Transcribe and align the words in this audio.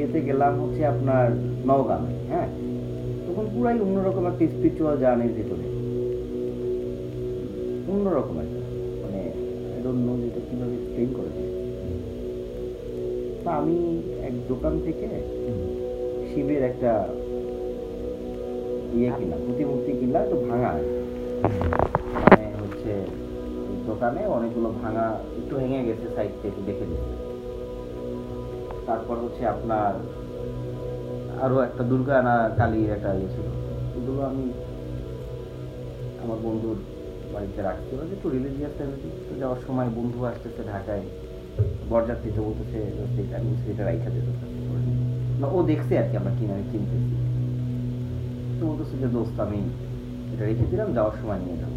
বিয়েতে 0.00 0.20
গেলাম 0.28 0.52
হচ্ছে 0.62 0.82
আপনার 0.86 1.26
নওগাঁয় 1.68 2.06
হ্যাঁ? 2.30 2.48
তখন 3.26 3.44
পুরাই 3.54 3.76
অন্যরকম 3.84 4.24
একটা 4.26 4.44
স্পিরিচুয়াল 4.54 4.94
জার্নির 5.02 5.32
ভিতরে। 5.38 5.66
অন্যরকম 7.92 8.36
একটা 8.44 8.60
মানে 9.02 9.20
কীভাবে 10.48 10.74
এক্সপ্লেন 10.78 11.10
করে 11.16 11.30
তা 13.44 13.50
আমি 13.60 13.76
এক 14.28 14.34
দোকান 14.48 14.74
থেকে 14.86 15.06
শিবের 16.28 16.62
একটা 16.70 16.92
ইয়ে 18.96 19.10
কিনলাম, 19.16 19.40
প্রতিমূর্তি 19.46 19.90
কিনলাম 20.00 20.22
একটু 20.26 20.36
ভাঙা 20.48 20.70
মানে 22.24 22.46
হচ্ছে 22.60 22.92
দোকানে 23.88 24.22
অনেকগুলো 24.36 24.68
ভাঙা 24.82 25.06
একটু 25.38 25.52
ভেঙে 25.60 25.80
গেছে 25.88 26.06
সাইড 26.14 26.32
থেকে 26.42 26.60
দেখে 26.68 26.86
দিচ্ছে 26.90 27.29
তারপর 28.90 29.16
হচ্ছে 29.24 29.42
আপনার 29.54 29.92
আরও 31.44 31.56
একটা 31.68 31.82
দুর্গা 31.90 32.16
না 32.28 32.34
কালীর 32.58 32.90
একটা 32.96 33.10
ইয়ে 33.18 33.30
ছিল। 33.34 33.46
এগুলো 33.98 34.20
আমি 34.30 34.44
আমার 36.22 36.38
বন্ধুর 36.46 36.78
বাড়িতে 37.34 37.60
রাখছি। 37.68 37.90
ওরা 37.96 38.04
একটু 38.16 38.28
রিলিজিয়াস 38.36 38.74
তো 39.28 39.32
যাওয়ার 39.42 39.60
সময় 39.66 39.90
বন্ধু 39.98 40.18
আসতেছে 40.30 40.62
ঢাকায়, 40.72 41.04
বরযাত্রীতে 41.90 42.40
বলতেছে 42.48 42.78
আমি 43.38 43.50
সেটা 43.64 43.82
রাইখা 43.88 44.10
দিতে 44.14 44.32
না, 45.40 45.46
ও 45.56 45.58
দেখছে 45.70 45.92
আর 46.00 46.06
কি, 46.10 46.14
আমরা 46.20 46.32
কিনে, 46.38 46.52
আমি 46.56 46.66
কিনতেছি। 46.72 47.14
তো 48.58 48.62
বলতেছে 48.70 48.94
যে, 49.02 49.08
দোস্ত, 49.16 49.36
আমি 49.46 49.60
এটা 50.32 50.44
রেখে 50.48 50.66
দিলাম, 50.72 50.88
যাওয়ার 50.96 51.14
সময় 51.20 51.40
নিয়ে 51.44 51.58
যাব, 51.62 51.72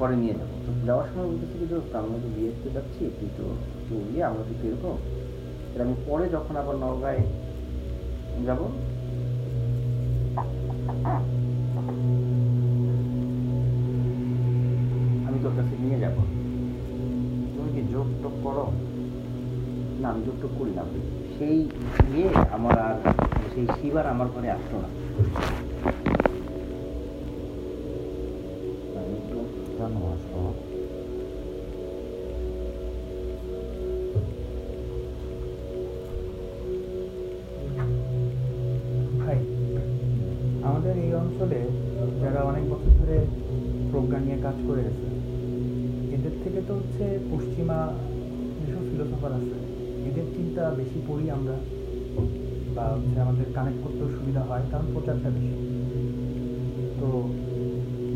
পরে 0.00 0.14
নিয়ে 0.22 0.34
যাব। 0.38 0.50
তো 0.64 0.70
যাওয়ার 0.88 1.06
সময় 1.10 1.26
বলতেছে 1.30 1.56
যে, 1.62 1.66
দোস্ত, 1.72 1.92
আমরা 2.02 2.18
তো 2.24 2.28
বিয়েতে 2.36 2.68
যাচ্ছি, 2.76 3.02
তুই 3.18 3.30
তো 3.36 3.44
ইয়ে 4.12 4.22
আমরা 4.28 4.42
তো 4.48 4.52
এরকম 4.70 4.96
আমি 5.84 5.94
পরে 6.06 6.26
যখন 6.36 6.54
আবার 6.62 6.76
নওগাঁয় 6.82 7.22
যাব, 8.46 8.60
আমি 15.26 15.38
তোর 15.44 15.52
কাছে 15.58 15.74
নিয়ে 15.82 15.98
যাব। 16.04 16.16
তুমি 17.54 17.70
কি 17.74 17.82
যোগ 17.92 18.06
টোক 18.22 18.34
করো? 18.44 18.64
না, 20.00 20.06
আমি 20.12 20.20
যোগ 20.26 20.36
টোগ 20.42 20.52
করি 20.58 20.72
না। 20.78 20.82
সেই 21.36 21.58
ইয়ে 22.14 22.28
আমার 22.56 22.74
আর 22.86 22.94
সেই 23.52 23.66
শিবার 23.76 24.04
আমার 24.14 24.28
ঘরে 24.34 24.48
আসতো 24.56 24.76
না। 24.84 24.88
অঞ্চলে 41.40 41.60
যারা 42.22 42.40
অনেক 42.50 42.64
বছর 42.72 42.92
ধরে 43.00 43.16
প্রজ্ঞা 43.90 44.18
নিয়ে 44.24 44.38
কাজ 44.46 44.56
করে 44.68 44.80
গেছে, 44.86 45.06
এদের 46.16 46.34
থেকে 46.42 46.60
তো 46.68 46.72
হচ্ছে 46.78 47.04
পশ্চিমা 47.32 47.78
যেসব 48.58 48.82
ফিলোসফার 48.90 49.32
আছে, 49.40 49.56
এদের 50.08 50.26
চিন্তা 50.36 50.62
বেশি 50.80 50.98
পড়ি 51.08 51.26
আমরা 51.36 51.56
বা 52.76 52.84
হচ্ছে 52.94 53.16
আমাদের 53.24 53.46
কানেক্ট 53.56 53.80
করতেও 53.84 54.08
সুবিধা 54.16 54.42
হয়, 54.48 54.64
কারণ 54.72 54.86
প্রচারটা 54.94 55.28
বেশি। 55.36 55.54
তো 57.00 57.08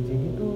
যেহেতু 0.07 0.47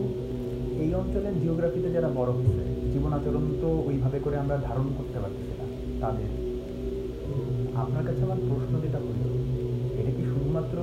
এই 0.82 0.90
অঞ্চলের 1.00 1.34
জিওগ্রাফিতে 1.42 1.88
যারা 1.96 2.08
বড় 2.18 2.30
হচ্ছে, 2.38 2.62
জীবন 2.92 3.12
আচরণ 3.18 3.44
তো 3.62 3.68
ওইভাবে 3.88 4.18
করে 4.24 4.36
আমরা 4.42 4.56
ধারণ 4.68 4.88
করতে 4.98 5.18
পারতেছি 5.22 5.54
না 5.60 5.66
তাদের। 6.02 6.30
আপনার 7.82 8.02
কাছে 8.08 8.22
আমার 8.26 8.40
প্রশ্ন 8.48 8.72
যেটা 8.84 8.98
হলো, 9.04 9.26
এটা 10.00 10.12
কি 10.16 10.22
শুধুমাত্র 10.30 10.76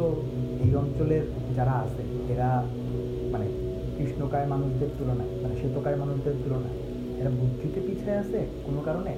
এই 0.64 0.72
অঞ্চলের 0.84 1.25
যারা 1.58 1.73
আছে, 1.86 2.04
এরা 2.34 2.50
মানে 3.34 3.48
কৃষ্ণকায় 3.96 4.48
মানুষদের 4.54 4.90
তুলনায় 4.98 5.31
মানে 5.44 5.56
শ্বেতকায় 5.59 5.97
মানুষদের 6.02 6.36
তুলনায়, 6.44 6.78
এরা 7.19 7.31
বুদ্ধিতে 7.40 7.80
পিছিয়ে 7.88 8.19
আছে 8.22 8.40
কোনো 8.66 8.81
কারণে? 8.88 9.14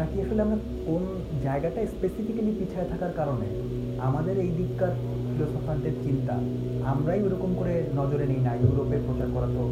নাকি 0.00 0.16
আসলে 0.24 0.40
আমরা 0.42 0.58
কোন 0.86 1.02
জায়গাটা 1.46 1.78
স্পেসিফিক্যালি 1.94 2.52
পিছিয়ে 2.58 2.86
থাকার 2.92 3.12
কারণে? 3.20 3.46
আমাদের 4.08 4.34
এই 4.44 4.50
দিককার 4.58 4.92
ফিলোসফারদের 5.28 5.94
চিন্তা, 6.04 6.34
আমরাই 6.92 7.20
ওরকম 7.26 7.50
করে 7.60 7.74
নজরে 7.98 8.26
নিই 8.26 8.42
না 8.46 8.52
ইউরোপে 8.62 8.98
প্রচার 9.06 9.28
করা 9.34 9.48
তো 9.56 9.62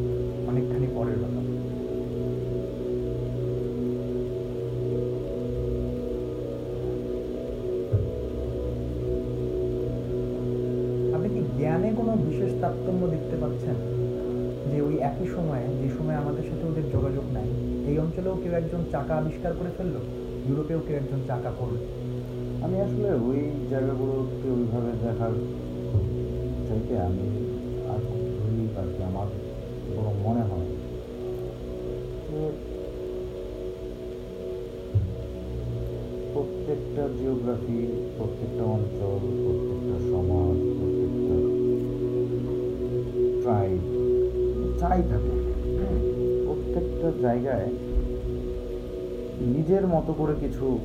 অনেকখানি 0.51 0.89
পরের 0.97 1.19
ব্যাপার 1.23 1.45
বিশেষ 12.29 12.51
তারতম্য 12.63 13.03
দেখতে 13.15 13.37
পাচ্ছেন 13.43 13.77
যে 14.71 14.79
ওই 14.89 14.95
একই 15.11 15.27
সময়ে, 15.37 15.67
যে 15.81 15.89
সময় 15.97 16.19
আমাদের 16.23 16.45
সাথে 16.49 16.65
ওদের 16.71 16.87
যোগাযোগ 16.95 17.27
নাই, 17.37 17.49
এই 17.91 17.97
অঞ্চলেও 18.05 18.37
কেউ 18.43 18.53
একজন 18.61 18.81
চাকা 18.93 19.15
আবিষ্কার 19.21 19.53
করে 19.59 19.71
ফেলল? 19.77 19.97
ইউরোপেও 20.49 20.81
কেউ 20.87 20.97
একজন 21.03 21.21
চাকা 21.31 21.51
করল? 21.61 21.77
আমি 22.65 22.77
আসলে 22.87 23.09
ওই 23.29 23.41
জায়গাগুলোকে 23.73 24.49
ওইভাবে 24.57 24.91
দেখার 25.05 25.35
চাইতে 26.67 26.95
আমি 27.09 27.27
আর 27.93 28.01
ধরি 28.39 28.65
আর 28.81 28.87
কি 28.95 29.01
আমার 29.11 29.29
বরং 29.95 30.15
মনে 30.27 30.43
হয় 30.51 30.69
প্রত্যেকটা 36.33 37.03
জিওগ্রাফি 37.19 37.79
প্রত্যেকটা 38.17 38.65
অঞ্চল, 38.77 39.23
প্রত্যেকটা 39.45 39.74
হ্যাঁ, 45.79 45.99
প্রত্যেকটা 46.45 47.13
জায়গায় 47.23 47.69
নিজের 49.41 49.87
মতো 49.87 50.13
করে 50.13 50.35
কিছু 50.41 50.79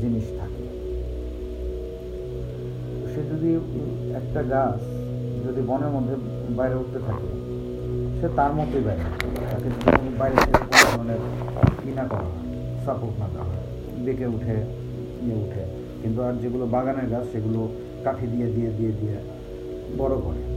জিনিস 0.00 0.24
থাকে। 0.40 0.64
সে 3.14 3.22
যদি 3.32 3.54
একটা 4.14 4.42
গাছ 4.42 4.80
যদি 5.46 5.62
বনের 5.66 5.88
মধ্যে 5.88 6.14
বাইরে 6.56 6.74
উঠতে 6.74 6.98
থাকে 6.98 7.28
সে 8.20 8.28
তার 8.36 8.54
মতোই 8.54 8.80
বাইরে 8.80 9.02
তাকে 9.50 9.68
বাইরে 10.18 10.36
থেকে 10.36 10.58
কোনো 10.58 10.86
ধরনের 10.96 11.20
করা 12.08 12.22
হয় 12.22 12.46
সাপোর্ট 12.84 13.18
না 13.20 13.26
দেওয়া 13.32 13.46
হয় 13.46 13.66
বেঁকে 14.04 14.26
উঠে 14.26 14.56
ইয়ে 15.24 15.34
উঠে। 15.34 15.62
কিন্তু 16.02 16.22
আর 16.22 16.32
যেগুলো 16.32 16.66
বাগানের 16.66 17.10
গাছ 17.10 17.24
সেগুলো 17.32 17.68
কাঠি 18.04 18.26
দিয়ে 18.26 18.46
দিয়ে 18.46 18.70
দিয়ে 18.70 18.92
দিয়ে 19.00 19.18
বড় 19.98 20.14
করে। 20.16 20.53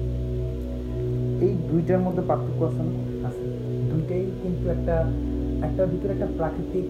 এই 1.46 1.54
দুইটার 1.70 2.02
মধ্যে 2.06 2.24
পার্থক্য 2.30 2.62
আছে 2.70 2.82
আছে। 3.28 3.44
দুইটাই 3.92 4.26
কিন্তু 4.42 4.66
একটা 4.76 4.96
একটা 5.68 5.84
ভিতরে 5.92 6.12
একটা 6.16 6.30
প্রাকৃতিক 6.40 6.86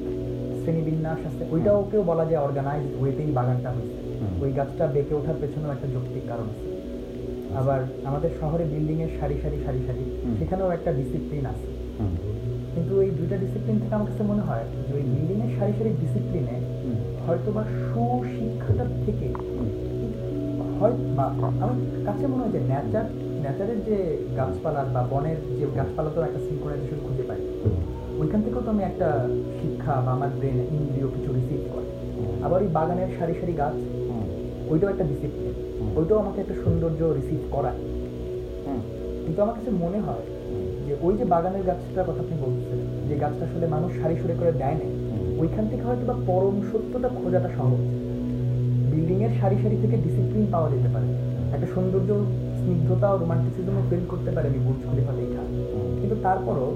শ্রেণীবিন্যাস 0.59 1.21
আছে। 1.29 1.43
ওইটাও 1.53 1.79
কেউ 1.91 2.01
বলা 2.11 2.25
যায় 2.29 2.41
অর্গানাইজ 2.47 2.85
ওয়েতেই 2.99 3.31
বাগানটা 3.37 3.69
হয়েছে। 3.75 3.99
ওই 4.43 4.51
গাছটা 4.57 4.83
বেঁকে 4.95 5.13
ওঠার 5.19 5.37
পেছনেও 5.41 5.71
একটা 5.75 5.87
যৌক্তিক 5.93 6.23
কারণ 6.31 6.47
আছে। 6.53 6.67
আবার 7.59 7.79
আমাদের 8.09 8.31
শহরে 8.39 8.65
বিল্ডিং 8.73 8.97
এর 9.05 9.11
সারি 9.19 9.35
সারি 9.43 9.57
সারি 9.65 9.79
সারি 9.87 10.03
সেখানেও 10.39 10.69
একটা 10.77 10.91
ডিসিপ্লিন 10.99 11.45
আছে। 11.53 11.67
কিন্তু 12.73 12.93
এই 13.05 13.11
দুইটা 13.19 13.35
ডিসিপ্লিন 13.43 13.75
থেকে 13.81 13.93
আমার 13.97 14.07
কাছে 14.11 14.23
মনে 14.31 14.43
হয় 14.47 14.65
যে 14.87 14.91
ওই 14.97 15.03
বিল্ডিং 15.13 15.37
এর 15.45 15.51
সারি 15.57 15.73
সারি 15.77 15.91
ডিসিপ্লিনে 16.03 16.57
হয়তো 17.25 17.49
বা 17.55 17.63
সুশিক্ষাটার 17.87 18.89
থেকে 19.05 19.27
হয় 20.79 20.95
বা 21.17 21.25
আমার 21.63 21.77
কাছে 22.07 22.23
মনে 22.31 22.41
হয় 22.43 22.53
যে 22.55 22.61
নেচার 22.71 23.07
নেচারের 23.47 23.79
যে 23.89 23.97
গাছপালার 24.39 24.87
বা 24.95 25.01
বনের 25.11 25.39
যে 25.59 25.65
গাছপালা 25.79 26.09
তো 26.15 26.19
একটা 26.27 26.39
সিনক্রোনাইজেশন 26.45 26.99
খুঁজে 27.05 27.23
পাই 27.29 27.39
ওইখান 28.21 28.39
থেকেও 28.45 28.61
তো 28.65 28.69
আমি 28.75 28.83
একটা 28.83 29.07
শিক্ষা 29.59 29.93
বা 30.05 30.11
আমার 30.17 30.31
ব্রেন 30.39 30.57
ইন্দ্রিয় 30.75 31.07
কিছু 31.15 31.29
রিসিভ 31.37 31.61
করে। 31.73 31.87
আবার 32.45 32.59
ওই 32.63 32.69
বাগানের 32.77 33.09
সারি 33.17 33.33
সারি 33.39 33.53
গাছ 33.61 33.75
ওইটাও 34.71 34.89
একটা 34.93 35.05
ডিসিপ্লিন 35.11 35.53
ওইটাও 35.97 36.17
আমাকে 36.23 36.39
একটা 36.41 36.55
সৌন্দর্য 36.63 37.01
রিসিভ 37.19 37.41
করায়। 37.55 37.79
কিন্তু 39.23 39.39
আমার 39.43 39.55
কাছে 39.57 39.71
মনে 39.83 39.99
হয় 40.05 40.25
যে 40.85 40.93
ওই 41.05 41.13
যে 41.19 41.25
বাগানের 41.33 41.63
গাছটার 41.69 42.05
কথা 42.07 42.21
আপনি 42.25 42.35
বলছেন 42.45 42.79
যে 43.07 43.15
গাছটা 43.23 43.43
আসলে 43.49 43.67
মানুষ 43.75 43.91
সারি 44.01 44.15
সুরে 44.21 44.35
করে 44.39 44.51
দেয় 44.61 44.77
না 44.81 44.87
ওইখান 45.41 45.65
থেকে 45.71 45.83
হয়তো 45.89 46.05
বা 46.09 46.15
পরম 46.29 46.55
সত্যটা 46.71 47.09
খোঁজাটা 47.19 47.49
সহজ। 47.57 47.81
বিল্ডিংয়ের 48.91 49.33
সারি 49.39 49.57
সারি 49.63 49.77
থেকে 49.83 49.95
ডিসিপ্লিন 50.05 50.45
পাওয়া 50.53 50.67
যেতে 50.73 50.89
পারে। 50.95 51.07
একটা 51.55 51.67
সৌন্দর্য 51.75 52.09
স্নিগ্ধতা 52.67 53.07
ও 53.13 53.15
রোমান্টিসিজমও 53.17 53.83
ফিল 53.89 54.03
করতে 54.11 54.29
পারে 54.35 54.45
আমি 54.51 54.59
বুর্জ 54.65 54.81
খলিফা 54.87 55.13
লেখা। 55.19 55.43
কিন্তু 55.99 56.15
তারপরও 56.25 56.69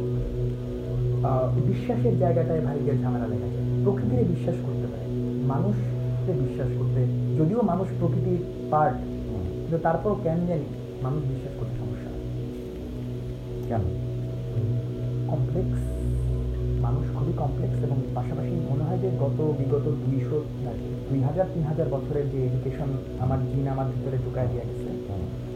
বিশ্বাসের 1.69 2.15
জায়গাটায় 2.21 2.61
ভাই 2.65 2.77
গিয়ে 2.83 2.97
ঝামেলা 3.01 3.27
লেগে 3.31 3.49
যায়। 3.53 3.65
প্রকৃতিরে 3.83 4.23
বিশ্বাস 4.33 4.57
করতে 4.65 4.85
পারে। 4.91 5.05
মানুষকে 5.51 6.31
বিশ্বাস 6.43 6.69
করতে 6.79 6.99
যদিও 7.39 7.61
মানুষ 7.71 7.87
প্রকৃতির 7.99 8.41
পার্ট 8.71 8.97
কিন্তু 9.61 9.77
তারপরও 9.87 10.17
কেন 10.25 10.39
জানি 10.49 10.67
মানুষ 11.05 11.21
বিশ্বাস 11.31 11.53
করতে 11.59 11.73
সমস্যা 11.81 12.09
কেন? 13.69 13.83
কমপ্লেক্স 15.31 15.79
খুবই 17.31 17.43
কমপ্লেক্স 17.45 17.79
এবং 17.87 17.97
পাশাপাশি 18.17 18.53
মনে 18.71 18.83
হয় 18.87 18.99
যে 19.03 19.09
গত 19.23 19.39
বিগত 19.59 19.85
দুইশো 20.03 20.37
দুই 21.09 21.19
হাজার 21.27 21.47
তিন 21.53 21.63
হাজার 21.69 21.87
বছরের 21.95 22.25
যে 22.31 22.37
এডুকেশন 22.47 22.89
আমার 23.23 23.39
জিন 23.49 23.65
আমার 23.73 23.87
ভিতরে 23.93 24.17
ঢুকায় 24.25 24.49
দিয়ে 24.51 24.63
গেছে 24.67 24.89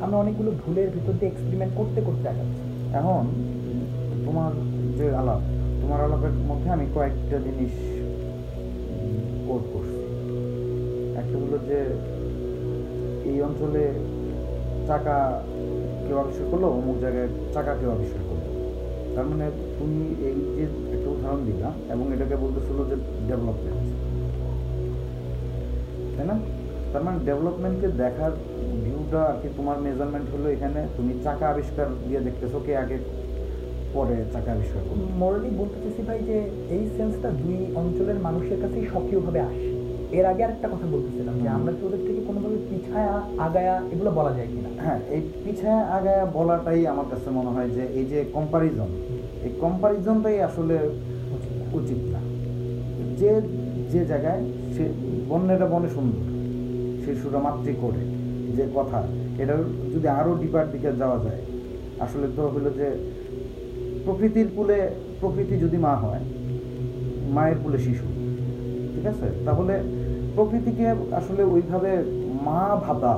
আমরা 0.03 0.17
অনেকগুলো 0.23 0.51
ভুলের 0.63 0.89
ভিতর 0.95 1.13
দিয়ে 1.19 1.29
এক্সপেরিমেন্ট 1.31 1.73
করতে 1.79 1.99
করতে 2.07 2.25
আগাচ্ছি। 2.31 2.61
এখন 2.99 3.23
তোমার 4.25 4.51
যে 4.97 5.07
আলাপ 5.21 5.41
তোমার 5.81 5.99
আলাপের 6.05 6.33
মধ্যে 6.49 6.69
আমি 6.75 6.85
কয়েকটা 6.95 7.37
জিনিস 7.47 7.73
কোড 9.47 9.63
করছি। 9.73 9.99
একটা 11.19 11.35
হলো 11.43 11.57
যে 11.69 11.79
এই 13.29 13.37
অঞ্চলে 13.47 13.83
চাকা 14.87 15.17
কেউ 16.05 16.17
আবিষ্কার 16.23 16.47
করল 16.51 16.63
অমুক 16.79 16.97
জায়গায় 17.03 17.29
চাকা 17.55 17.73
কেউ 17.79 17.89
আবিষ্কার 17.95 18.21
করল। 18.29 18.43
তার 19.15 19.25
মানে 19.31 19.45
তুমি 19.77 20.03
এই 20.29 20.37
যে 20.55 20.65
উদাহরণ 21.25 21.43
দিলা 21.49 21.69
এবং 21.93 22.05
এটাকে 22.15 22.35
বলতেছিল 22.43 22.77
যে 22.89 22.95
ডেভেলপমেন্ট 23.29 23.81
তাই 26.15 26.25
না? 26.31 26.35
তার 26.91 27.03
মানে 27.05 27.17
ডেভেলপমেন্টকে 27.27 27.87
দেখার 28.03 28.33
ভিউটা 28.83 29.19
আর 29.29 29.35
কি 29.41 29.47
তোমার 29.57 29.77
মেজারমেন্ট 29.85 30.27
হলো 30.33 30.47
এখানে। 30.55 30.79
তুমি 30.97 31.11
চাকা 31.25 31.45
আবিষ্কার 31.53 31.87
দিয়ে 32.07 32.21
দেখতেছো 32.27 32.57
কে 32.65 32.73
আগে 32.83 32.97
পরে 33.95 34.15
চাকা 34.33 34.49
আবিষ্কার 34.55 34.81
করল 34.87 35.01
মোরালি 35.21 35.49
বলতে 35.61 35.77
চাইছি 35.83 36.01
ভাই 36.07 36.19
যে 36.29 36.37
এই 36.75 36.83
সেন্সটা 36.95 37.29
দুই 37.41 37.57
অঞ্চলের 37.81 38.19
মানুষের 38.27 38.57
কাছেই 38.63 38.85
সক্রিয়ভাবে 38.93 39.39
আসে। 39.49 39.67
এর 40.17 40.25
আগে 40.31 40.41
আরেকটা 40.45 40.67
কথা 40.73 40.87
বলতেছিলাম 40.93 41.35
যে 41.43 41.47
আমরা 41.57 41.71
কি 41.77 41.81
ওদের 41.87 42.01
থেকে 42.07 42.21
কোনোভাবে 42.29 42.57
পিছায়া 42.69 43.15
আগায়া 43.47 43.75
এগুলো 43.93 44.11
বলা 44.19 44.31
যায় 44.37 44.49
কিনা? 44.51 44.69
হ্যাঁ 44.85 44.99
এই 45.15 45.21
পিছায়া 45.43 45.81
আগায়া 45.97 46.23
বলাটাই 46.37 46.81
আমার 46.93 47.07
কাছে 47.11 47.29
মনে 47.37 47.51
হয় 47.55 47.69
যে 47.75 47.83
এই 47.99 48.05
যে 48.11 48.19
কম্পারিজন 48.35 48.89
এই 49.45 49.51
কম্পারিজনটাই 49.63 50.37
আসলে 50.49 50.75
উচিত 51.81 52.01
না। 52.13 52.21
যে 53.19 53.31
যে 53.91 54.01
জায়গায় 54.11 54.41
সে 54.75 54.83
বন্যেরা 55.29 55.67
বনে 55.73 55.89
সুন্দর 55.95 56.23
শিশুরা 57.03 57.39
মাতৃ 57.45 57.73
করে, 57.83 58.01
যে 58.57 58.65
কথা, 58.77 58.99
এটা 59.41 59.55
যদি 59.93 60.07
আরও 60.19 60.31
ডিপার 60.41 60.65
দিকে 60.73 60.89
যাওয়া 61.01 61.17
যায়, 61.25 61.41
আসলে 62.05 62.27
তো 62.37 62.43
হলো 62.53 62.69
যে 62.79 62.87
প্রকৃতির 64.05 64.47
কুলে, 64.55 64.79
প্রকৃতি 65.21 65.55
যদি 65.63 65.77
মা 65.85 65.93
হয়, 66.03 66.23
মায়ের 67.35 67.57
কুলে 67.63 67.79
শিশু, 67.87 68.05
ঠিক 68.93 69.05
আছে 69.11 69.27
তাহলে 69.45 69.75
প্রকৃতিকে 70.35 70.85
আসলে 71.19 71.41
ওইভাবে 71.53 71.91
মা 72.47 72.61
ভাবা 72.85 73.15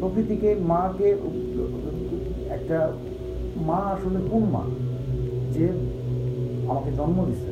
প্রকৃতিকে 0.00 0.50
মাকে, 0.72 1.08
একটা 2.56 2.78
মা 3.68 3.80
আসলে 3.94 4.18
কোন 4.30 4.42
মা 4.54 4.64
যে 5.54 5.66
আমাকে 6.68 6.90
জন্ম 6.92 7.24
দিছে। 7.24 7.50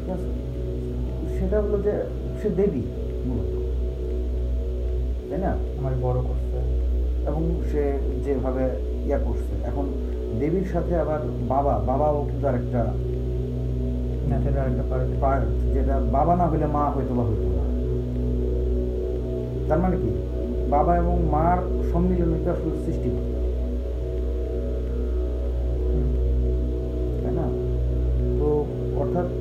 ঠিক 0.00 0.10
আছে? 0.14 0.28
সেটা 1.38 1.60
হলো 1.60 1.78
যে 1.82 1.92
সে 2.42 2.48
দেবী 2.50 2.82
মূলত। 3.26 3.52
তাই 5.30 5.38
না? 5.38 5.50
আমার 5.78 5.92
বড় 6.02 6.18
করছে। 6.28 6.58
এবং 7.28 7.62
সে 7.72 7.98
যেভাবে 8.24 8.64
ইয়া 9.06 9.18
করছে। 9.18 9.64
এখন 9.64 9.84
দেবীর 10.40 10.66
সাথে 10.72 10.96
আবার 10.96 11.20
বাবা 11.48 11.78
বাবাও 11.86 12.26
কিন্তু 12.30 12.46
আরেকটা 12.46 12.82
পার্ট 15.20 15.44
যেটা 15.74 16.00
বাবা 16.12 16.36
না 16.36 16.46
হলে 16.46 16.66
মা 16.66 16.84
হয়তো 16.90 17.14
বা 17.14 17.22
হইতো 17.22 17.48
না। 17.56 17.64
তার 19.68 19.78
মানে 19.78 19.96
কি? 19.96 20.10
বাবা 20.70 20.96
এবং 20.96 21.22
মার 21.30 21.58
সম্মিলনই 21.92 22.40
তো 22.44 22.50
আসলে 22.50 22.70
সৃষ্টি 22.86 23.08
অর্থাৎ 29.18 29.32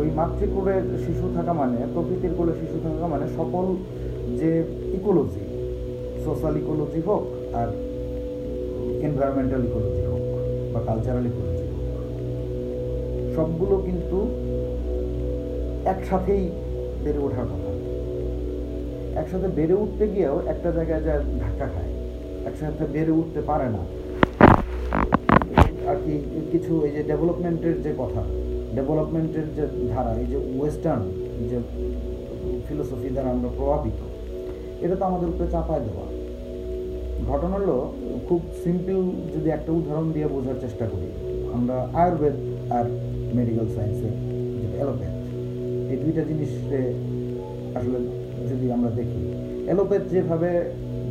ওই 0.00 0.08
মাতৃকোলে 0.18 0.74
শিশু 1.04 1.26
থাকা 1.36 1.52
মানে 1.60 1.78
প্রকৃতির 1.94 2.32
কোলে 2.38 2.52
শিশু 2.60 2.76
থাকা 2.86 3.06
মানে 3.14 3.26
সকল 3.38 3.64
যে 4.40 4.50
ইকোলজি 4.98 5.44
সোশ্যাল 6.24 6.54
ইকোলজি 6.62 7.00
হোক 7.08 7.24
আর 7.60 7.68
এনভায়রনমেন্টাল 9.06 9.62
ইকোলজি 9.68 10.02
হোক 10.10 10.22
বা 10.72 10.80
কালচারাল 10.88 11.26
ইকোলজি 11.30 11.64
হোক, 11.70 11.80
সবগুলো 13.34 13.74
কিন্তু 13.88 14.18
একসাথেই 15.92 16.44
বেড়ে 17.04 17.20
ওঠার 17.26 17.46
কথা। 17.50 17.70
একসাথে 19.20 19.48
বেড়ে 19.58 19.74
উঠতে 19.82 20.04
গিয়েও 20.14 20.36
একটা 20.52 20.68
জায়গায় 20.76 21.02
যা 21.06 21.14
ধাক্কা 21.42 21.66
খায়, 21.72 21.92
একসাথে 22.48 22.84
বেড়ে 22.94 23.12
উঠতে 23.20 23.40
পারে 23.50 23.68
না। 23.76 23.82
আর 25.90 25.96
কি, 26.04 26.14
কিছু 26.52 26.72
এই 26.86 26.92
যে 26.96 27.02
ডেভেলপমেন্টের 27.10 27.76
যে 27.84 27.92
কথা 28.02 28.22
ডেভেলপমেন্টের 28.76 29.46
যে 29.56 29.64
ধারা, 29.92 30.12
এই 30.22 30.28
যে 30.32 30.38
ওয়েস্টার্ন 30.56 31.02
যে 31.50 31.58
ফিলোসফি 32.66 33.08
দ্বারা 33.14 33.30
আমরা 33.34 33.50
প্রভাবিত, 33.58 34.00
এটা 34.84 34.94
তো 35.00 35.04
আমাদের 35.10 35.28
উপরে 35.32 35.46
চাপায় 35.54 35.82
দেওয়া। 35.86 36.06
ঘটনা 37.30 37.56
হলো, 37.60 37.76
খুব 38.28 38.40
সিম্পল 38.64 39.00
যদি 39.34 39.48
একটা 39.56 39.70
উদাহরণ 39.78 40.08
দিয়ে 40.14 40.26
বোঝার 40.34 40.58
চেষ্টা 40.64 40.84
করি, 40.92 41.08
আমরা 41.56 41.76
আয়ুর্বেদ 42.00 42.36
আর 42.76 42.86
মেডিকেল 43.38 43.66
সায়েন্সের 43.74 44.14
যে 44.60 44.66
অ্যালোপ্যাথ, 44.78 45.14
এই 45.92 45.98
দুইটা 46.04 46.22
জিনিসে 46.30 46.80
আসলে 47.78 47.98
যদি 48.50 48.66
আমরা 48.76 48.90
দেখি, 48.98 49.22
অ্যালোপ্যাথ 49.66 50.02
যেভাবে 50.12 50.50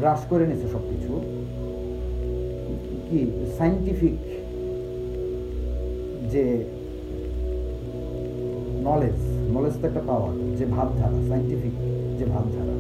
গ্রাস 0.02 0.22
করে 0.32 0.46
নিছে 0.50 0.68
সব 0.74 0.84
কিছু 0.92 1.12
কি 3.08 3.20
সাইন্টিফিক 3.58 4.20
যে 6.34 6.44
নলেজ 8.92 9.20
নলেজ 9.56 9.76
তো 9.82 9.86
একটা 9.90 10.04
পাওয়ার 10.10 10.34
যে 10.58 10.66
ভাবধারা 10.76 11.18
সাইন্টিফিক 11.30 11.74
যে 12.20 12.26
ভাবধারা। 12.34 12.76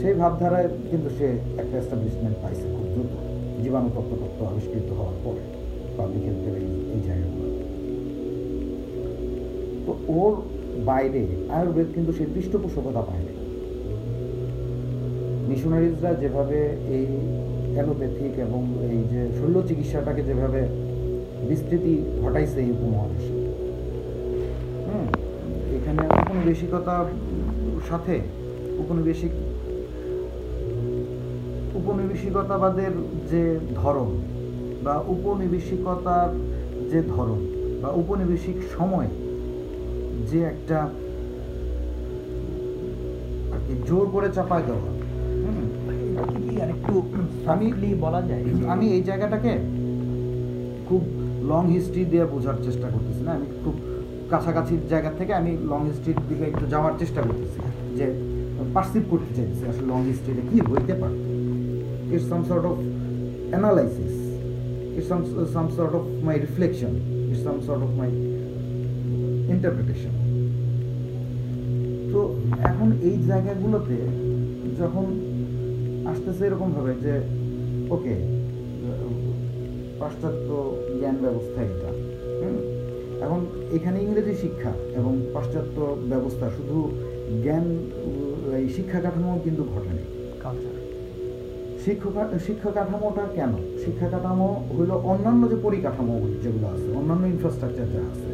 সেই 0.00 0.14
ভাবধারায় 0.22 0.68
কিন্তু 0.90 1.08
সে 1.18 1.26
একটা 1.62 1.76
এস্টাবলিশমেন্ট 1.82 2.36
পাইছে 2.42 2.66
খুব 2.74 2.86
দ্রুত। 2.94 3.12
জীবাণু 3.62 3.88
তত্ত্ব 3.94 4.40
আবিষ্কৃত 4.50 4.88
হওয়ার 4.98 5.16
পরে 5.24 5.42
পাবলিক 5.96 6.22
হেলথের 6.28 6.54
এই 6.62 6.68
এই 6.94 7.00
জায়গাগুলো। 7.08 7.48
তো 9.86 9.92
ওর 10.18 10.32
বাইরে 10.88 11.22
আয়ুর্বেদ 11.56 11.88
কিন্তু 11.96 12.10
সেই 12.18 12.28
পৃষ্ঠপোষকতা 12.34 13.02
পায়নি। 13.08 13.34
মিশনারিজরা 15.48 16.10
যেভাবে 16.22 16.58
এই 16.96 17.06
অ্যালোপ্যাথিক 17.74 18.32
এবং 18.46 18.60
এই 18.92 19.00
যে 19.12 19.20
শল্য 19.38 19.56
চিকিৎসাটাকে 19.68 20.22
যেভাবে 20.28 20.60
বিস্তৃতি 21.48 21.94
ঘটাইছে 22.22 22.58
এই 22.64 22.70
উপমহাদেশে 22.76 23.41
এখানে 26.42 26.54
উপনিবেশিকতার 26.54 27.04
সাথে 27.88 28.20
উপনিবেশিক 28.78 29.30
উপনিবেশিকতাবাদের 31.74 32.90
যে 33.30 33.60
ধরন 33.74 34.10
বা 34.84 35.04
উপনিবেশিকতার 35.06 36.28
যে 36.90 37.02
ধরন 37.02 37.40
বা 37.82 37.90
উপনিবেশিক 37.90 38.56
সময় 38.78 39.06
যে 40.30 40.42
একটা 40.42 40.78
আর 43.52 43.60
কি 43.68 43.74
জোর 43.86 44.06
করে 44.12 44.28
চাপায় 44.34 44.62
দেওয়া। 44.66 44.82
আমি- 47.52 47.72
আমি 47.74 47.94
বলা 47.94 48.22
যায়। 48.22 48.44
আমি 48.68 48.88
এই 48.88 49.02
জায়গাটাকে 49.02 49.58
খুব 50.88 51.02
লং 51.48 51.72
হিস্ট্রি 51.72 52.04
দিয়ে 52.04 52.24
বোঝার 52.24 52.54
চেষ্টা 52.62 52.88
করতেছি 52.88 53.22
না। 53.22 53.32
আমি 53.32 53.46
খুব 53.64 53.74
কাছাকাছির 54.32 54.82
জায়গা 54.92 55.10
থেকে 55.18 55.32
আমি 55.40 55.52
লং 55.72 55.80
স্ট্রিট 55.96 56.18
দিকে 56.28 56.44
একটু 56.52 56.64
যাওয়ার 56.72 56.94
চেষ্টা 57.00 57.20
করতেছি, 57.26 57.58
যে 57.98 58.06
পার্সিভ 58.74 59.02
করতে 59.12 59.30
চাইছি 59.36 59.62
আসলে 59.70 59.86
লং 59.92 60.00
স্ট্রিটে 60.18 60.42
কি 60.50 60.58
হইতে 60.70 60.94
পারে 61.02 61.16
it's 62.14 62.26
some 62.32 62.42
sort 62.48 62.64
of 62.70 62.76
analysis 63.52 64.14
it's 64.96 65.08
some 65.12 65.20
some 65.54 65.66
sort 65.76 65.92
of 65.98 66.04
my 66.26 66.36
reflection 66.44 66.92
it's 67.30 67.42
some 67.46 67.56
sort 67.66 67.80
of 67.86 67.90
my 68.00 68.10
interpretation 69.54 70.14
তো 72.12 72.20
এখন 72.70 72.88
এই 73.08 73.16
জায়গাগুলোতে 73.30 73.96
যখন 74.80 75.06
আসতেছে 76.10 76.42
এরকমভাবে 76.48 76.92
যে 77.04 77.14
ওকে 77.94 78.14
পাশ্চাত্য 80.00 80.48
জ্ঞান 81.00 81.16
ব্যবস্থা 81.24 81.60
এটা? 81.72 81.91
এখন 83.24 83.40
এখানে 83.76 83.98
ইংরেজি 84.06 84.34
শিক্ষা 84.42 84.72
এবং 84.98 85.12
পাশ্চাত্য 85.34 85.76
ব্যবস্থা 86.10 86.46
শুধু 86.56 86.76
জ্ঞান 87.42 87.66
এই 88.60 88.66
শিক্ষা 88.76 88.98
কাঠামো 89.04 89.32
কিন্তু 89.44 89.62
ঘটেনি। 89.72 90.04
কালচার 90.44 90.74
শিক্ষা 92.46 92.70
কাঠামোটা 92.76 93.24
কেন? 93.36 93.52
শিক্ষা 93.84 94.08
কাঠামো 94.12 94.48
হলো 94.76 94.94
অন্যান্য 95.10 95.42
যে 95.52 95.56
পরিকাঠামো 95.66 96.14
যেগুলো 96.42 96.66
আছে 96.74 96.88
অন্যান্য 97.00 97.24
ইনফ্রাস্ট্রাকচার 97.34 97.88
যা 97.94 98.00
আছে 98.12 98.30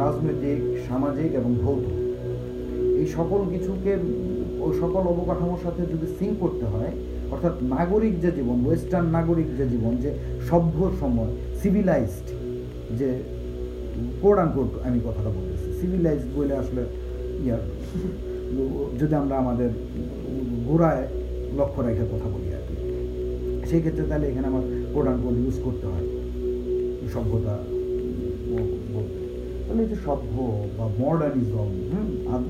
রাজনৈতিক 0.00 0.60
সামাজিক 0.88 1.30
এবং 1.40 1.50
ভৌত। 1.62 1.84
এই 3.00 3.06
সকল 3.16 3.40
কিছুকে 3.52 3.92
ওই 4.64 4.72
সকল 4.82 5.02
অবকাঠামোর 5.12 5.60
সাথে 5.64 5.82
যদি 5.92 6.06
সিঙ্ক 6.18 6.34
করতে 6.42 6.66
হয় 6.72 6.92
অর্থাৎ 7.32 7.54
নাগরিক 7.74 8.14
যে 8.24 8.30
জীবন 8.38 8.58
ওয়েস্টার্ন 8.66 9.06
নাগরিক 9.16 9.48
যে 9.58 9.64
জীবন 9.72 9.92
যে 10.04 10.10
সভ্য 10.48 10.78
সময় 11.00 11.32
সিভিলাইজড 11.60 12.26
যে 12.98 13.08
কোড 14.22 14.36
আন 14.42 14.48
কোড 14.56 14.70
আমি 14.86 14.98
কথাটা 15.06 15.30
বলতেছি। 15.36 15.68
সিভিলাইজ 15.78 16.20
বলে 16.36 16.54
আসলে 16.62 16.82
ইয়ার 17.44 17.62
যদি 19.00 19.14
আমরা 19.22 19.34
আমাদের 19.42 19.70
গোড়ায় 20.68 21.04
লক্ষ্য 21.58 21.80
রেখে 21.86 22.04
কথা 22.12 22.28
বলি 22.34 22.48
আর 22.58 22.62
কি। 22.68 22.74
সেই 23.68 23.80
ক্ষেত্রে 23.82 24.04
তাহলে 24.10 24.26
এখানে 24.30 24.46
আমার 24.52 24.64
কোড 24.94 25.06
আন 25.10 25.16
কোড 25.22 25.34
ইউজ 25.42 25.56
করতে 25.66 25.86
হয়। 25.92 26.06
সভ্যতা 27.14 27.54
বলতে। 28.94 29.18
তাহলে 29.66 29.82
যে 29.90 29.96
সভ্য 30.06 30.34
বা 30.76 30.86
মডার্নিজম 31.02 31.68
আর 32.32 32.40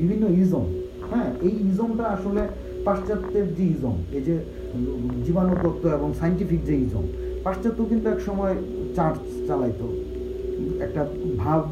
বিভিন্ন 0.00 0.24
ইজম 0.42 0.66
হ্যাঁ 1.10 1.30
এই 1.46 1.54
ইজমটা 1.68 2.04
আসলে 2.16 2.42
পাশ্চাত্যের 2.86 3.46
যে 3.56 3.64
ইজম 3.74 3.96
এই 4.16 4.22
যে 4.28 4.34
জীবাণু 5.24 5.54
তত্ত্ব 5.64 5.84
এবং 5.98 6.08
সাইন্টিফিক 6.20 6.60
যে 6.68 6.74
ইজম 6.84 7.04
পাশ্চাত্য 7.46 7.78
কিন্তু 7.90 8.06
এক 8.14 8.20
সময় 8.28 8.54
চার্চ 8.96 9.18
চালাইতো। 9.48 9.86
একটা 10.84 11.02
ভাব, 11.42 11.62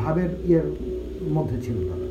ভাবের 0.00 0.30
ইয়ের 0.48 0.66
মধ্যে 1.36 1.56
ছিল 1.64 1.76
তারা। 1.88 2.08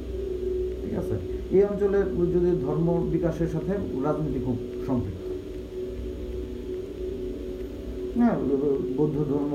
ঠিক 0.82 0.94
আছে? 1.02 1.16
এই 1.56 1.64
অঞ্চলে 1.72 2.00
যদি 2.34 2.52
ধর্ম 2.66 2.88
বিকাশের 3.14 3.50
সাথে 3.56 3.74
রাজনীতি 4.06 4.40
খুব 4.46 4.58
সম্পৃক্ত। 4.88 5.22
হ্যাঁ 8.18 8.36
বৌদ্ধ 8.98 9.18
ধর্ম 9.32 9.54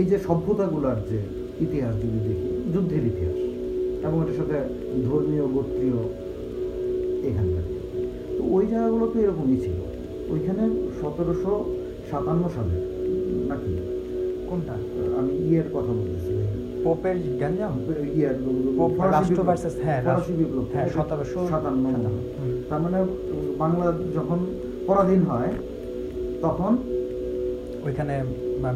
এই 0.00 0.06
যে 0.10 0.18
সভ্যতাগুলার 0.26 0.98
যে 1.10 1.18
ইতিহাস 1.64 1.94
যদি 2.02 2.18
দেখি, 2.26 2.48
যুদ্ধের 2.72 3.04
ইতিহাস, 3.12 3.38
এবং 4.06 4.16
এটার 4.22 4.38
সাথে 4.40 4.56
ধর্মীয় 5.08 5.44
গোত্রীয় 5.54 6.00
এখানকার। 7.28 7.66
তো 8.36 8.42
ওই 8.56 8.64
জায়গাগুলো 8.72 9.06
তো 9.12 9.16
এরকমই 9.24 9.58
ছিল। 9.64 9.76
ওইখানে 10.32 10.62
সতেরোশো 11.00 11.52
সাতান্ন 12.10 12.44
সালে 12.56 12.74
নাকি 12.80 12.95
কোনটা? 14.50 14.74
আমি 15.18 15.32
ইয়ের 15.48 15.68
কথা 15.74 15.92
বলতেছি। 15.98 16.32
পোপের 16.84 17.16
গ্যাঞ্জাম 17.40 17.74
ইয়ার 18.16 18.36
রাষ্ট্র 19.14 19.40
versus 19.50 19.74
হ্যাঁ, 19.84 20.00
ফরাসি 20.06 20.32
বিপ্লব 20.40 20.64
হ্যাঁ, 20.74 20.88
সতেরোশো 20.94 21.40
সাতান্ন। 21.52 21.84
তার 22.70 22.80
মানে 22.84 22.98
বাংলা 23.62 23.86
যখন 24.16 24.38
পরাধীন 24.88 25.20
হয় 25.30 25.50
তখন 26.44 26.72
ওইখানে 27.86 28.14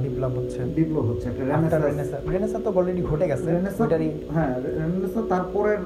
বিপ্লব 0.05 0.33
হচ্ছে। 0.39 0.61
বিপ্লব 0.79 1.05
হচ্ছে 1.11 1.27
একটা 1.31 1.43
রেনেসাঁ 1.45 2.21
Renaissance 2.33 2.65
তো 2.67 2.71
অলরেডি 2.79 3.03
ঘটে 3.11 3.27
গেছে 3.31 3.49
রেনেসাঁ 3.49 3.83
ওইটারই 3.85 4.09
হ্যাঁ 4.35 4.53
রেনেসাঁ 4.79 5.25
তারপরের 5.33 5.81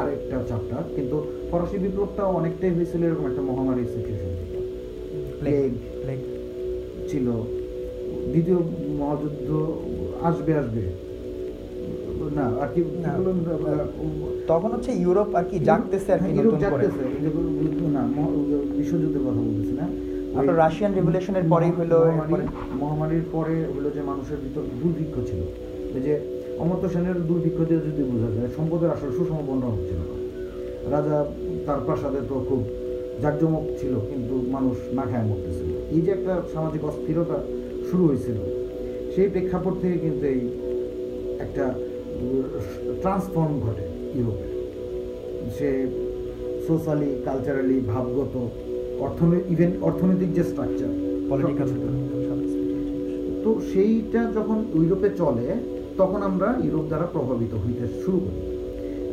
আরেকটা 0.00 0.36
চ্যাপ্টার 0.50 0.82
কিন্তু 0.96 1.16
ফরাসি 1.50 1.76
বিপ্লবটা 1.84 2.24
অনেকটাই 2.38 2.72
হয়েছিল 2.76 3.00
এরকম 3.04 3.24
একটা 3.30 3.42
মহামারী 3.48 3.82
সিচুয়েশন 3.94 4.32
প্লেগ 5.40 5.70
প্লেগ 6.02 6.20
ছিল। 7.10 7.26
দ্বিতীয় 8.32 8.58
মহাযুদ্ধ 9.00 9.48
আসবে 10.28 10.52
আসবে। 10.62 10.82
না 12.38 12.46
আর 12.62 12.68
কি 12.74 12.80
তখন 14.50 14.70
হচ্ছে 14.74 14.90
ইউরোপ 15.04 15.30
আর 15.38 15.44
কি 15.50 15.56
জাগতেছে 15.68 16.10
আর 16.14 16.20
কি 16.20 16.24
হ্যাঁ, 16.24 16.36
ইউরোপ 16.36 16.54
জাগতেছে 16.64 17.02
না 17.96 18.02
বিশ্বযুদ্ধের 18.78 19.22
কথা 19.26 19.40
বলতেছি 19.46 19.74
না? 19.80 19.86
আপনার 20.38 20.56
রাশিয়ান 20.64 20.92
রেভলিউশনের 20.92 21.46
পরেই 21.52 21.72
হলো 21.78 21.98
মহামারীর 22.80 23.24
পরে 23.34 23.54
হলো 23.74 23.88
যে 23.96 24.02
মানুষের 24.10 24.38
ভিতর 24.44 24.64
দুর্ভিক্ষ 24.80 25.14
ছিল। 25.28 25.40
এই 25.96 26.02
যে 26.06 26.14
অমর্ত্য 26.62 26.86
সেনের 26.94 27.18
দুর্ভিক্ষ 27.28 27.58
দিয়ে 27.68 27.80
যদি 27.86 28.02
বোঝা 28.10 28.30
যায় 28.36 28.50
সম্পদের 28.56 28.90
আসলে 28.94 29.12
সুষম 29.18 29.38
বন্টন 29.48 29.70
হচ্ছিল 29.74 30.00
রাজা 30.94 31.16
তার 31.66 31.80
প্রাসাদে 31.86 32.20
তো 32.30 32.34
খুব 32.48 32.60
জাঁকজমক 33.22 33.64
ছিল 33.80 33.92
কিন্তু 34.10 34.34
মানুষ 34.56 34.76
না 34.98 35.04
খায় 35.10 35.24
মরতেছিল। 35.28 35.70
এই 35.94 36.00
যে 36.04 36.10
একটা 36.16 36.32
সামাজিক 36.54 36.82
অস্থিরতা 36.90 37.38
শুরু 37.88 38.02
হয়েছিল। 38.08 38.38
সেই 39.14 39.28
প্রেক্ষাপট 39.34 39.74
থেকে 39.82 39.96
কিন্তু 40.04 40.24
এই 40.34 40.40
একটা 41.44 41.64
ট্রান্সফর্ম 43.02 43.52
ঘটে 43.64 43.86
ইউরোপে। 44.16 44.48
সে 45.56 45.68
সোশ্যালি 46.66 47.10
কালচারালি 47.26 47.76
ভাবগত 47.92 48.34
অর্থনৈতিক 49.04 49.44
ইভেন 49.54 49.70
অর্থনৈতিক 49.88 50.30
যে 50.36 50.44
স্ট্রাকচার 50.50 50.90
পলিটিক্যাল 51.30 51.68
তো 53.44 53.50
সেইটা 53.70 54.20
যখন 54.36 54.58
ইউরোপে 54.78 55.08
চলে 55.20 55.46
তখন 56.00 56.20
আমরা 56.28 56.48
ইউরোপ 56.64 56.84
দ্বারা 56.90 57.06
প্রভাবিত 57.14 57.52
হইতে 57.64 57.84
শুরু 58.02 58.18
করি। 58.24 58.40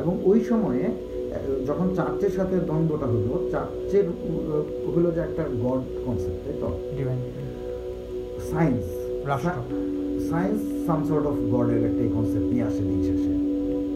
এবং 0.02 0.14
ওই 0.30 0.38
সময়ে 0.50 0.84
যখন 1.68 1.86
চার্চের 1.98 2.32
সাথে 2.38 2.56
দ্বন্দ্বটা 2.68 3.06
হলো 3.12 3.34
চার্চের 3.52 4.06
হলো 4.94 5.08
যে 5.16 5.20
একটা 5.28 5.42
গড 5.62 5.80
কনসেপ্ট 6.04 6.40
তাই 6.44 6.56
তো? 6.62 6.68
Science. 8.50 8.84
Science 10.30 10.60
some 10.86 11.00
sort 11.08 11.24
of 11.30 11.36
গডের 11.54 11.80
একটা 11.88 12.02
কনসেপ্ট 12.16 12.48
নিয়ে 12.52 12.64
আসে 12.68 12.82
দিন 12.88 13.00
শেষে। 13.08 13.32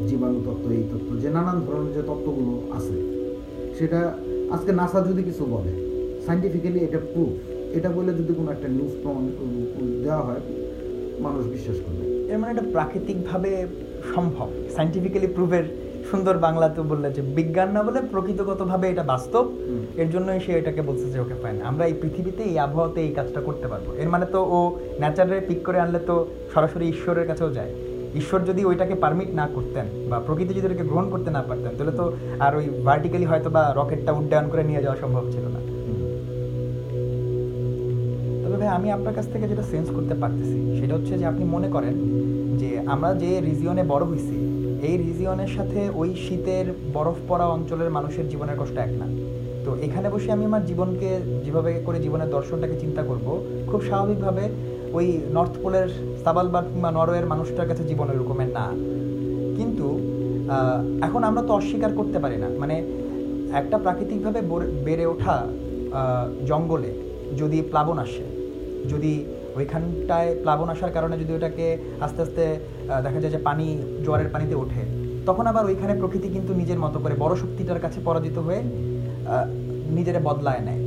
জীবাণু 0.09 0.39
তত্ত্ব 0.47 0.67
এই 0.79 0.85
তত্ত্ব 0.91 1.11
যে 1.23 1.29
নানান 1.37 1.59
ধরনের 1.67 1.93
যে 1.97 2.03
তত্ত্বগুলো 2.11 2.53
আছে। 2.79 2.97
সেটা 3.79 4.01
আজকে 4.55 4.71
নাসা 4.81 4.99
যদি 5.09 5.23
কিছু 5.29 5.43
বলে 5.55 5.73
সাইন্টিফিক্যালি 6.27 6.81
এটা 6.87 7.01
প্রুফ 7.13 7.33
এটা 7.79 7.89
বলে 7.97 8.11
যদি 8.21 8.33
কোনো 8.39 8.49
একটা 8.55 8.69
নিউজ 8.77 8.95
প্রমাণ 9.03 9.25
দেওয়া 10.05 10.23
হয় 10.29 10.43
মানুষ 11.25 11.43
বিশ্বাস 11.55 11.79
করবে। 11.85 12.05
এর 12.31 12.39
মানে 12.41 12.51
এটা 12.55 12.65
প্রাকৃতিকভাবে 12.75 13.51
সম্ভব 14.13 14.49
সাইন্টিফিক্যালি 14.77 15.29
প্রুভের 15.37 15.67
সুন্দর 16.11 16.35
বাংলাতে 16.47 16.81
বললে 16.91 17.09
যে 17.17 17.23
বিজ্ঞান 17.37 17.69
না 17.77 17.81
বলে 17.87 18.01
প্রকৃতিগতভাবে 18.13 18.87
এটা 18.93 19.05
বাস্তব 19.13 19.45
এর 20.03 20.09
জন্যই 20.15 20.41
সে 20.45 20.53
এটাকে 20.61 20.83
বলছে 20.89 21.07
যে 21.13 21.19
ওকে 21.25 21.37
ফাইন 21.43 21.57
আমরা 21.71 21.85
এই 21.91 21.95
পৃথিবীতে 22.03 22.43
এই 22.51 22.57
আবহাওয়াতে 22.67 22.99
এই 23.07 23.13
কাজটা 23.19 23.41
করতে 23.49 23.67
পারব। 23.73 23.87
এর 24.03 24.09
মানে 24.15 24.27
তো 24.35 24.41
ও 24.57 24.59
ন্যাচারে 25.01 25.39
পিক 25.49 25.61
করে 25.67 25.79
আনলে 25.85 26.01
তো 26.09 26.15
সরাসরি 26.53 26.85
ঈশ্বরের 26.95 27.27
কাছেও 27.31 27.51
যায়। 27.59 27.73
ঈশ্বর 28.21 28.41
যদি 28.51 28.63
ওইটাকে 28.71 28.95
পারমিট 29.05 29.31
না 29.41 29.47
করতেন 29.57 29.87
বা 30.11 30.17
প্রকৃতি 30.27 30.53
যদি 30.57 30.67
ওটাকে 30.69 30.87
গ্রহণ 30.91 31.07
করতে 31.15 31.31
না 31.37 31.43
পারতেন 31.49 31.73
তাহলে 31.79 31.95
তো 32.01 32.05
আর 32.45 32.53
ওই 32.59 32.65
ভার্টিক্যালি 32.87 33.27
হয়তো 33.31 33.49
বা 33.57 33.63
রকেটটা 33.79 34.11
উড্ডয়ন 34.19 34.47
করে 34.53 34.63
নিয়ে 34.69 34.83
যাওয়া 34.85 34.99
সম্ভব 35.03 35.25
ছিল 35.35 35.45
না। 35.55 35.61
তবে 38.43 38.57
ভাই 38.61 38.71
আমি 38.79 38.89
আপনার 38.97 39.15
কাছ 39.19 39.27
থেকে 39.33 39.47
যেটা 39.51 39.65
সেন্স 39.73 39.89
করতে 39.97 40.15
পারতেছি 40.23 40.59
সেটা 40.79 40.93
হচ্ছে 40.97 41.15
যে 41.21 41.25
আপনি 41.33 41.45
মনে 41.55 41.69
করেন 41.75 41.95
যে 42.61 42.71
আমরা 42.93 43.11
যে 43.23 43.31
রিজিয়নে 43.49 43.85
বড় 43.93 44.05
হয়েছি 44.11 44.37
এই 44.89 44.97
রিজিয়নের 45.05 45.51
সাথে 45.57 45.81
ওই 46.01 46.11
শীতের 46.25 46.67
বরফ 46.95 47.19
পড়া 47.29 47.47
অঞ্চলের 47.57 47.91
মানুষের 47.97 48.27
জীবনের 48.33 48.59
কষ্ট 48.61 48.77
এক 48.87 48.93
না। 49.01 49.07
তো 49.65 49.71
এখানে 49.87 50.09
বসে 50.15 50.29
আমি 50.37 50.45
আমার 50.51 50.67
জীবনকে 50.71 51.11
যেভাবে 51.45 51.71
করে 51.87 51.99
জীবনের 52.07 52.31
দর্শনটাকে 52.37 52.77
চিন্তা 52.83 53.03
করব, 53.09 53.27
খুব 53.71 53.81
স্বাভাবিকভাবে 53.89 54.45
ওই 54.97 55.07
নর্থ 55.37 55.55
পোলের 55.63 55.89
সাবালবার্গ 56.25 56.69
কিংবা 56.73 56.91
নরওয়ের 56.99 57.27
মানুষটার 57.33 57.69
কাছে 57.71 57.83
জীবন 57.91 58.07
ওই 58.13 58.19
রকমের 58.19 58.51
না। 58.59 58.67
কিন্তু 59.59 59.87
এখন 61.07 61.21
আমরা 61.29 61.43
তো 61.49 61.53
অস্বীকার 61.59 61.93
করতে 61.99 62.19
পারি 62.25 62.37
না। 62.45 62.49
মানে 62.63 62.77
একটা 63.61 63.77
প্রাকৃতিকভাবে 63.85 64.41
বেড়ে 64.87 65.05
ওঠা 65.13 65.37
জঙ্গলে 66.51 66.91
যদি 67.41 67.59
প্লাবন 67.71 67.97
আসে, 68.05 68.25
যদি 68.93 69.13
ওইখানটায় 69.57 70.31
প্লাবন 70.43 70.69
আসার 70.75 70.93
কারণে 70.97 71.15
যদি 71.19 71.33
ওটাকে 71.35 71.67
আস্তে 72.01 72.21
আস্তে 72.23 72.45
দেখা 73.05 73.19
যায় 73.23 73.33
যে 73.37 73.41
পানি, 73.49 73.67
জোয়ারের 74.05 74.31
পানিতে 74.35 74.55
ওঠে, 74.55 74.83
তখন 75.27 75.45
আবার 75.47 75.65
ওইখানে 75.65 75.93
প্রকৃতি 76.01 76.29
কিন্তু 76.29 76.53
নিজের 76.55 76.79
মতো 76.79 76.99
করে 76.99 77.15
বড় 77.19 77.35
শক্তিটার 77.37 77.81
কাছে 77.81 77.99
পরাজিত 78.05 78.37
হয়ে 78.39 78.61
নিজেরে 79.97 80.21
বদলায় 80.29 80.63
নেয়। 80.67 80.81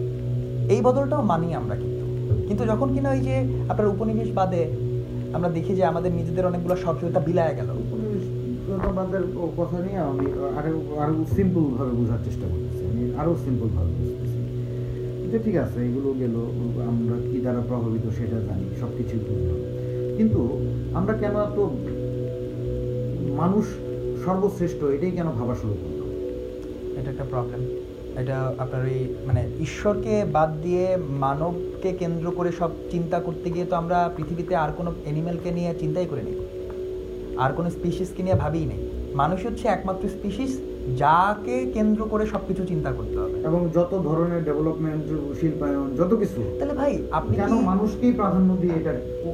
এই 0.74 0.82
বদলটাও 0.82 1.22
মানি 1.32 1.48
আমরা 1.54 1.76
কিন্তু। 1.76 2.04
কিন্তু 2.48 2.64
যখন 2.66 2.88
কিনা 2.94 3.10
ওই 3.12 3.20
যে 3.20 3.36
আপনার 3.70 3.88
উপনিবেশ 3.88 4.30
বাদে 4.32 4.64
আমরা 5.36 5.50
দেখি 5.50 5.74
যে 5.76 5.84
আমাদের 5.92 6.12
নিজেদের 6.20 6.46
অনেকগুলো 6.46 6.76
স্বকীয়তা 6.76 7.20
বিলায় 7.20 7.56
গেল। 7.56 7.70
আমাদের 8.92 9.24
কথা 9.58 9.78
নিয়ে 9.86 10.00
আমি 10.12 10.26
আরও 10.58 10.74
আরও 11.04 11.14
সিম্পল 11.36 11.64
ভাবে 11.78 11.92
বোঝার 12.00 12.22
চেষ্টা 12.26 12.46
করতেছি। 12.52 12.84
আমি 12.92 13.04
আরও 13.22 13.34
সিম্পল 13.46 13.68
ভাবে 13.76 13.94
যে 15.34 15.40
ঠিক 15.48 15.58
আছে, 15.66 15.80
এগুলো 15.90 16.10
গেল, 16.22 16.36
আমরা 16.92 17.16
কি 17.30 17.38
দ্বারা 17.44 17.62
প্রভাবিত 17.70 18.06
সেটা 18.18 18.38
জানি 18.48 18.66
সব 18.82 18.92
কিছুই 18.98 19.22
বুঝলাম। 19.28 19.60
কিন্তু 20.18 20.42
আমরা 21.00 21.14
কেন 21.22 21.36
এত 21.48 21.60
মানুষ 23.42 23.66
সর্বশ্রেষ্ঠ, 24.26 24.80
এটাই 24.96 25.14
কেন 25.18 25.28
ভাবা 25.40 25.56
শুরু 25.62 25.76
করলাম? 25.82 26.10
এটা 27.00 27.10
একটা 27.14 27.26
প্রবলেম 27.32 27.62
এটা 28.22 28.38
আপনার 28.64 28.82
ওই 28.90 29.00
মানে 29.28 29.42
ঈশ্বরকে 29.66 30.14
বাদ 30.36 30.50
দিয়ে 30.66 30.86
মানবকে 31.24 31.90
কেন্দ্র 32.02 32.28
করে 32.38 32.50
সব 32.60 32.72
চিন্তা 32.92 33.18
করতে 33.28 33.48
গিয়ে 33.54 33.68
তো 33.72 33.76
আমরা 33.82 33.98
পৃথিবীতে 34.18 34.54
আর 34.64 34.72
কোনো 34.80 34.90
অ্যানিমেলকে 35.04 35.50
নিয়ে 35.58 35.72
চিন্তাই 35.82 36.08
করে 36.12 36.24
নেই 36.28 36.38
আর 37.44 37.52
কোনো 37.58 37.70
স্পিসিসকে 37.78 38.22
নিয়ে 38.26 38.38
ভাবিই 38.44 38.68
নেই। 38.72 38.82
মানুষ 39.22 39.40
হচ্ছে 39.48 39.66
একমাত্র 39.68 40.04
স্পিসিস 40.16 40.52
যাকে 41.02 41.56
কেন্দ্র 41.76 42.02
করে 42.12 42.24
সব 42.34 42.42
কিছু 42.50 42.64
চিন্তা 42.72 42.92
করতে 42.98 43.18
হবে। 43.24 43.36
এবং 43.48 43.60
যত 43.76 43.92
ধরনের 44.08 44.42
ডেভেলপমেন্ট 44.48 45.06
শিল্পায়ন 45.40 45.88
যত 46.00 46.12
কিছু 46.22 46.40
তাহলে 46.60 46.74
ভাই 46.82 46.92
আপনি 47.18 47.34
কেন 47.40 47.54
মানুষকেই 47.72 48.14
প্রাধান্য 48.20 48.50
দিয়ে 48.62 48.76
এটা 48.80 48.92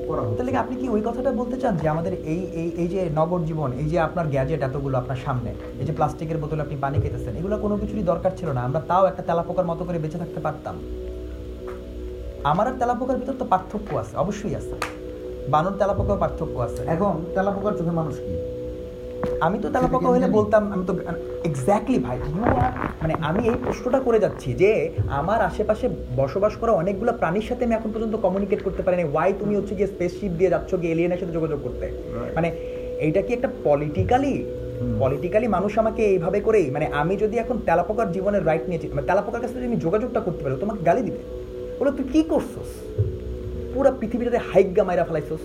করা 0.10 0.22
হচ্ছে। 0.22 0.38
তাহলে 0.38 0.52
কি 0.54 0.60
আপনি 0.64 0.76
কি 0.82 0.86
ওই 0.96 1.02
কথাটা 1.08 1.30
বলতে 1.40 1.56
চান 1.62 1.74
যে 1.82 1.88
আমাদের 1.94 2.14
এই 2.34 2.42
এই 2.62 2.70
এই 2.82 2.88
যে 2.94 3.02
নগর 3.20 3.42
জীবন 3.50 3.70
এই 3.82 3.88
যে 3.92 3.98
আপনার 4.08 4.26
গ্যাজেট 4.34 4.62
এতগুলো 4.68 4.96
আপনার 5.02 5.20
সামনে 5.26 5.52
এই 5.82 5.86
যে 5.88 5.94
প্লাস্টিকের 5.98 6.38
বোতলে 6.42 6.62
আপনি 6.66 6.76
পানি 6.86 6.98
খেতেছেন 7.04 7.34
এগুলো 7.40 7.56
কোনো 7.66 7.76
কিছুরই 7.82 8.06
দরকার 8.12 8.32
ছিল 8.40 8.50
না। 8.58 8.62
আমরা 8.68 8.82
তাও 8.90 9.04
একটা 9.12 9.24
তেলাপোকার 9.30 9.66
মতো 9.72 9.84
করে 9.88 9.98
বেঁচে 10.04 10.18
থাকতে 10.24 10.40
পারতাম। 10.46 10.76
আমার 12.52 12.66
আর 12.70 12.76
তেলাপোকার 12.82 13.18
ভিতর 13.22 13.36
তো 13.42 13.46
পার্থক্য 13.54 13.90
আছে 14.02 14.14
অবশ্যই 14.24 14.56
আছে। 14.62 14.76
বানর 15.54 15.76
তেলাপোকাও 15.82 16.18
পার্থক্য 16.24 16.56
আছে। 16.68 16.82
এখন 16.94 17.14
তেলাপোকার 17.36 17.74
চোখে 17.80 17.94
মানুষ 18.00 18.16
কি? 18.26 18.34
আমি 19.46 19.58
তো 19.64 19.68
তেলাপোকা 19.76 20.10
হলে 20.14 20.28
বলতাম 20.38 20.64
আমি 20.74 20.84
তো 20.90 20.94
এক্স্যাক্টলি 21.50 22.00
ভাই 22.08 22.18
মানে 23.02 23.14
আমি 23.30 23.42
এই 23.52 23.58
প্রশ্নটা 23.66 24.00
করে 24.08 24.20
যাচ্ছি 24.24 24.50
যে 24.62 24.72
আমার 25.20 25.40
আশেপাশে 25.50 25.86
বসবাস 26.20 26.54
করা 26.62 26.72
অনেকগুলো 26.82 27.12
প্রাণীর 27.22 27.46
সাথে 27.50 27.64
আমি 27.68 27.76
এখন 27.80 27.90
পর্যন্ত 27.94 28.16
কমিউনিকেট 28.26 28.60
করতে 28.68 28.82
পারিনি। 28.86 29.06
ওয়াই 29.14 29.32
তুমি 29.42 29.54
হচ্ছে 29.58 29.74
গিয়ে 29.78 29.90
স্পেসশিপ 29.94 30.32
দিয়ে 30.40 30.52
যাচ্ছ 30.54 30.72
গিয়ে 30.82 30.94
এলিয়েনের 30.94 31.20
সাথে 31.22 31.34
যোগাযোগ 31.38 31.60
করতে? 31.66 31.86
মানে 32.38 32.50
এইটা 33.06 33.22
কি 33.26 33.32
একটা 33.38 33.50
পলিটিক্যালি 33.68 34.34
পলিটিক্যালি 35.04 35.48
মানুষ 35.58 35.72
আমাকে 35.84 36.02
এইভাবে 36.14 36.40
করেই 36.48 36.68
মানে 36.76 36.86
আমি 37.02 37.14
যদি 37.24 37.36
এখন 37.44 37.56
তেলাপোকার 37.68 38.12
জীবনের 38.16 38.44
রাইট 38.50 38.66
নিয়েছি 38.70 38.88
মানে 38.96 39.06
তেলাপোকার 39.10 39.42
কাছে 39.44 39.56
যদি 39.58 39.68
আমি 39.72 39.80
যোগাযোগটা 39.86 40.20
করতে 40.28 40.42
পারি 40.44 40.54
তোমাকে 40.66 40.82
গালি 40.90 41.02
দিবে। 41.08 41.22
বলে 41.80 41.92
তুই 41.98 42.06
কি 42.14 42.22
করছস? 42.32 42.70
পুরো 43.74 43.90
পৃথিবীটাতে 44.00 44.40
হাইগা 44.50 44.84
মাইরা 44.88 45.04
ফেলাইছস। 45.10 45.44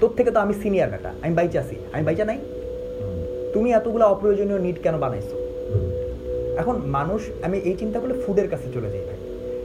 তোর 0.00 0.10
থেকে 0.16 0.30
তো 0.34 0.38
আমি 0.44 0.54
সিনিয়র 0.62 0.88
বেটা 0.92 1.10
আমি 1.22 1.32
বাইচা 1.38 1.58
আছি। 1.64 1.76
আমি 1.94 2.02
বাইচা 2.08 2.24
নাই? 2.30 2.38
তুমি 3.54 3.68
এতগুলো 3.78 4.04
অপ্রয়োজনীয় 4.12 4.60
নিট 4.66 4.78
কেন 4.84 4.94
বানাইছো? 5.04 5.36
এখন 6.60 6.76
মানুষ, 6.96 7.20
আমি 7.46 7.56
এই 7.68 7.76
চিন্তা 7.80 7.98
করলে 8.00 8.14
ফুডের 8.22 8.48
কাছে 8.52 8.66
চলে 8.74 8.88
যাই 8.92 9.04
ভাই। 9.08 9.18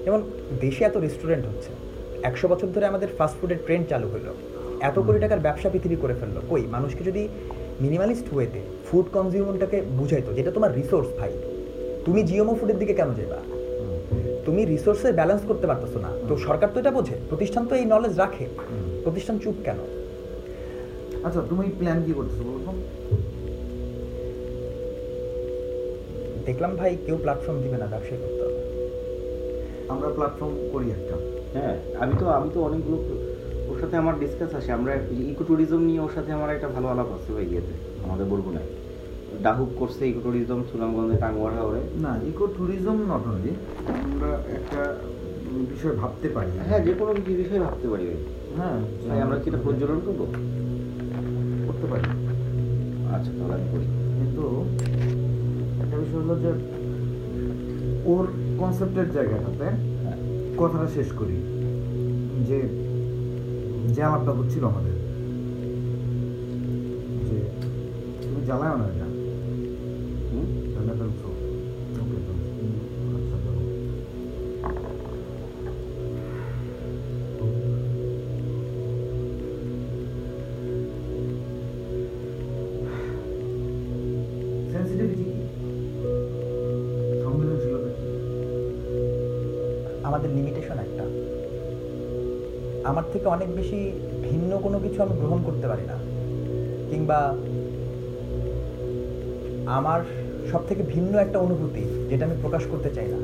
যেমন 0.05 0.21
দেশে 0.63 0.81
এত 0.89 0.95
রেস্টুরেন্ট 1.05 1.43
হচ্ছে, 1.49 1.71
একশো 2.29 2.45
বছর 2.51 2.67
ধরে 2.75 2.85
আমাদের 2.91 3.09
ফাস্ট 3.17 3.35
ফুডের 3.39 3.59
ট্রেন্ড 3.65 3.85
চালু 3.91 4.07
হলো 4.13 4.31
এত 4.87 4.97
কোটি 5.05 5.19
টাকার 5.23 5.43
ব্যবসা 5.45 5.67
পৃথিবী 5.73 5.97
করে 6.03 6.15
ফেলল। 6.19 6.37
কই, 6.51 6.63
মানুষকে 6.75 7.01
যদি 7.09 7.21
মিনিমালিস্ট 7.83 8.27
ওয়েতে 8.33 8.61
ফুড 8.87 9.05
কনজিউমটাকে 9.15 9.77
বুঝাইতো 9.99 10.29
যেটা 10.37 10.51
তোমার 10.55 10.71
রিসোর্স 10.79 11.09
ভাই, 11.19 11.31
তুমি 12.05 12.19
জিওমো 12.29 12.53
ফুডের 12.59 12.77
দিকে 12.81 12.93
কেন 12.99 13.09
যাবা 13.19 13.39
তুমি 14.45 14.61
রিসোর্সের 14.73 15.13
ব্যালেন্স 15.19 15.43
করতে 15.49 15.65
পারতেছো 15.69 15.97
না। 16.05 16.09
তো 16.27 16.33
সরকার 16.45 16.69
তো 16.73 16.77
এটা 16.81 16.91
বোঝে, 16.97 17.15
প্রতিষ্ঠান 17.29 17.63
তো 17.69 17.73
এই 17.79 17.85
নলেজ 17.93 18.13
রাখে। 18.23 18.45
প্রতিষ্ঠান 19.03 19.35
চুপ 19.43 19.57
কেন? 19.67 19.79
আচ্ছা 21.25 21.41
তুমি 21.51 21.65
প্ল্যান 21.79 21.99
কি 22.05 22.11
করতেছো 22.17 22.43
বলো 22.47 22.59
দেখলাম 26.47 26.71
ভাই 26.79 26.91
কেউ 27.05 27.17
প্ল্যাটফর্ম 27.23 27.57
দিবে 27.63 27.77
না 27.81 27.87
ব্যবসা 27.93 28.15
করতে 28.21 28.41
হবে। 28.45 28.61
আমরা 29.93 30.07
প্ল্যাটফর্ম 30.15 30.53
করি 30.73 30.87
একটা। 30.97 31.15
হ্যাঁ 31.55 31.75
আমি 32.03 32.13
তো 32.21 32.25
আমি 32.37 32.49
তো 32.55 32.59
অনেকগুলো 32.67 32.97
ওর 33.69 33.77
সাথে 33.81 33.95
আমার 34.01 34.15
ডিসকাস 34.23 34.51
আছে 34.59 34.69
আমরা 34.77 34.91
ইকো 35.31 35.43
ট্যুরিজম 35.49 35.81
নিয়ে 35.89 36.01
ওর 36.05 36.13
সাথে 36.17 36.31
আমার 36.37 36.49
একটা 36.55 36.67
ভালো 36.75 36.87
আলাপ 36.93 37.09
আছে 37.15 37.29
ভাই 37.35 37.45
ইয়েতে 37.51 37.73
আমাদের 38.05 38.25
বরগুনায়। 38.31 38.69
ডাহুক 39.45 39.69
করছে 39.79 40.01
ইকো 40.11 40.21
ট্যুরিজম 40.25 40.59
সুনামগঞ্জে 40.71 41.17
টাঙ্গুয়ার 41.23 41.53
হাওড়ে 41.57 41.81
না 42.03 42.11
ইকো 42.29 42.45
ট্যুরিজম 42.55 42.97
নট 43.11 43.23
অনলি 43.31 43.51
আমরা 44.05 44.31
একটা 44.57 44.81
বিষয় 45.71 45.95
ভাবতে 46.01 46.27
পারি। 46.35 46.51
হ্যাঁ 46.69 46.81
যে 46.85 46.93
কোনো 46.99 47.11
কিছু 47.17 47.31
বিষয়ে 47.41 47.61
ভাবতে 47.67 47.87
পারি 47.91 48.03
ভাই। 48.09 48.19
হ্যাঁ 48.57 48.77
ভাই 49.07 49.19
আমরা 49.25 49.37
কি 49.41 49.47
এটা 49.49 49.59
প্রজ্বলন 49.65 49.99
করব? 50.05 50.21
করতে 51.67 51.85
পারি। 51.91 52.05
আচ্ছা 53.15 53.31
তাহলে 53.37 53.53
আমি 53.57 53.67
করি। 53.73 53.85
কিন্তু 54.19 54.43
একটা 55.93 56.05
বিষয় 56.05 56.21
হলো 56.21 56.39
যে 56.39 56.47
ওর 58.05 58.27
কনসেপ্টের 58.59 59.11
জায়গাটাতে 59.11 59.65
কথাটা 60.57 60.87
শেষ 60.87 61.11
করি। 61.11 61.35
যে 62.47 62.61
জ্বালাটা 63.93 64.31
হচ্ছিল 64.31 64.65
আমাদের। 64.65 64.93
যে, 67.25 67.49
তুমি 68.21 68.45
জ্বালায় 68.45 68.77
না 68.77 68.85
এটা। 68.85 69.05
হুম? 70.31 70.75
রান্না 70.75 71.32
থেকে 93.23 93.35
অনেক 93.37 93.49
বেশি 93.55 93.79
ভিন্ন 94.23 94.51
কোনো 94.63 94.77
কিছু 94.83 94.97
আমি 95.03 95.13
গ্রহণ 95.19 95.39
করতে 95.45 95.65
পারি 95.71 95.85
না। 95.91 95.97
কিংবা 96.89 97.19
আমার 99.77 99.99
সব 100.51 100.61
থেকে 100.67 100.81
ভিন্ন 100.93 101.13
একটা 101.25 101.37
অনুভূতি 101.39 101.83
যেটা 102.09 102.23
আমি 102.25 102.37
প্রকাশ 102.41 102.63
করতে 102.71 102.89
চাই 102.95 103.07
না। 103.13 103.19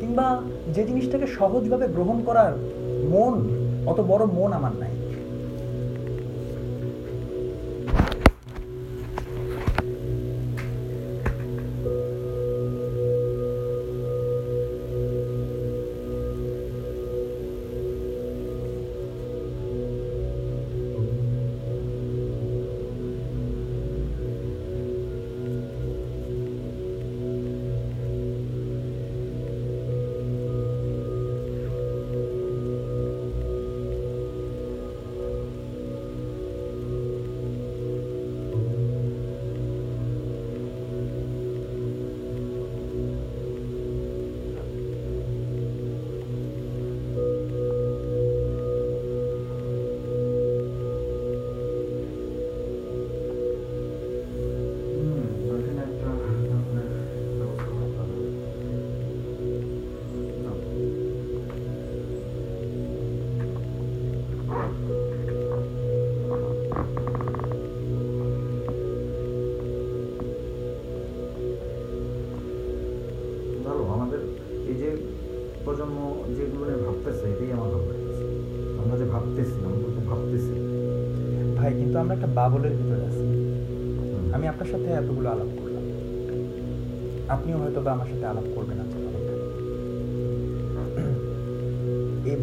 কিংবা 0.00 0.26
যে 0.74 0.82
জিনিসটাকে 0.88 1.26
সহজভাবে 1.38 1.86
গ্রহণ 1.96 2.18
করার 2.26 2.52
মন, 3.12 3.34
অত 3.90 3.98
বড় 4.10 4.24
মন 4.38 4.50
আমার 4.58 4.74
নাই। 4.82 4.91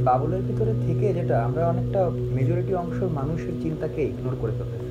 বাবলের 0.09 0.41
ভিতরে 0.47 0.73
থেকে 0.85 1.07
যেটা 1.13 1.35
আমরা 1.47 1.61
অনেকটা 1.67 2.01
মেজরিটি 2.35 2.73
অংশ 2.83 2.97
মানুষের 3.19 3.55
চিন্তাকে 3.61 4.01
ইগনোর 4.11 4.35
করে 4.41 4.53
ফেলতেছি 4.57 4.87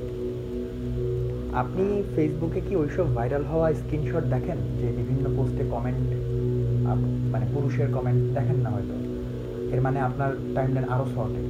আপনি 1.61 1.83
ফেসবুকে 2.15 2.61
কি 2.67 2.73
ওইসব 2.75 3.07
ভাইরাল 3.15 3.43
হওয়া 3.51 3.67
স্ক্রিনশট 3.73 4.25
দেখেন? 4.33 4.57
যে 4.79 4.87
বিভিন্ন 4.99 5.25
পোস্টে 5.37 5.63
কমেন্ট 5.71 6.07
মানে 7.33 7.45
পুরুষের 7.53 7.87
কমেন্ট 7.95 8.21
দেখেন 8.37 8.57
না 8.65 8.69
হয়তো। 8.69 8.95
এর 9.73 9.81
মানে 9.81 9.99
আপনার 9.99 10.31
টাইমলাইন 10.55 10.85
আরও 10.93 11.05
শর্টেড 11.15 11.47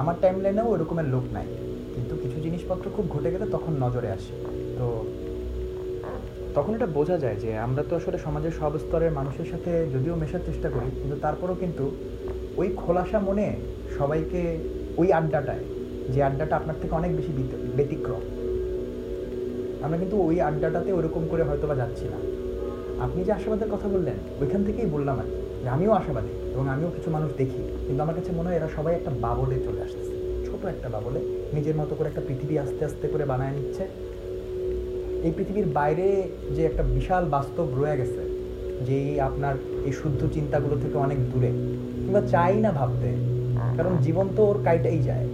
আমার 0.00 0.16
টাইমলাইনেও 0.20 0.66
ওই 0.72 0.78
রকমের 0.78 1.08
লোক 1.14 1.24
নাই। 1.32 1.46
কিন্তু 1.94 2.14
কিছু 2.22 2.36
জিনিসপত্র 2.40 2.86
খুব 2.96 3.04
ঘটে 3.14 3.30
গেলে 3.34 3.46
তখন 3.54 3.72
নজরে 3.84 4.08
আসে। 4.16 4.34
তো 4.78 4.86
তখন 6.56 6.72
এটা 6.78 6.88
বোঝা 6.98 7.16
যায় 7.24 7.38
যে 7.44 7.50
আমরা 7.66 7.82
তো 7.88 7.92
আসলে 8.00 8.18
সমাজের 8.26 8.54
সব 8.60 8.72
স্তরের 8.84 9.12
মানুষের 9.18 9.46
সাথে 9.52 9.70
যদিও 9.94 10.14
মেশার 10.22 10.42
চেষ্টা 10.48 10.68
করি, 10.74 10.88
কিন্তু 11.00 11.16
তারপরেও 11.24 11.56
কিন্তু 11.62 11.84
ওই 12.60 12.68
খোলাসা 12.80 13.18
মনে 13.28 13.46
সবাইকে 13.98 14.40
ওই 15.00 15.08
আড্ডাটায়, 15.18 15.64
যে 16.12 16.18
আড্ডাটা 16.28 16.54
আপনার 16.60 16.76
থেকে 16.82 16.92
অনেক 17.00 17.10
বেশি 17.18 17.32
ব্যতিক্রম। 17.76 18.22
আমরা 19.84 19.96
কিন্তু 20.02 20.16
ওই 20.28 20.36
আড্ডাটাতে 20.48 20.90
ওরকম 20.98 21.22
করে 21.30 21.42
হয়তো 21.48 21.64
বা 21.70 21.74
যাচ্ছি 21.82 22.06
না। 22.12 22.18
আপনি 23.04 23.20
যে 23.26 23.32
আশাবাদের 23.38 23.68
কথা 23.74 23.86
বললেন, 23.94 24.16
ওইখান 24.40 24.60
থেকেই 24.68 24.88
বললাম 24.94 25.16
আর 25.22 25.28
যে 25.62 25.68
আমিও 25.76 25.92
আশাবাদী 26.00 26.32
এবং 26.54 26.64
আমিও 26.74 26.90
কিছু 26.96 27.08
মানুষ 27.16 27.30
দেখি, 27.40 27.62
কিন্তু 27.86 28.00
আমার 28.02 28.16
কাছে 28.18 28.30
মনে 28.38 28.48
হয় 28.48 28.56
এরা 28.60 28.68
সবাই 28.76 28.92
একটা 28.98 29.10
বাবলে 29.24 29.56
চলে 29.66 29.80
আসতেছে। 29.86 30.14
ছোট 30.46 30.62
একটা 30.74 30.88
বাবলে, 30.94 31.20
নিজের 31.56 31.76
মতো 31.80 31.92
করে 31.98 32.08
একটা 32.08 32.22
পৃথিবী 32.28 32.54
আস্তে 32.64 32.82
আস্তে 32.88 33.06
করে 33.12 33.24
বানায় 33.32 33.54
নিচ্ছে। 33.56 33.84
এই 35.26 35.32
পৃথিবীর 35.36 35.68
বাইরে 35.78 36.06
যে 36.56 36.62
একটা 36.66 36.82
বিশাল 36.96 37.22
বাস্তব 37.36 37.66
রয়ে 37.78 37.98
গেছে 38.00 38.22
যে 38.88 38.98
আপনার 39.28 39.54
এই 39.88 39.92
শুদ্ধ 40.00 40.20
চিন্তাগুলো 40.36 40.76
থেকে 40.82 40.96
অনেক 41.06 41.18
দূরে 41.30 41.50
কিংবা 42.02 42.20
চাই 42.32 42.54
না 42.64 42.70
ভাবতে 42.78 43.10
কারণ 43.76 43.92
জীবন 44.04 44.26
তো 44.36 44.42
ওর 44.50 44.58
কাইটাই 44.66 45.00
যায়। 45.08 45.26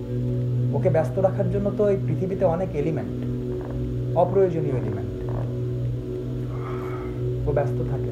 ওকে 0.76 0.88
ব্যস্ত 0.96 1.16
রাখার 1.26 1.48
জন্য 1.54 1.66
তো 1.78 1.82
এই 1.92 1.98
পৃথিবীতে 2.06 2.44
অনেক 2.54 2.70
এলিমেন্ট 2.82 3.12
অপ্রয়োজনীয় 4.22 4.76
এলিমেন্ট 4.82 5.12
ও 7.48 7.50
ব্যস্ত 7.58 7.78
থাকে। 7.92 8.10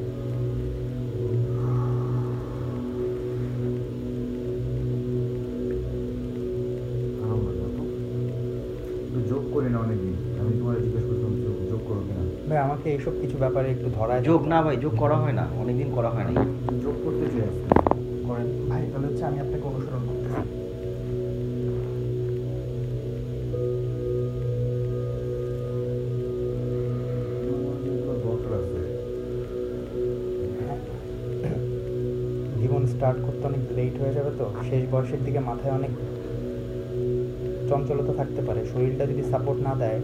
ভাই 12.47 12.59
আমাকে 12.65 12.87
এইসব 12.95 13.13
কিছু 13.21 13.35
ব্যাপারে 13.43 13.67
একটু 13.75 13.87
ধরায় 13.97 14.21
যোগ 14.29 14.41
না 14.51 14.57
ভাই 14.65 14.75
যোগ 14.83 14.93
করা 15.03 15.17
হয় 15.23 15.35
না 15.39 15.45
অনেকদিন 15.61 15.89
করা 15.97 16.09
হয় 16.15 16.25
না। 16.27 16.31
যোগ 16.83 16.95
করতে 17.05 17.25
চাই 17.35 17.49
করেন। 18.27 18.47
ভাই 18.69 18.81
তাহলে 18.91 19.07
হচ্ছে 19.09 19.23
আমি 19.29 19.37
আপনাকে 19.43 19.65
অনুসরণ 19.71 20.03
করতেছি। 20.09 20.41
আছে 28.59 28.79
জীবন 32.59 32.81
স্টার্ট 32.93 33.17
করতে 33.25 33.43
অনেক 33.49 33.61
লেট 33.77 33.95
হয়ে 34.01 34.13
যাবে 34.17 34.31
তো 34.39 34.45
শেষ 34.69 34.83
বয়সের 34.91 35.21
দিকে 35.25 35.39
মাথায় 35.49 35.73
অনেক 35.79 35.91
চঞ্চলতা 37.69 38.13
থাকতে 38.19 38.41
পারে। 38.47 38.61
শরীরটা 38.71 39.03
যদি 39.11 39.23
সাপোর্ট 39.31 39.59
না 39.67 39.73
দেয় 39.81 39.99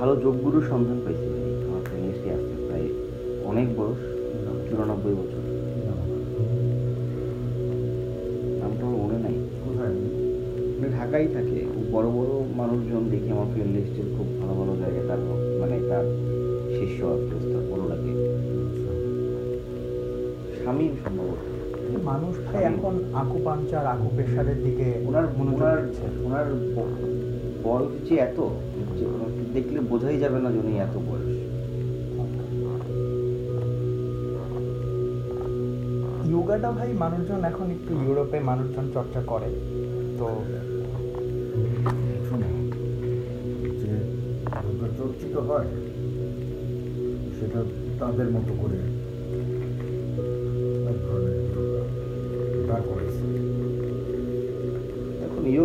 ভালো 0.00 0.16
যোগগুরুর 0.16 0.64
সন্ধান 0.70 1.00
পাইছি 1.04 1.20
ভাই 1.20 1.68
আমার 1.68 1.80
প্লেলিস্টে 1.84 2.30
আছে 2.30 2.66
প্রায় 2.66 2.88
অনেক 3.44 3.80
বয়স 3.80 3.98
চুরানব্বই 4.70 5.14
বছর। 5.14 5.40
নামটা 8.60 8.86
আমার 8.86 8.96
মনে 8.96 9.18
নাই। 9.18 9.32
কোথায়? 9.64 9.88
উনি 9.88 10.88
ঢাকাই 10.98 11.28
থাকে? 11.28 11.66
বড় 11.92 12.06
বড় 12.06 12.44
মানুষজন 12.56 13.08
দেখি 13.10 13.30
আমার 13.30 13.46
ফ্রেন্ড 13.52 13.76
লিস্টের 13.76 14.04
খুব 14.18 14.26
ভালো 14.40 14.54
ভালো 14.54 14.76
জায়গায় 14.76 15.08
তার 15.08 15.18
মানে 15.60 15.88
তার 15.88 16.04
শিষ্য 16.80 17.06
প্রস্তাব 17.30 17.70
ভালো 17.70 17.88
লাগে। 17.88 18.28
স্বামী 20.62 20.88
সম্ভবত। 21.04 22.02
মানুষ 22.04 22.36
ভাই 22.52 22.64
এখন 22.64 22.98
আকুপাঞ্চার 23.12 23.86
আকুপ্রেশারের 23.86 24.64
দিকে 24.64 24.92
ওনার 25.08 25.24
মনোযোগ 25.38 25.60
ওনার। 25.60 25.92
ওনার 26.24 26.44
ব- 26.54 27.18
বয়স 27.64 28.08
যে 28.08 28.16
এত 28.16 28.40
যে 28.98 29.06
দেখলে 29.58 29.80
বোঝাই 29.90 30.16
যাবে 30.18 30.38
না 30.44 30.48
যে 30.54 30.58
উনি 30.58 30.72
এত 30.78 30.94
বয়স। 31.06 31.36
যোগাটা 36.30 36.70
ভাই 36.72 36.90
মানুষজন 37.04 37.40
এখন 37.44 37.66
একটু 37.70 37.92
ইউরোপে 38.04 38.38
মানুষজন 38.40 38.86
চর্চা 38.94 39.20
করে 39.26 39.48
তো 40.18 40.26
শোনো 42.26 42.48
যে 43.80 43.92
যোগা 44.64 44.88
চর্চিত 44.98 45.34
হয় 45.48 45.68
সেটা 47.36 47.60
তাদের 48.00 48.28
মতো 48.34 48.52
করে 48.62 48.78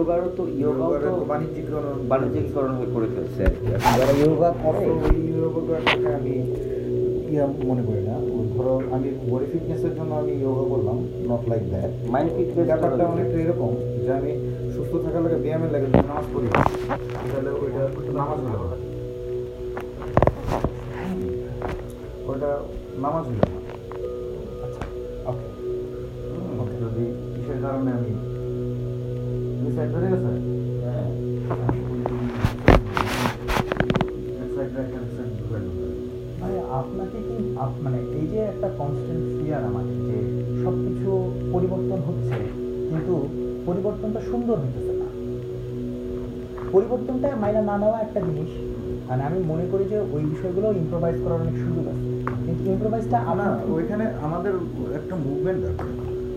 ইয়োগারও 0.03 0.29
তো 0.37 0.43
ইয়োগাও 0.59 0.91
তো 1.05 1.11
বাণিজ্যিকরণ 1.31 1.97
বাণিজ্যিকরণ 2.11 2.71
হয়ে 2.77 2.89
করে 2.95 3.07
ফেলছে 3.13 3.41
আর 3.47 3.53
কি। 3.55 3.65
যারা 3.97 4.13
ইয়োগা 4.19 4.49
করে 4.63 4.81
ওই 4.97 5.17
আমি 6.17 6.35
ইয়া 7.31 7.45
মনে 7.69 7.83
করি 7.87 8.01
না 8.09 8.15
ধরো 8.53 8.73
আমি 8.95 9.09
বডি 9.31 9.45
ফিটনেসের 9.51 9.93
জন্য 9.97 10.11
আমি 10.21 10.33
যোগা 10.43 10.65
করলাম 10.71 10.97
not 11.29 11.43
like 11.51 11.63
that 11.71 11.91
mind 12.13 12.29
fitness 12.35 12.65
ব্যাপারটা 12.69 13.03
অনেকটা 13.13 13.37
এরকম 13.43 13.71
যে 14.03 14.11
আমি 14.19 14.31
সুস্থ 14.75 14.93
থাকার 15.03 15.21
লাগে 15.25 15.37
ব্যায়ামের 15.43 15.71
লাগে 15.73 15.87
নামাজ 16.01 16.25
পড়ি 16.33 16.47
তাহলে 17.23 17.51
ওইটা 17.59 17.81
নামাজ 18.19 18.37
হলো 18.45 18.59
না। 18.63 18.77
ওইটা 22.29 22.49
নামাজ 23.03 23.23
হলো 23.29 23.43
না 23.43 23.62
ধরে 29.93 30.07
গেছে 30.11 30.31
ঢুকে 35.37 35.57
ভাই 36.41 36.53
আপনাকে 36.79 37.17
কি 37.27 37.35
মানে 37.85 37.99
এই 38.19 38.25
যে 38.31 38.39
একটা 38.51 38.67
কনস্ট্যান্ট 38.79 39.23
ফিয়ার 39.37 39.61
আমাদের 39.69 39.97
যে 40.07 40.17
সব 40.63 40.75
কিছু 40.85 41.09
পরিবর্তন 41.53 41.99
হচ্ছে 42.07 42.37
কিন্তু 42.89 43.13
পরিবর্তনটা 43.67 44.19
সুন্দর 44.29 44.55
হইতেছে 44.63 44.93
না। 45.01 45.07
পরিবর্তনটা 46.73 47.27
মাইনা 47.43 47.61
না 47.69 47.75
নেওয়া 47.81 47.97
একটা 48.05 48.19
জিনিস। 48.27 48.51
মানে 49.09 49.21
আমি 49.29 49.39
মনে 49.51 49.65
করি 49.71 49.83
যে 49.91 49.97
ওই 50.15 50.23
বিষয়গুলো 50.31 50.67
ইম্প্রোভাইজ 50.81 51.17
করার 51.23 51.41
অনেক 51.43 51.55
সুযোগ 51.63 51.85
আছে। 51.93 52.05
কিন্তু 52.45 52.63
ইম্প্রোভাইজটা 52.75 53.17
আমার 53.31 53.49
ওইখানে 53.77 54.05
আমাদের 54.25 54.53
একটা 54.99 55.15
মুভমেন্ট 55.25 55.59
দরকার 55.65 55.87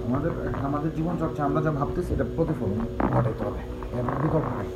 আমাদের 0.07 0.33
আমাদের 0.69 0.91
জীবন 0.97 1.15
চর্চা 1.23 1.41
আমরা 1.49 1.61
যা 1.67 1.71
ভাবতেছি, 1.81 2.11
এটা 2.17 2.27
প্রতিফলন 2.37 2.81
ঘটাইতে 3.15 3.43
হবে। 3.47 3.61
এর 3.97 4.05
বিকল্প 4.25 4.49
নাই। 4.59 4.69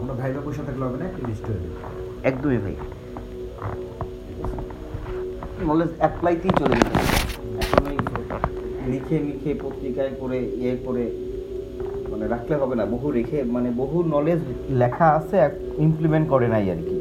আমরা 0.00 0.14
ভাইবা 0.20 0.40
পয়সা 0.46 0.62
থাকলে 0.68 0.84
হবে 0.86 0.98
না 1.00 1.04
একটা 1.10 1.20
লিস্ট 1.28 1.44
হয়ে 1.48 1.60
একদমই 2.30 2.58
ভাই। 2.64 2.76
নলেজ 5.68 5.90
অ্যাপ্লাইতেই 6.00 6.52
চলে 6.60 6.74
যেতে। 6.80 6.96
এখন 7.62 7.84
লিখে 8.92 9.16
লিখে 9.28 9.50
পত্রিকায় 9.64 10.12
করে 10.20 10.38
ইয়ে 10.60 10.74
করে 10.86 11.04
মানে 12.10 12.24
রাখলে 12.34 12.54
হবে 12.60 12.74
না। 12.80 12.84
বহু 12.94 13.06
রেখে 13.18 13.38
মানে 13.54 13.68
বহু 13.80 13.96
নলেজ 14.14 14.40
লেখা 14.82 15.06
আছে 15.18 15.36
ইমপ্লিমেন্ট 15.86 16.26
করে 16.32 16.46
নাই 16.54 16.64
আর 16.74 16.80
কি। 16.88 16.96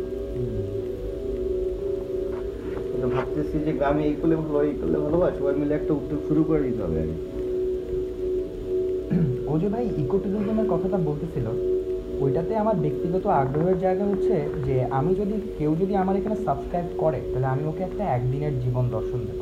ভাবতেছি 3.15 3.57
যে 3.65 3.71
গ্রামে 3.79 4.03
এই 4.09 4.15
করলে 4.21 4.35
ভালো 4.41 4.59
এই 4.69 4.75
করলে 4.81 4.97
ভালো 5.05 5.17
সবাই 5.37 5.55
মিলে 5.61 5.73
একটা 5.79 5.93
উদ্যোগ 5.99 6.19
শুরু 6.27 6.41
করে 6.47 6.61
দিতে 6.67 6.81
হবে 6.85 6.97
আর 7.03 7.09
কি। 7.11 7.34
ও 9.47 9.59
যে 9.59 9.69
ভাই 9.69 9.85
ইকো 9.97 10.17
ট্যুরিজমের 10.17 10.69
কথাটা 10.69 10.97
বলতেছিল। 10.97 11.47
ওইটাতে 12.19 12.55
আমার 12.55 12.75
ব্যক্তিগত 12.75 13.27
আগ্রহের 13.27 13.79
জায়গা 13.79 14.05
হচ্ছে 14.05 14.49
যে, 14.65 14.85
আমি 14.85 15.15
যদি, 15.15 15.33
কেউ 15.57 15.75
যদি 15.81 15.95
আমার 15.95 16.15
এখানে 16.15 16.35
সাবস্ক্রাইব 16.35 16.85
করে, 16.97 17.21
তাহলে 17.33 17.45
আমি 17.45 17.63
ওকে 17.65 17.83
একটা 17.83 18.03
একদিনের 18.03 18.59
জীবন 18.59 18.89
দর্শন 18.89 19.17
দেব। 19.17 19.41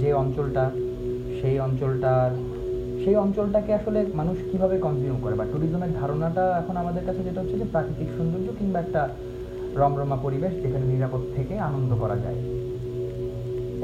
যে 0.00 0.12
অঞ্চলটা, 0.12 0.70
সেই 1.40 1.58
অঞ্চলটার, 1.58 2.30
সেই 3.04 3.16
অঞ্চলটাকে 3.16 3.74
আসলে 3.74 4.06
মানুষ 4.14 4.38
কীভাবে 4.52 4.78
কনজিউম 4.78 5.16
করে? 5.22 5.34
বা 5.34 5.44
ট্যুরিজমের 5.44 5.92
ধারণাটা 6.00 6.62
এখন 6.64 6.76
আমাদের 6.76 7.02
কাছে 7.06 7.22
যেটা 7.22 7.40
হচ্ছে 7.40 7.58
যে, 7.58 7.64
প্রাকৃতিক 7.64 8.08
সৌন্দর্য 8.16 8.52
কিংবা 8.58 8.80
একটা 8.80 9.08
রমরমা 9.76 10.16
পরিবেশ 10.16 10.52
যেখানে 10.62 10.84
নিরাপদ 10.86 11.20
থেকে 11.36 11.58
আনন্দ 11.58 11.94
করা 12.00 12.16
যায়। 12.16 12.36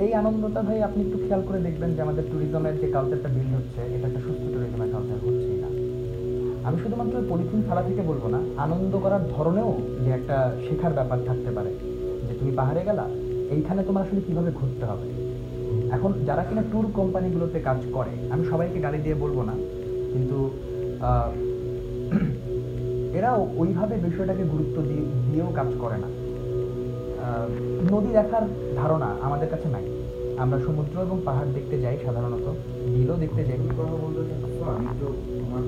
এই 0.04 0.12
আনন্দটা 0.14 0.62
ভাই 0.62 0.82
আপনি 0.82 1.00
একটু 1.02 1.18
খেয়াল 1.18 1.42
করে 1.48 1.60
দেখবেন 1.60 1.94
যে 1.94 2.00
আমাদের 2.02 2.24
ট্যুরিজমের 2.30 2.80
যে 2.80 2.86
কালচারটা 2.86 3.28
বিল্ড 3.28 3.52
হচ্ছে 3.54 3.80
এটা 3.94 4.06
একটা 4.08 4.20
সুস্থ 4.20 4.42
ট্যুরিজমের 4.52 4.90
কালচার 4.92 5.18
হচ্ছেই 5.24 5.58
না। 5.60 5.68
আমি 6.64 6.76
শুধুমাত্র 6.82 7.14
পলিথিন 7.28 7.62
ফেলা 7.68 7.82
থেকে 7.82 8.02
বলব 8.02 8.26
না 8.28 8.40
আনন্দ 8.56 8.98
করার 8.98 9.22
ধরনেও 9.30 9.70
যে 10.04 10.10
একটা 10.10 10.36
শেখার 10.68 10.92
ব্যাপার 10.92 11.18
থাকতে 11.26 11.50
পারে 11.50 11.70
যে 12.28 12.34
তুমি 12.38 12.52
পাহাড়ে 12.56 12.82
গেলা 12.84 13.04
এইখানে 13.50 13.82
তোমার 13.84 14.02
আসলে 14.02 14.20
কীভাবে 14.26 14.50
ঘুরতে 14.50 14.84
হবে? 14.86 15.06
এখন 15.90 16.12
যারা 16.26 16.42
কিনা 16.44 16.62
ট্যুর 16.62 16.86
কোম্পানিগুলোতে 16.94 17.60
কাজ 17.60 17.80
করে 17.92 18.10
আমি 18.30 18.44
সবাইকে 18.50 18.80
গালি 18.80 18.98
দিয়ে 18.98 19.14
বলব 19.14 19.42
না 19.42 19.54
কিন্তু 20.12 20.50
আহ, 21.00 21.30
এরা 23.18 23.30
ওইভাবে 23.56 23.96
বিষয়টাকে 23.96 24.44
গুরুত্ব 24.44 24.76
দিয়ে 24.82 25.04
দিয়েও 25.26 25.50
কাজ 25.54 25.70
করে 25.80 25.96
না। 25.96 26.08
নদী 27.92 28.10
দেখার 28.18 28.44
ধারণা 28.80 29.08
আমাদের 29.26 29.48
কাছে 29.52 29.68
নাই। 29.74 29.84
আমরা 30.42 30.58
সমুদ্র 30.66 30.94
এবং 31.06 31.18
পাহাড় 31.26 31.50
দেখতে 31.56 31.76
যাই 31.84 31.96
সাধারণত 32.04 32.46
বিলও 32.94 33.16
দেখতে 33.24 33.42
যাই। 33.48 33.58
কথা 33.78 33.96
বলতে 34.02 34.20
আমি 34.76 34.86
তো 35.00 35.06
আমার 35.44 35.62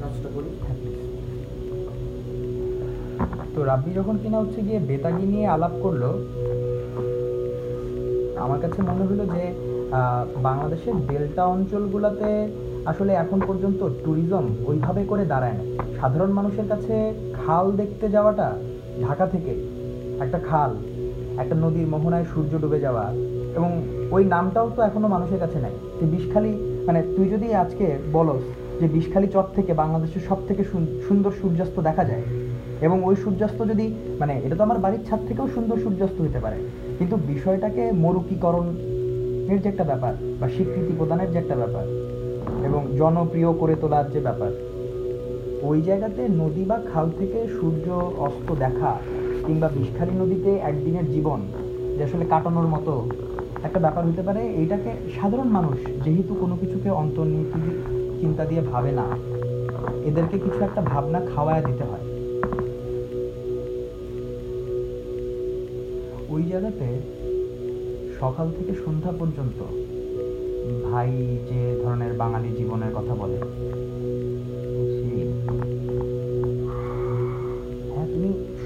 কাজটা 0.00 0.28
করি। 0.34 0.48
তো 3.54 3.58
রাব্বি 3.64 3.90
যখন 3.98 4.14
কিনা 4.22 4.38
হচ্ছে 4.42 4.60
গিয়ে 4.62 4.80
বেতাগি 4.88 5.26
নিয়ে 5.26 5.46
আলাপ 5.46 5.74
করল 5.82 6.02
আমার 8.44 8.58
কাছে 8.60 8.78
মনে 8.82 9.04
হলো 9.10 9.24
যে 9.34 9.44
বাংলাদেশের 10.42 10.94
ডেল্টা 11.08 11.42
অঞ্চলগুলোতে 11.46 12.30
আসলে 12.86 13.12
এখন 13.14 13.38
পর্যন্ত 13.46 13.80
ট্যুরিজম 14.02 14.44
ওইভাবে 14.66 15.02
করে 15.04 15.24
দাঁড়ায় 15.24 15.56
না 15.58 15.64
সাধারণ 16.00 16.30
মানুষের 16.30 16.66
কাছে 16.68 16.94
খাল 17.34 17.66
দেখতে 17.72 18.06
যাওয়াটা 18.08 18.48
ঢাকা 19.02 19.26
থেকে 19.26 19.52
একটা 20.24 20.38
খাল, 20.48 20.72
একটা 21.42 21.54
নদীর 21.64 21.86
মোহনায় 21.92 22.26
সূর্য 22.32 22.52
ডুবে 22.62 22.78
যাওয়া 22.86 23.04
এবং 23.58 23.70
ওই 24.14 24.22
নামটাও 24.34 24.68
তো 24.76 24.80
এখনও 24.88 25.08
মানুষের 25.14 25.40
কাছে 25.44 25.58
নাই। 25.64 25.74
তুই 25.98 26.08
বিষখালি 26.14 26.52
মানে 26.86 27.00
তুই 27.14 27.26
যদি 27.34 27.46
আজকে 27.62 27.86
বলস 28.16 28.44
যে 28.80 28.86
বিষখালী 28.96 29.28
চর 29.34 29.46
থেকে 29.56 29.72
বাংলাদেশের 29.82 30.22
সব 30.28 30.38
থেকে 30.48 30.62
সুন্দর 31.06 31.32
সূর্যাস্ত 31.40 31.76
দেখা 31.88 32.04
যায় 32.10 32.24
এবং 32.86 32.96
ওই 33.08 33.16
সূর্যাস্ত 33.22 33.58
যদি 33.70 33.86
মানে 34.20 34.34
এটা 34.44 34.56
তো 34.58 34.62
আমার 34.66 34.82
বাড়ির 34.84 35.02
ছাদ 35.08 35.20
থেকেও 35.28 35.46
সুন্দর 35.54 35.76
সূর্যাস্ত 35.84 36.18
হতে 36.26 36.40
পারে, 36.44 36.58
কিন্তু 36.98 37.16
বিষয়টাকে 37.32 37.82
মরুকীকরণের 38.04 39.58
যে 39.62 39.68
একটা 39.72 39.84
ব্যাপার 39.90 40.12
বা 40.40 40.46
স্বীকৃতি 40.54 40.92
প্রদানের 40.98 41.30
যে 41.32 41.38
একটা 41.40 41.56
ব্যাপার 41.60 41.84
এবং 42.68 42.80
জনপ্রিয় 43.00 43.50
করে 43.60 43.74
তোলার 43.82 44.06
যে 44.14 44.20
ব্যাপার, 44.26 44.52
ওই 45.68 45.78
জায়গাতে 45.88 46.22
নদী 46.40 46.62
বা 46.70 46.76
খাল 46.90 47.06
থেকে 47.18 47.38
সূর্য 47.56 47.86
অস্ত 48.26 48.48
দেখা 48.64 48.92
কিংবা 49.46 49.68
বিষখালী 49.76 50.14
নদীতে 50.22 50.50
একদিনের 50.70 51.06
জীবন 51.14 51.40
যে 51.96 52.02
আসলে 52.04 52.24
কাটানোর 52.32 52.68
মতো 52.74 52.92
একটা 53.66 53.78
ব্যাপার 53.84 54.02
হতে 54.08 54.22
পারে, 54.22 54.42
এইটাকে 54.60 54.90
সাধারণ 55.16 55.48
মানুষ 55.48 55.76
যেহেতু 56.04 56.32
কোনো 56.42 56.54
কিছুকে 56.60 56.90
অন্তর্নীতি 57.02 57.60
চিন্তা 58.20 58.42
দিয়ে 58.44 58.62
ভাবে 58.72 58.90
না, 58.92 59.06
এদেরকে 60.08 60.36
কিছু 60.38 60.60
একটা 60.64 60.80
ভাবনা 60.90 61.18
খাওয়ায় 61.32 61.64
দিতে 61.68 61.84
হয়। 61.90 62.04
ওই 66.34 66.42
জায়গাতে 66.50 66.88
সকাল 68.20 68.46
থেকে 68.56 68.72
সন্ধ্যা 68.84 69.12
পর্যন্ত 69.20 69.58
ভাই 70.88 71.10
যে 71.48 71.60
ধরনের 71.82 72.12
বাঙালি 72.22 72.50
জীবনের 72.58 72.92
কথা 72.98 73.14
বলে 73.22 73.38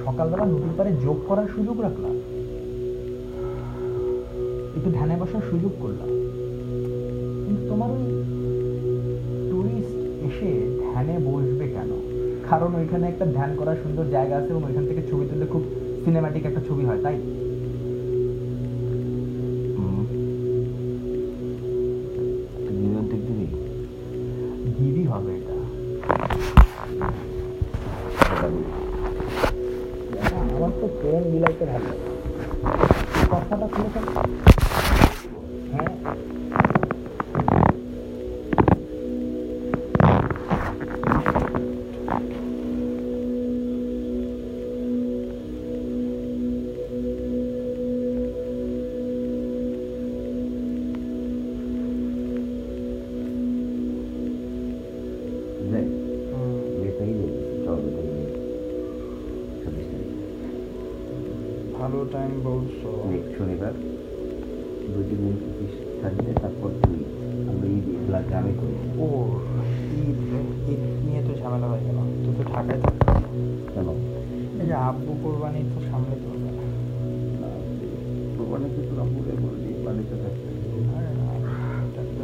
সকালবেলা 0.04 0.44
নদীর 0.44 0.74
পারে 0.76 0.92
যোগ 0.92 1.16
করার 1.28 1.48
সুযোগ 1.54 1.80
রাখলাম। 1.80 2.14
একটু 4.76 4.90
ধ্যানে 4.90 5.16
বসার 5.16 5.40
সুযোগ 5.50 5.72
করলাম। 5.80 6.08
কিন্তু 7.46 7.68
তোমার 7.68 7.90
ওই 7.90 8.04
টুরিস্ট 9.50 9.96
এসে 10.26 10.78
ধ্যানে 10.80 11.18
বসবে 11.24 11.68
কেন? 11.68 11.90
কারণ 12.50 12.74
ওইখানে 12.74 13.08
একটা 13.08 13.26
ধ্যান 13.26 13.56
করার 13.56 13.76
সুন্দর 13.82 14.04
জায়গা 14.04 14.36
আছে 14.36 14.48
এবং 14.48 14.64
ওইখান 14.64 14.86
থেকে 14.86 15.02
ছবি 15.10 15.26
তুললে 15.30 15.46
খুব 15.46 15.62
সিনেমাটিক 16.04 16.46
একটা 16.46 16.60
ছবি 16.68 16.84
হয়, 16.84 16.98
তাই? 17.02 17.39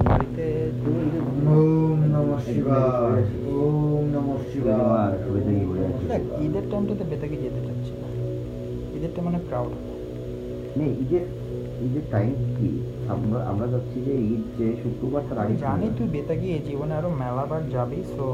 বাড়িতে 0.09 0.47
ওম 1.53 1.99
নমঃ 2.15 2.41
শিবায়। 2.47 3.23
ওম 3.57 4.05
নমঃ 4.15 4.41
শিবায়। 4.51 5.17
দেখ 6.11 6.23
ঈদের 6.45 6.65
টাইমটাতে 6.71 7.05
বেতাকে 7.11 7.37
যেতে 7.45 7.61
চাচ্ছি 7.67 7.93
না। 8.01 8.09
ঈদেরটা 8.97 9.21
মানে 9.27 9.39
ক্রাউড 9.49 9.73
নেই 10.79 10.93
ঈদের 11.03 11.25
ঈদের 11.87 12.05
টাইম 12.15 12.33
কি? 12.57 12.69
আমরা 13.15 13.39
আমরা 13.51 13.67
যাচ্ছি 13.73 13.99
যে 14.07 14.15
ঈদ 14.33 14.43
যে 14.59 14.67
শুক্রবার 14.83 15.23
তার 15.29 15.39
আমি 15.43 15.55
আগে 15.55 15.63
জানি 15.67 15.87
তুই 15.99 16.09
বেতাগি 16.15 16.49
এই 16.57 16.63
জীবনে 16.69 16.93
আরও 16.99 17.11
মেলাবার 17.23 17.63
যাবি 17.75 18.01
সো 18.15 18.27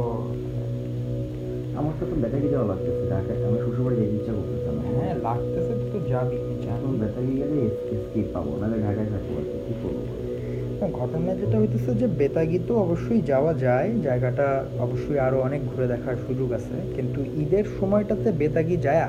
আমার 1.78 1.92
তো 1.98 2.04
বেতাগি 2.22 2.48
যাওয়া 2.54 2.66
লাগতেছে 2.70 3.04
ঢাকায়। 3.12 3.38
আমি 3.46 3.58
শ্বশুরবাড়ি 3.64 3.96
যেতে 4.00 4.14
ইচ্ছা 4.18 4.32
করতেছে 4.36 4.68
হ্যাঁ 4.96 5.14
লাগতেছে 5.26 5.72
তুই 5.80 5.88
তো 5.94 5.98
যাবি। 6.12 6.36
এখন 6.68 6.92
বেতাগি 7.00 7.34
গেলে 7.38 7.56
স্কিপ 8.00 8.26
পাবো 8.34 8.50
নাহলে 8.60 8.78
ঢাকায় 8.78 9.08
থাকব 9.10 9.30
আর 9.36 9.44
কি। 9.60 9.72
করব? 9.82 9.98
ঘটনা 10.92 11.32
যেটা 11.34 11.56
হইতেছে 11.58 11.90
যে 11.94 12.06
বেতাগি 12.18 12.58
তো 12.58 12.72
অবশ্যই 12.76 13.22
যাওয়া 13.22 13.52
যায় 13.54 13.88
জায়গাটা 14.02 14.46
অবশ্যই 14.78 15.18
আরও 15.18 15.38
অনেক 15.40 15.60
ঘুরে 15.66 15.86
দেখার 15.88 16.16
সুযোগ 16.26 16.48
আছে 16.52 16.76
কিন্তু 16.96 17.20
ঈদের 17.36 17.64
সময়টাতে 17.78 18.28
বেতাগি 18.32 18.76
যায় 18.76 19.02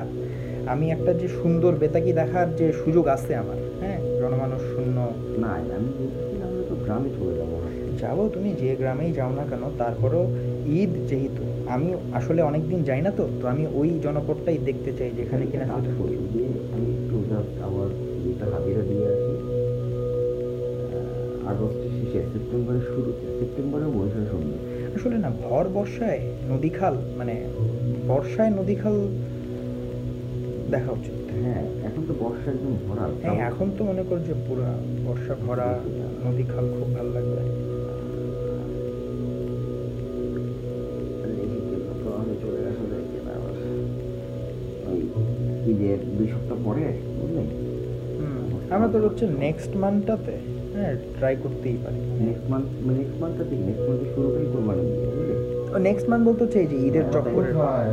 আমি 0.66 0.86
একটা 0.90 1.12
যে 1.12 1.28
সুন্দর 1.28 1.72
বেতাগি 1.74 2.12
দেখার 2.12 2.46
যে 2.56 2.66
সুযোগ 2.72 3.04
আছে 3.08 3.32
আমার 3.36 3.58
হ্যাঁ 3.80 3.98
জনমানুষ 4.20 4.60
শূন্য 4.74 4.96
না 5.38 5.50
আমি 6.46 6.60
তো 6.68 6.74
গ্রামে 6.84 7.10
চলে 7.18 7.34
যাব 7.38 7.52
যাব 8.00 8.18
তুমি 8.28 8.50
যে 8.60 8.70
গ্রামেই 8.76 9.12
যাও 9.12 9.30
না 9.30 9.44
কেন 9.44 9.62
তারপরও 9.78 10.22
ঈদ 10.74 10.92
যেহেতু 11.08 11.42
আমি 11.68 11.88
আসলে 12.12 12.40
অনেক 12.42 12.62
দিন 12.68 12.80
যাই 12.82 13.00
না 13.02 13.10
তো 13.10 13.24
তো 13.40 13.44
আমি 13.48 13.64
ওই 13.74 13.88
জনপদটাই 14.02 14.58
দেখতে 14.58 14.90
চাই 14.92 15.10
যেখানে 15.16 15.44
কিনা 15.46 15.64
আমি 16.72 16.93
আমার 17.66 17.88
এটা 18.30 18.46
হাজিরা 18.52 18.82
দিয়ে 18.90 19.06
আসি। 19.14 19.32
আগস্টের 21.52 21.92
শেষে 21.98 22.20
সেপ্টেম্বরের 22.32 22.84
শুরুতে 22.92 23.26
সেপ্টেম্বরের 23.38 23.90
বৈশাখ 23.96 24.24
সন্ধ্যে। 24.32 24.58
আসলে 24.96 25.16
না 25.24 25.30
ভর 25.44 25.64
বর্ষায় 25.76 26.20
নদী 26.52 26.70
খাল 26.78 26.94
মানে 27.18 27.34
বর্ষায় 28.10 28.52
নদী 28.58 28.74
খাল 28.82 28.96
দেখা 30.72 30.90
উচিত। 30.98 31.16
হ্যাঁ 31.42 31.64
এখন 31.88 32.02
তো 32.08 32.12
বর্ষা 32.22 32.48
একদম 32.54 32.74
ভরা। 32.86 33.04
হ্যাঁ 33.24 33.38
এখন 33.50 33.66
তো 33.76 33.80
মনে 33.88 34.02
কর 34.08 34.18
যে 34.28 34.34
পুরো 34.46 34.64
বর্ষা 35.06 35.34
ভরা 35.44 35.68
নদী 36.24 36.44
খাল 36.52 36.64
খুব 36.76 36.88
ভালো 36.96 37.10
লাগবে। 37.16 37.42
ঈদের 45.70 45.98
দুই 46.16 46.26
সপ্তাহ 46.32 46.58
পরে 46.66 46.84
হুম, 47.34 48.38
আমরা 48.70 48.88
তো 48.92 48.96
হচ্ছে 49.04 49.24
নেক্সট 49.38 49.72
মান্থটাতে 49.76 50.34
হ্যাঁ 50.74 50.92
ট্রাই 51.16 51.34
করতেই 51.42 51.76
পারি। 51.84 51.98
নেক্সট 52.20 52.46
মান্থ 52.50 52.66
নেক্সট 52.90 53.16
মান্থটাতে 53.22 53.54
নেক্সট 53.60 53.84
মান্থের 53.88 54.08
শুরুটাই 54.14 54.46
কোরবানি 54.52 54.84
নেক্সট 55.84 56.06
মান্থ 56.10 56.22
বলতে 56.28 56.42
হচ্ছে 56.44 56.58
এই 56.60 56.68
যে 56.72 56.76
ঈদের 56.88 57.04
চক্করের 57.14 57.54
কোথায় 57.54 57.88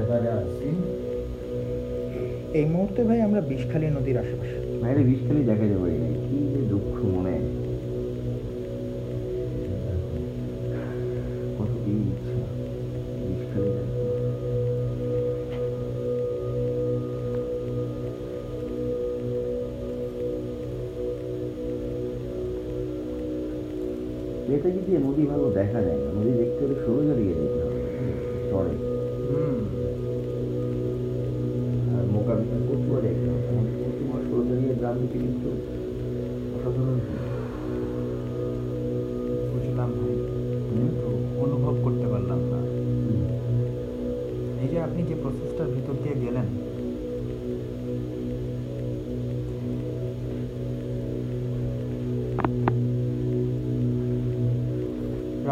এই 2.53 2.65
মুহূর্তে 2.65 3.01
ভাই 3.03 3.19
আমরা 3.21 3.41
বিষখালী 3.51 3.85
নদীর 3.89 4.17
আশেপাশে। 4.17 4.55
বাইরে 4.81 5.01
বিষখালি 5.03 5.41
দেখা 5.43 5.65
যাবে। 5.65 5.89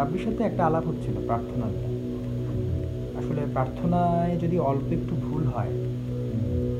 রাব্বির 0.00 0.24
সাথে 0.26 0.42
একটা 0.48 0.62
আলাপ 0.68 0.84
হচ্ছিল 0.90 1.16
প্রার্থনা 1.28 1.66
আসলে 3.20 3.42
প্রার্থনায় 3.54 4.34
যদি 4.42 4.56
অল্প 4.70 4.86
একটু 4.98 5.14
ভুল 5.26 5.42
হয়, 5.54 5.72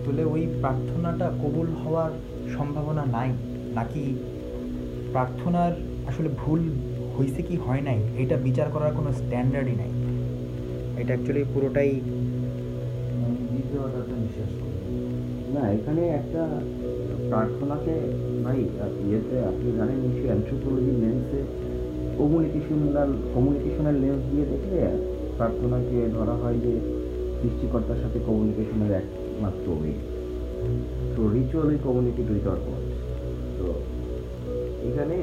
তাহলে 0.03 0.23
ওই 0.35 0.43
প্রার্থনাটা 0.63 1.27
কবুল 1.43 1.69
হওয়ার 1.81 2.13
সম্ভাবনা 2.57 3.03
নাই। 3.17 3.31
নাকি 3.79 4.05
প্রার্থনার 5.15 5.73
আসলে 6.11 6.29
ভুল 6.43 6.61
হয়েছে 7.17 7.41
কি 7.49 7.55
হয় 7.65 7.83
নাই, 7.89 7.99
এটা 8.23 8.37
বিচার 8.47 8.69
করার 8.75 8.93
কোনো 8.99 9.11
স্ট্যান্ডার্ডই 9.21 9.77
নাই। 9.83 9.91
এটা 11.01 11.11
অ্যাকচুয়ালি 11.13 11.43
পুরোটাই 11.55 11.93
দ্বিতীয়টাতে 13.51 14.15
বিশ্বাস 14.25 14.53
না, 15.55 15.63
এখানে 15.77 16.03
একটা 16.21 16.43
প্রার্থনাকে, 17.31 17.95
ভাই 18.45 18.59
ইয়েতে, 19.07 19.37
আপনি 19.51 19.69
জানেন 19.79 19.99
নিশ্চয়ই 20.05 20.29
অ্যান্থ্রোপোলজি 20.31 20.93
লেন্সে 21.03 21.41
কমিউনিকেশনাল 22.21 23.11
কমিউনিকেশনাল 23.35 23.97
লেন্স 24.03 24.23
দিয়ে 24.31 24.47
দেখলে 24.53 24.79
প্রার্থনাকে 25.39 25.99
ধরা 26.17 26.35
হয় 26.43 26.59
যে 26.65 26.73
সৃষ্টিকর্তার 27.41 28.01
সাথে 28.03 28.19
কমিউনিকেশনের 28.29 28.93
একমাত্র 29.01 29.67
ওয়ে 29.79 29.93
তো 31.15 31.21
ritually 31.37 31.77
communicate 31.87 32.27
with 32.33 32.45
our 32.49 32.61
God 32.67 32.85
তো 33.59 33.67
এখানে 34.89 35.17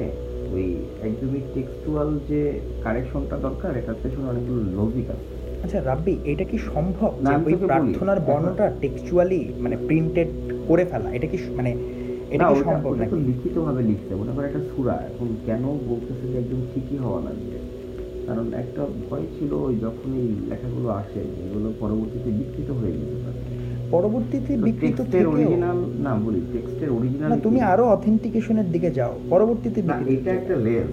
ওই 0.54 0.66
একদমই 1.06 1.42
টেক্সচুয়াল 1.54 2.08
যে 2.30 2.40
কারেকশনটা 2.84 3.36
দরকার 3.46 3.70
এটার 3.80 3.98
পেছনে 4.02 4.26
অনেকগুলো 4.32 4.60
লজিক 4.78 5.06
আছে। 5.14 5.28
আচ্ছা 5.64 5.78
রাব্বি 5.88 6.14
এটা 6.32 6.44
কি 6.50 6.58
সম্ভব 6.72 7.12
না, 7.24 7.30
যে 7.30 7.34
ওই 7.46 7.54
প্রার্থনার 7.70 8.20
বর্ণটা 8.28 8.66
টেক্সচুয়ালি 8.82 9.42
মানে 9.64 9.76
প্রিন্টেড 9.88 10.28
করে 10.68 10.84
ফেলা? 10.90 11.08
এটা 11.16 11.26
কি 11.32 11.38
মানে 11.58 11.70
এটা 12.30 12.54
সম্ভব 12.64 12.94
নাকি 12.94 13.16
লিখিত 13.16 13.58
ভাবে 13.58 13.82
লিখছে 13.82 14.14
মনে 14.14 14.32
করে 14.36 14.46
একটা 14.46 14.60
সুরা। 14.60 14.92
এখন 14.92 15.28
কেন 15.46 15.62
বলতেছে 15.88 16.24
যে 16.32 16.38
একদম 16.38 16.60
ঠিকই 16.74 16.96
হওয়া 16.96 17.20
লাগবে? 17.20 17.58
কারণ 18.26 18.46
একটা 18.52 18.86
ভয় 19.10 19.26
ছিল 19.38 19.52
ওই 19.52 19.76
যখন 19.76 20.12
এই 20.14 20.28
লেখাগুলো 20.50 20.88
আসে 20.88 21.20
এগুলো 21.20 21.72
পরবর্তীতে 21.80 22.30
বিকৃত 22.30 22.70
হয়ে 22.70 22.92
যেতে 22.92 23.18
পারে। 23.24 23.38
পরবর্তীতে 23.90 24.56
বিকৃত 24.56 24.98
অরিজিনাল 25.26 25.78
না 25.98 26.14
বলি 26.14 26.40
টেক্সটের 26.52 26.90
অরিজিনাল 26.90 27.40
তুমি 27.40 27.60
আরও 27.60 27.84
অথেন্টিকেশনের 27.88 28.72
দিকে 28.72 28.90
যাও। 28.90 29.18
পরবর্তীতে 29.30 29.80
এটা 30.08 30.30
একটা 30.30 30.56
লেন্স। 30.56 30.92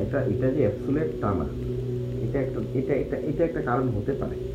এটা 0.00 0.18
এটা 0.22 0.50
যে 0.50 0.60
অ্যাবসোলেট 0.60 1.10
তা 1.20 1.30
না 1.34 1.46
এটা 2.24 2.40
একটা 2.40 2.60
এটা 2.74 2.94
এটা 2.94 3.16
এটা 3.16 3.44
একটা 3.44 3.62
কারণ 3.62 3.88
হতে 3.88 4.12
পারে। 4.12 4.51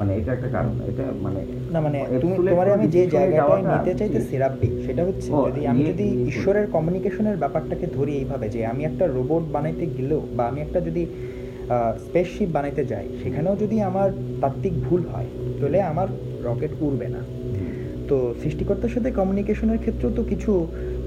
মানে 0.00 0.12
এটা 0.16 0.30
একটা 0.32 0.48
কারণ 0.48 0.74
এটা 0.90 1.04
মানে 1.24 1.40
না 1.70 1.78
মানে 1.80 1.98
তুমি 2.22 2.34
তোমার 2.52 2.66
আমি 2.76 2.86
যে 2.88 3.02
জায়গাটায় 3.14 3.62
নিতে 3.72 3.92
চাইতেছি 4.00 4.34
রাব্বি 4.36 4.68
সেটা 4.86 5.02
হচ্ছে 5.04 5.28
যদি 5.46 5.60
আমি 5.66 5.80
ইয়ে- 5.80 5.90
যদি 5.90 6.06
ঈশ্বরের 6.30 6.66
কমিউনিকেশনের 6.66 7.36
ব্যাপারটাকে 7.36 7.86
ধরি 7.88 8.12
এইভাবে 8.16 8.46
যে 8.48 8.60
আমি 8.66 8.82
একটা 8.84 9.04
রোবট 9.06 9.44
বানাইতে 9.52 9.84
গেলেও 9.96 10.20
বা 10.36 10.42
আমি 10.46 10.60
একটা 10.60 10.78
যদি 10.80 11.02
স্পেসশিপ 11.98 12.48
বানাইতে 12.48 12.82
যাই 12.84 13.06
সেখানেও 13.22 13.54
যদি 13.56 13.76
আমার 13.80 14.08
তাত্ত্বিক 14.40 14.74
ভুল 14.82 15.02
হয় 15.04 15.28
তাহলে 15.58 15.78
আমার 15.82 16.08
রকেট 16.44 16.72
উড়বে 16.80 17.08
না। 17.08 17.20
তো 18.08 18.16
সৃষ্টিকর্তার 18.42 18.88
সাথে 18.88 19.10
কমিউনিকেশনের 19.10 19.78
ক্ষেত্রেও 19.78 20.10
তো 20.10 20.22
কিছু 20.22 20.52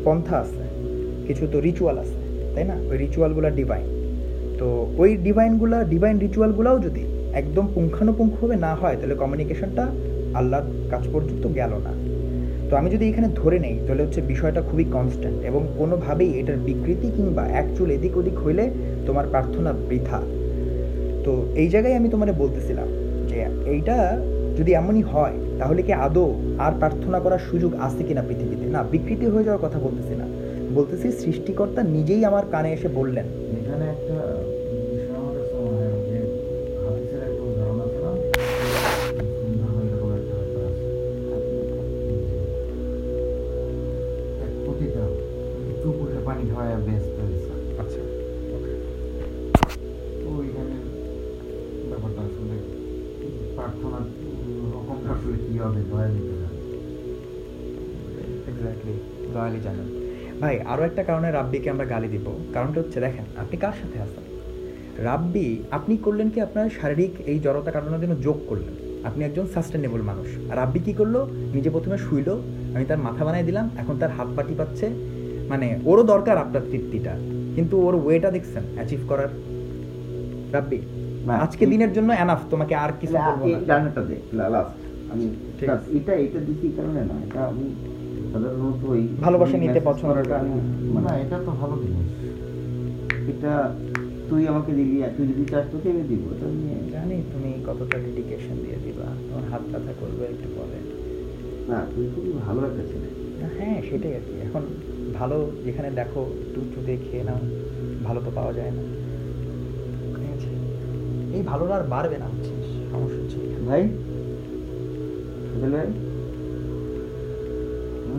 পন্থা 0.04 0.36
আছে 0.38 0.64
কিছু 1.28 1.44
তো 1.48 1.58
রিচুয়াল 1.60 1.98
আছে 1.98 2.18
তাই 2.54 2.66
না? 2.66 2.76
ওই 2.90 2.98
রিচুয়ালগুলো 2.98 3.50
ডিভাইন 3.52 3.88
তো 4.60 4.68
ওই 4.98 5.10
ডিভাইনগুলা 5.18 5.78
ডিভাইন 5.84 6.16
রিচুয়ালগুলোও 6.20 6.78
যদি 6.80 7.04
একদম 7.42 7.66
পুঙ্খানুপুঙ্খভাবে 7.76 8.56
না 8.66 8.72
হয়, 8.82 8.96
তাহলে 9.00 9.16
কমিউনিকেশনটা 9.16 9.84
আল্লাহর 10.40 10.66
কাজ 10.92 11.04
পর্যন্ত 11.14 11.44
গেল 11.60 11.74
না। 11.88 11.94
তো 12.70 12.74
আমি 12.80 12.90
যদি 12.96 13.06
এখানে 13.10 13.28
ধরে 13.42 13.58
নেই, 13.60 13.76
তাহলে 13.86 14.02
হচ্ছে 14.06 14.22
বিষয়টা 14.22 14.62
খুবই 14.62 14.86
কনস্ট্যান্ট 14.96 15.40
এবং 15.50 15.62
কোনোভাবেই 15.80 16.32
এটার 16.40 16.60
বিকৃতি 16.68 17.08
কিংবা 17.18 17.44
অ্যাকচুয়াল 17.54 17.90
এদিক 17.92 18.18
ওদিক 18.18 18.38
হইলে 18.46 18.64
তোমার 19.08 19.26
প্রার্থনা 19.34 19.74
বৃথা। 19.90 20.20
তো 21.26 21.32
এই 21.62 21.70
জায়গায় 21.70 21.96
আমি 22.00 22.10
তোমারে 22.10 22.32
বলতেছিলাম 22.32 22.88
যে, 23.30 23.38
এইটা 23.74 23.98
যদি 24.58 24.72
এমনই 24.74 25.02
হয়, 25.02 25.36
তাহলে 25.60 25.82
কি 25.88 25.94
আদৌ 26.08 26.28
আর 26.66 26.72
প্রার্থনা 26.82 27.18
করার 27.20 27.42
সুযোগ 27.50 27.72
আছে 27.80 28.04
কিনা 28.08 28.24
পৃথিবীতে? 28.28 28.66
না, 28.76 28.84
বিকৃতি 28.84 29.26
হয়ে 29.26 29.46
যাওয়ার 29.48 29.64
কথা 29.66 29.80
বলতেছি 29.80 30.14
না। 30.22 30.26
বলতেছি 30.78 31.08
সৃষ্টিকর্তা 31.22 31.82
নিজেই 31.96 32.22
আমার 32.26 32.46
কানে 32.52 32.70
এসে 32.74 32.88
বললেন। 33.00 33.26
এখানে 33.60 33.86
একটা 33.96 34.18
ব্যস্ত 46.86 47.16
হয়েছে 47.26 47.52
আচ্ছা 47.82 48.02
তো 50.22 50.28
ওইখানে 50.40 50.76
ব্যাপারটা 51.90 52.22
আসলে 52.28 52.56
প্রার্থনার 53.56 54.06
রকমটা 54.76 55.10
আসলে 55.16 55.38
কী 55.46 55.54
হবে? 55.64 55.82
দয়া 55.92 56.08
নিতে 56.14 56.34
এক্স্যাক্টলি 58.50 58.94
দয়ালি 59.34 59.60
জানেন। 59.66 59.88
ভাই 60.42 60.56
আরও 60.72 60.84
একটা 60.90 61.04
কারণে 61.10 61.28
রাব্বিকে 61.32 61.68
আমরা 61.74 61.86
গালি 61.94 62.08
দিব। 62.16 62.26
কারণটা 62.56 62.78
হচ্ছে 62.82 63.00
দেখেন 63.06 63.26
আপনি 63.42 63.56
কার 63.64 63.76
সাথে 63.82 63.98
আছেন? 64.06 64.24
রাব্বি 65.08 65.48
আপনি 65.78 65.94
করলেন 66.06 66.28
কি 66.34 66.40
আপনার 66.48 66.66
শারীরিক 66.80 67.14
এই 67.32 67.38
জড়তা 67.46 67.72
কাটানোর 67.76 68.02
জন্য 68.04 68.16
যোগ 68.26 68.38
করলেন? 68.50 68.74
আপনি 69.10 69.22
একজন 69.24 69.46
সাস্টেনেবল 69.54 70.02
মানুষ। 70.12 70.28
আর 70.50 70.56
রাব্বি 70.62 70.80
কি 70.88 70.94
করল? 71.00 71.16
নিজে 71.56 71.70
প্রথমে 71.76 71.98
শুইলো 72.06 72.36
আমি 72.76 72.86
তার 72.90 73.00
মাথা 73.08 73.24
বানাই 73.26 73.44
দিলাম 73.50 73.66
এখন 73.82 73.96
তার 74.02 74.12
হাত 74.18 74.30
পাটি 74.36 74.54
পাচ্ছে 74.60 74.86
মানে 75.52 75.68
ওরও 75.90 76.04
দরকার 76.14 76.36
আপনার 76.44 76.64
তৃপ্তিটা 76.72 77.14
কিন্তু 77.56 77.76
ওর 77.86 77.96
ওয়েটা 78.04 78.30
দেখছেন 78.36 78.64
অ্যাচিভ 78.76 79.02
করার। 79.12 79.32
রাব্বি 80.56 80.80
আজকে 81.46 81.64
দিনের 81.72 81.92
জন্য 81.98 82.10
এনাফ 82.24 82.42
তোমাকে 82.54 82.74
আর 82.84 82.92
কিছু 83.02 83.16
বলব 83.28 83.42
না। 83.42 83.58
দে 84.10 84.18
লাস্ট 84.56 84.78
আমি 85.14 85.26
ঠিক 85.58 85.68
আছে। 85.76 85.88
এটা 85.98 86.14
এটা 86.26 86.40
দিছি 86.48 86.68
কারণে 86.78 87.02
না 87.10 87.16
এটা 87.26 87.42
আমি 87.52 87.66
সাধারণত 88.32 88.82
ওই 88.94 89.02
ভালোবাসা 89.26 89.58
নিতে 89.64 89.80
পছন্দ 89.90 90.18
মানে 90.96 91.06
না 91.08 91.14
এটা 91.24 91.38
তো 91.46 91.52
ভালো 91.62 91.76
জিনিস। 91.84 92.10
এটা 93.32 93.54
তুই 94.30 94.42
আমাকে 94.52 94.72
দিলি 94.80 94.98
আর 95.06 95.12
তুই 95.16 95.26
যদি 95.32 95.44
চাস 95.52 95.66
তোকে 95.72 95.88
আমি 95.94 96.04
দিব 96.12 96.24
এটা 96.34 96.48
নিয়ে। 96.62 96.78
জানি 96.96 97.18
তুমি 97.32 97.50
কতটা 97.68 97.96
ডেডিকেশন 98.06 98.56
দিয়ে 98.64 98.78
দিবা 98.86 99.08
তোমার 99.26 99.46
হাত 99.52 99.64
ব্যথা 99.72 99.94
করবে 100.02 100.24
একটু 100.34 100.48
পরে। 100.56 100.80
না 101.70 101.80
তুই 101.94 102.06
খুবই 102.14 102.32
ভালো 102.46 102.60
একটা 102.70 102.84
ছেলে। 102.90 103.08
হ্যাঁ 103.58 103.78
সেটাই 103.90 104.14
আর 104.18 104.24
কি 104.28 104.34
এখন 104.48 104.64
ভালো 105.20 105.38
যেখানে 105.66 105.90
দেখো 105.92 106.22
একটু 106.44 106.60
উঁচু 106.62 106.80
দিয়ে 106.86 107.00
খেয়ে 107.06 107.24
নাও 107.24 107.40
ভালো 108.08 108.20
তো 108.26 108.30
পাওয়া 108.36 108.54
যায় 108.54 108.72
না। 108.72 108.84
ঠিক 110.14 110.30
আছে? 110.36 110.50
এই 111.36 111.42
ভালোটা 111.42 111.74
আর 111.76 111.84
বাড়বে 111.84 112.18
না 112.18 112.26
হচ্ছে 112.26 112.52
সমস্যা 112.92 113.20
হচ্ছে 113.22 113.38
ভাই? 113.70 113.84
ভাই? 115.74 115.88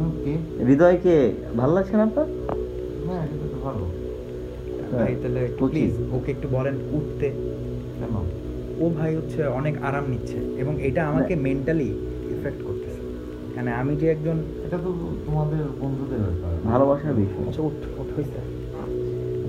ওকে 0.06 0.32
হৃদয়কে 0.66 1.16
ভালো 1.56 1.72
লাগছে 1.74 1.94
না 1.96 2.02
আপনার? 2.02 2.26
হ্যাঁ 3.06 3.24
তো 3.52 3.58
ভালো। 3.64 3.84
ভাই 4.92 5.12
তাহলে 5.22 5.40
একটু 5.40 5.62
প্লিজ 5.68 5.92
ওকে 6.12 6.30
একটু 6.32 6.46
বলেন 6.48 6.76
উঠতে। 6.92 7.28
ও 8.82 8.84
ভাই 8.90 9.10
হচ্ছে 9.16 9.40
অনেক 9.58 9.74
আরাম 9.82 10.04
নিচ্ছে 10.10 10.38
এবং 10.58 10.74
এটা 10.80 11.02
আমাকে 11.06 11.34
মেন্টালি 11.36 11.88
এফেক্ট 12.34 12.60
করতেছে 12.62 12.83
মানে 13.56 13.70
আমি 13.80 13.92
যে 13.96 14.06
একজন 14.08 14.36
এটা 14.66 14.78
তো 14.78 14.90
তোমাদের 15.26 15.62
বন্ধুদের 15.80 16.20
ব্যাপার 16.24 16.52
ভালোবাসার 16.64 17.14
বিষয়। 17.14 17.42
আচ্ছা 17.42 17.62
উঠ 17.62 17.78
উঠ 18.00 18.08
হয়েছে 18.16 18.38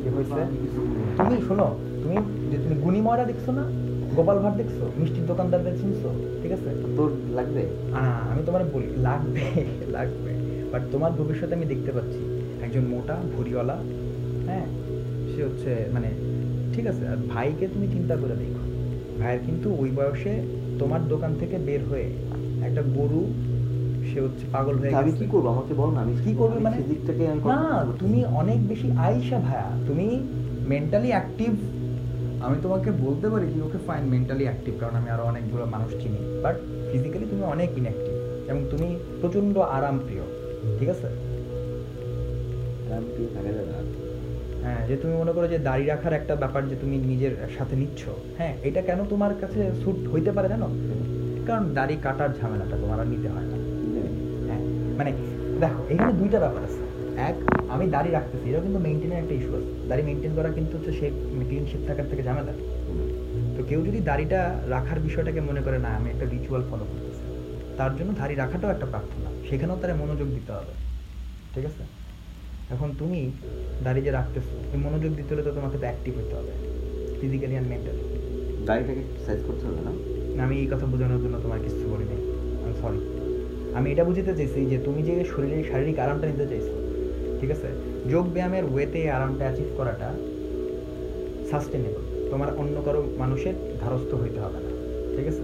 যে 0.04 0.10
হয়েছে 0.10 0.40
আমি 0.42 0.58
কিছু 0.64 0.80
তুমি 1.20 1.38
শোনো 1.48 1.68
তুমি 2.04 2.16
যে 2.52 2.58
তুমি 2.64 2.76
গুনি 2.84 3.00
ময়রা 3.02 3.26
দেখছ 3.26 3.46
না? 3.50 3.64
গোপাল 4.16 4.38
ভাট 4.40 4.54
দেখছ? 4.58 4.78
মিষ্টির 5.00 5.26
দোকানদারদের 5.26 5.76
চিনছো? 5.82 6.10
ঠিক 6.42 6.52
আছে? 6.52 6.70
তোর 6.98 7.10
লাগবে? 7.34 7.64
আহ, 7.94 8.22
আমি 8.32 8.42
তোমার 8.46 8.64
বলি 8.74 8.88
লাগবে 9.02 9.44
লাগবে। 9.98 10.32
বাট 10.72 10.84
তোমার 10.92 11.12
ভবিষ্যতে 11.12 11.54
আমি 11.56 11.66
দেখতে 11.66 11.92
পাচ্ছি। 11.92 12.20
একজন 12.66 12.84
মোটা 12.86 13.16
ভুরিওয়ালা 13.34 13.78
হ্যাঁ? 14.48 14.66
সে 15.32 15.40
হচ্ছে 15.44 15.72
মানে 15.94 16.10
ঠিক 16.74 16.86
আছে 16.88 17.04
আর 17.08 17.20
ভাইকে 17.30 17.66
তুমি 17.68 17.88
চিন্তা 17.88 18.16
করে 18.16 18.36
দেখো। 18.36 18.62
ভাইয়ের 19.20 19.42
কিন্তু 19.46 19.68
ওই 19.80 19.90
বয়সে 19.92 20.34
তোমার 20.80 21.02
দোকান 21.08 21.32
থেকে 21.40 21.56
বের 21.60 21.82
হয়ে 21.90 22.08
একটা 22.68 22.82
গরু 22.98 23.22
সে 24.16 24.22
হচ্ছে 24.22 24.46
পাগল 24.52 24.76
হয়ে 24.80 24.92
আমি 24.96 25.12
কি 25.12 25.26
করব? 25.32 25.46
আমাকে 25.48 25.74
বল 25.74 25.90
না 25.94 26.00
আমি 26.02 26.14
কি 26.24 26.32
করবে 26.34 26.56
আমি 26.56 26.64
মানে 26.64 26.78
সেদিকটাকে 26.78 27.24
আমি 27.28 27.42
না 27.52 27.60
তুমি 28.00 28.20
অনেক 28.42 28.60
বেশি 28.68 28.88
আইসা 28.98 29.38
ভাইয়া 29.40 29.70
তুমি 29.88 30.08
মেন্টালি 30.72 31.08
অ্যাক্টিভ 31.08 31.52
আমি 32.46 32.56
তোমাকে 32.62 32.90
বলতে 33.06 33.28
পারি 33.30 33.48
যে 33.54 33.60
ওকে 33.62 33.80
ফাইন 33.88 34.04
মেন্টালি 34.04 34.44
অ্যাক্টিভ 34.44 34.74
কারণ 34.80 34.96
আমি 34.96 35.10
আরও 35.10 35.24
অনেকগুলো 35.24 35.66
মানুষ 35.66 35.92
চিনি। 36.02 36.22
বাট 36.44 36.56
ফিজিক্যালি 36.92 37.26
তুমি 37.30 37.44
অনেক 37.44 37.70
ইনঅ্যাক্টিভ 37.78 38.16
এবং 38.50 38.62
তুমি 38.72 38.90
প্রচণ্ড 39.22 39.56
আরাম 39.58 39.96
প্রিয় 40.06 40.24
ঠিক 40.80 40.90
আছে? 40.90 41.08
কি 43.16 43.24
থাকা 43.36 43.52
না। 43.72 43.80
হ্যাঁ 44.64 44.82
যে 44.88 44.96
তুমি 44.98 45.14
মনে 45.18 45.32
করো 45.32 45.48
যে 45.48 45.60
দাড়ি 45.60 45.86
রাখার 45.86 46.14
একটা 46.14 46.34
ব্যাপার 46.36 46.62
যে 46.70 46.76
তুমি 46.82 46.96
নিজের 47.12 47.34
সাথে 47.58 47.76
নিচ্ছ। 47.76 48.02
হ্যাঁ 48.38 48.54
এটা 48.64 48.82
কেন 48.82 49.00
তোমার 49.10 49.34
কাছে 49.42 49.62
স্যুট 49.82 50.00
হইতে 50.14 50.32
পারে 50.32 50.48
জানো? 50.54 50.68
কারণ 51.48 51.66
দাড়ি 51.74 51.96
কাটার 52.04 52.32
ঝামেলাটা 52.42 52.76
তোমার 52.78 53.00
আর 53.00 53.08
নিতে 53.14 53.30
হয় 53.30 53.48
না। 53.52 53.58
মানে 55.00 55.12
দেখো 55.62 55.82
এখানে 55.94 56.12
দুইটা 56.22 56.38
ব্যাপার 56.44 56.62
আছে। 56.68 56.82
এক 57.30 57.36
আমি 57.74 57.86
দাড়ি 57.96 58.10
রাখতেছি 58.18 58.46
এটা 58.52 58.60
কিন্তু 58.66 58.80
মেনটেনের 58.86 59.20
একটা 59.22 59.34
ইস্যু 59.40 59.52
আছে। 59.60 59.72
দাড়ি 59.90 60.04
মেনটেন 60.10 60.32
করা 60.38 60.50
কিন্তু 60.58 60.74
হচ্ছে 60.78 60.92
শেপ 61.00 61.14
ক্লিন 61.48 61.64
শেপ 61.72 61.82
থাকার 61.90 62.08
থেকে 62.12 62.24
ঝামেলা। 62.28 62.54
তো 63.56 63.62
কেউ 63.70 63.80
যদি 63.88 64.00
দাড়িটা 64.10 64.40
রাখার 64.74 65.00
বিষয়টাকে 65.08 65.42
মনে 65.50 65.62
করে 65.66 65.78
না 65.86 65.90
আমি 65.98 66.08
একটা 66.14 66.26
রিচুয়াল 66.36 66.62
ফলো 66.70 66.86
করতেছি 66.90 67.24
তার 67.80 67.92
জন্য 67.98 68.10
দাড়ি 68.20 68.34
রাখাটাও 68.44 68.70
একটা 68.76 68.88
প্রার্থনা। 68.94 69.30
সেখানেও 69.50 69.78
তারা 69.82 69.94
মনোযোগ 70.02 70.28
দিতে 70.38 70.52
হবে। 70.58 70.74
ঠিক 71.54 71.66
আছে? 71.70 71.84
এখন 72.74 72.90
তুমি 73.00 73.20
দাড়ি 73.86 74.02
যে 74.06 74.12
রাখতেছো 74.18 74.54
এই 74.74 74.80
মনোযোগ 74.86 75.12
দিতে 75.20 75.30
হলে 75.34 75.44
তো 75.48 75.52
তোমাকে 75.58 75.78
তো 75.82 75.86
অ্যাক্টিভ 75.90 76.14
হতে 76.20 76.34
হবে 76.38 76.54
ফিজিক্যালি 77.20 77.54
অ্যান্ড 77.56 77.70
মেন্টালি 77.72 78.04
গাড়িটাকে 78.70 79.04
সাইজ 79.26 79.40
করতে 79.48 79.64
হবে 79.68 79.82
না? 79.88 79.94
আমি 80.46 80.56
এই 80.64 80.68
কথা 80.72 80.86
বোঝানোর 80.92 81.20
জন্য 81.24 81.36
তোমার 81.46 81.60
কিছু 81.66 81.86
বলি 81.94 82.06
নাই 82.12 82.22
আমি 82.64 82.76
সরি 82.82 83.00
আমি 83.76 83.92
এটা 83.92 84.04
বুঝতে 84.04 84.36
চাইছি 84.36 84.66
যে 84.66 84.78
তুমি 84.78 85.04
যে 85.04 85.26
শরীরের 85.26 85.64
শারীরিক 85.72 86.00
আরামটা 86.00 86.28
নিতে 86.28 86.48
চাইছো 86.48 86.72
ঠিক 87.42 87.52
আছে? 87.52 87.68
যোগ 88.10 88.26
ব্যায়ামের 88.26 88.64
ওয়েতে 88.66 89.12
আরামটা 89.12 89.46
অ্যাচিভ 89.46 89.66
করাটা 89.78 90.14
সাস্টেনেবল 91.50 92.30
তোমার 92.32 92.58
অন্য 92.58 92.82
কারও 92.86 93.04
মানুষের 93.18 93.54
ধারস্থ 93.82 94.14
হইতে 94.14 94.40
হবে 94.40 94.54
না 94.54 94.70
ঠিক 95.18 95.28
আছে? 95.28 95.42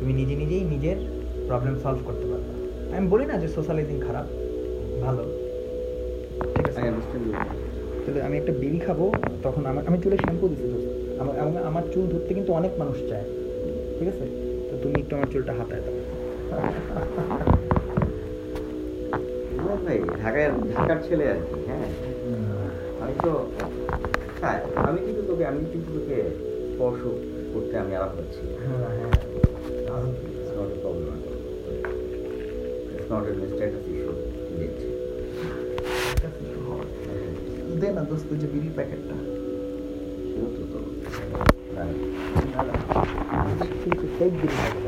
তুমি 0.00 0.12
নিজে 0.12 0.34
নিজেই 0.36 0.60
নিজের 0.60 0.96
প্রবলেম 1.46 1.76
সলভ 1.82 1.98
করতে 2.04 2.26
পারবে। 2.26 2.96
আমি 2.96 3.08
বলি 3.08 3.26
না 3.26 3.34
যে 3.34 3.48
সোশ্যালাইজিং 3.48 4.00
খারাপ 4.00 4.26
ভালো 5.02 5.24
ঠিক 6.54 6.68
আছে? 6.68 6.80
you. 6.80 6.92
তাহলে 8.06 8.22
আমি 8.22 8.38
একটা 8.38 8.52
বিড়ি 8.52 8.78
খাব 8.78 9.12
তখন 9.42 9.66
আমার 9.66 9.86
আমি 9.86 9.98
চুলে 9.98 10.16
শ্যাম্পু। 10.16 10.48
আমার 11.18 11.40
আমার- 11.40 11.62
আমার 11.62 11.82
চুল 11.94 12.06
ধরতে 12.06 12.34
কিন্তু 12.34 12.52
অনেক 12.52 12.70
মানুষ 12.78 12.96
চায় 13.08 13.24
ঠিক 13.98 14.08
আছে? 14.08 14.26
তো 14.70 14.78
তুমি 14.82 15.00
একটু 15.00 15.16
আমার 15.16 15.26
চুলটা 15.32 15.52
হাতায় 15.52 15.80
দাও। 15.80 15.97
ভাই 19.84 19.98
ঢাকার 20.14 20.50
ঢাকার 20.70 20.98
ছেলে 21.06 21.24
আর 21.32 21.40
কি 21.42 21.54
হ্যাঁ। 21.68 21.88
আমি 23.02 23.14
তো 23.22 23.32
হ্যাঁ 24.40 24.58
আমি 24.88 25.00
কিন্তু 25.06 25.22
তোকে 25.28 25.44
আমি 25.46 25.60
কিন্তু 25.72 25.90
তোকে 25.96 26.16
স্পর্শ 26.70 27.00
করতে 27.52 27.74
আমি 27.78 27.92
আরাম 27.94 28.12
পাচ্ছি 28.16 28.42
হ্যাঁ 28.58 28.78
হ্যাঁ. 28.92 29.12
দেখছি 34.58 34.88
দে 37.80 37.88
না 37.90 38.02
দোস্ত 38.02 38.28
যে 38.32 38.46
বিড়ির 38.52 38.74
প্যাকেটটা। 38.74 39.16
সেও 40.30 40.48
তো 40.56 40.62
তো 40.72 40.78
হ্যাঁ 41.74 41.92
কিন্তু 43.82 44.06
সেই 44.16 44.30
বিড়ি 44.32 44.87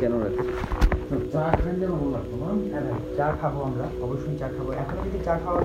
কেন 0.00 0.14
চা 3.16 3.26
খাব 3.32 3.54
এখন 4.74 4.96
যদি 5.04 5.18
চা 5.24 5.34
খাওয়া 5.44 5.60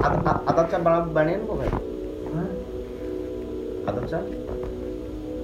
আদার 0.46 0.66
চা 0.72 0.78
বানা- 0.78 1.10
বানিয়ে 1.14 1.38
আদার 3.88 4.06
চা 4.08 4.20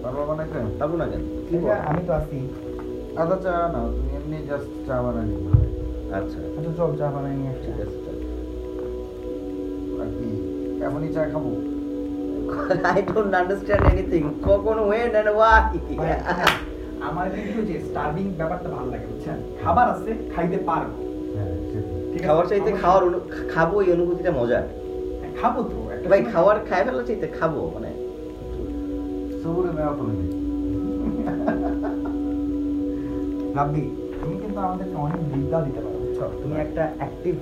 বাবা 0.03 0.21
বানাইতে 0.25 0.59
পাবো 0.79 0.95
না 0.97 1.05
কেন 1.07 1.23
আমি 1.87 2.01
তো 2.07 2.13
আছি 2.13 2.37
আদা 3.17 3.35
চা 3.35 3.53
না 3.73 3.79
তুমি 3.87 4.11
এমনি 4.15 4.37
জাস্ট 4.47 4.69
চা 4.87 4.95
বানাই 5.01 5.27
আচ্ছা 6.13 6.39
আচ্ছা 6.49 6.71
চল 6.77 6.91
চা 6.97 7.07
বানাই 7.11 7.33
নিয়ে 7.35 7.53
ঠিক 7.63 7.77
আছে 7.81 7.97
আর 10.01 10.09
কি 10.15 10.27
এমনই 10.83 11.09
চা 11.13 11.21
খাব। 11.33 11.45
I 12.97 13.01
don't 13.01 13.33
understand 13.33 13.83
anything. 13.93 14.25
কখন 14.47 14.77
when 14.89 15.11
and 15.19 15.29
why? 15.39 15.59
আমার 17.07 17.25
কিন্তু 17.35 17.61
যে 17.69 17.75
স্টার্ভিং 17.87 18.25
ব্যাপারটা 18.39 18.67
ভালো 18.75 18.87
লাগে 18.93 19.05
বুঝছেন? 19.11 19.37
খাবার 19.61 19.85
আছে 19.93 20.11
খাইতে 20.33 20.57
পারব। 20.69 20.91
হ্যাঁ? 21.35 21.53
খাওয়ার 22.25 22.45
চাইতে 22.51 22.71
খাওয়ার 22.81 23.03
খাব 23.53 23.69
এই 23.83 23.89
অনুভূতিটা 23.95 24.31
মজার। 24.39 24.63
হ্যাঁ, 25.19 25.33
খাব 25.39 25.53
তো 25.69 25.77
একটা 25.95 26.07
ভাই 26.11 26.21
খাওয়ার 26.33 26.57
খাই 26.69 26.81
ফেলার 26.85 27.05
চাইতে 27.09 27.27
খাব 27.37 27.51
মানে। 27.75 27.91
সবুরে 29.41 29.71
মেয়া 29.77 29.91
দিই 30.19 30.31
রাব্বি 33.57 33.83
তুমি 34.19 34.35
কিন্তু 34.43 34.59
আমাদেরকে 34.67 34.95
অনেক 35.05 35.21
বিদ্যা 35.31 35.59
দিতে 35.67 35.79
পারো 35.85 35.97
বুঝছ? 36.03 36.19
তুমি 36.41 36.55
একটা 36.65 36.83
অ্যাক্টিভ 36.99 37.35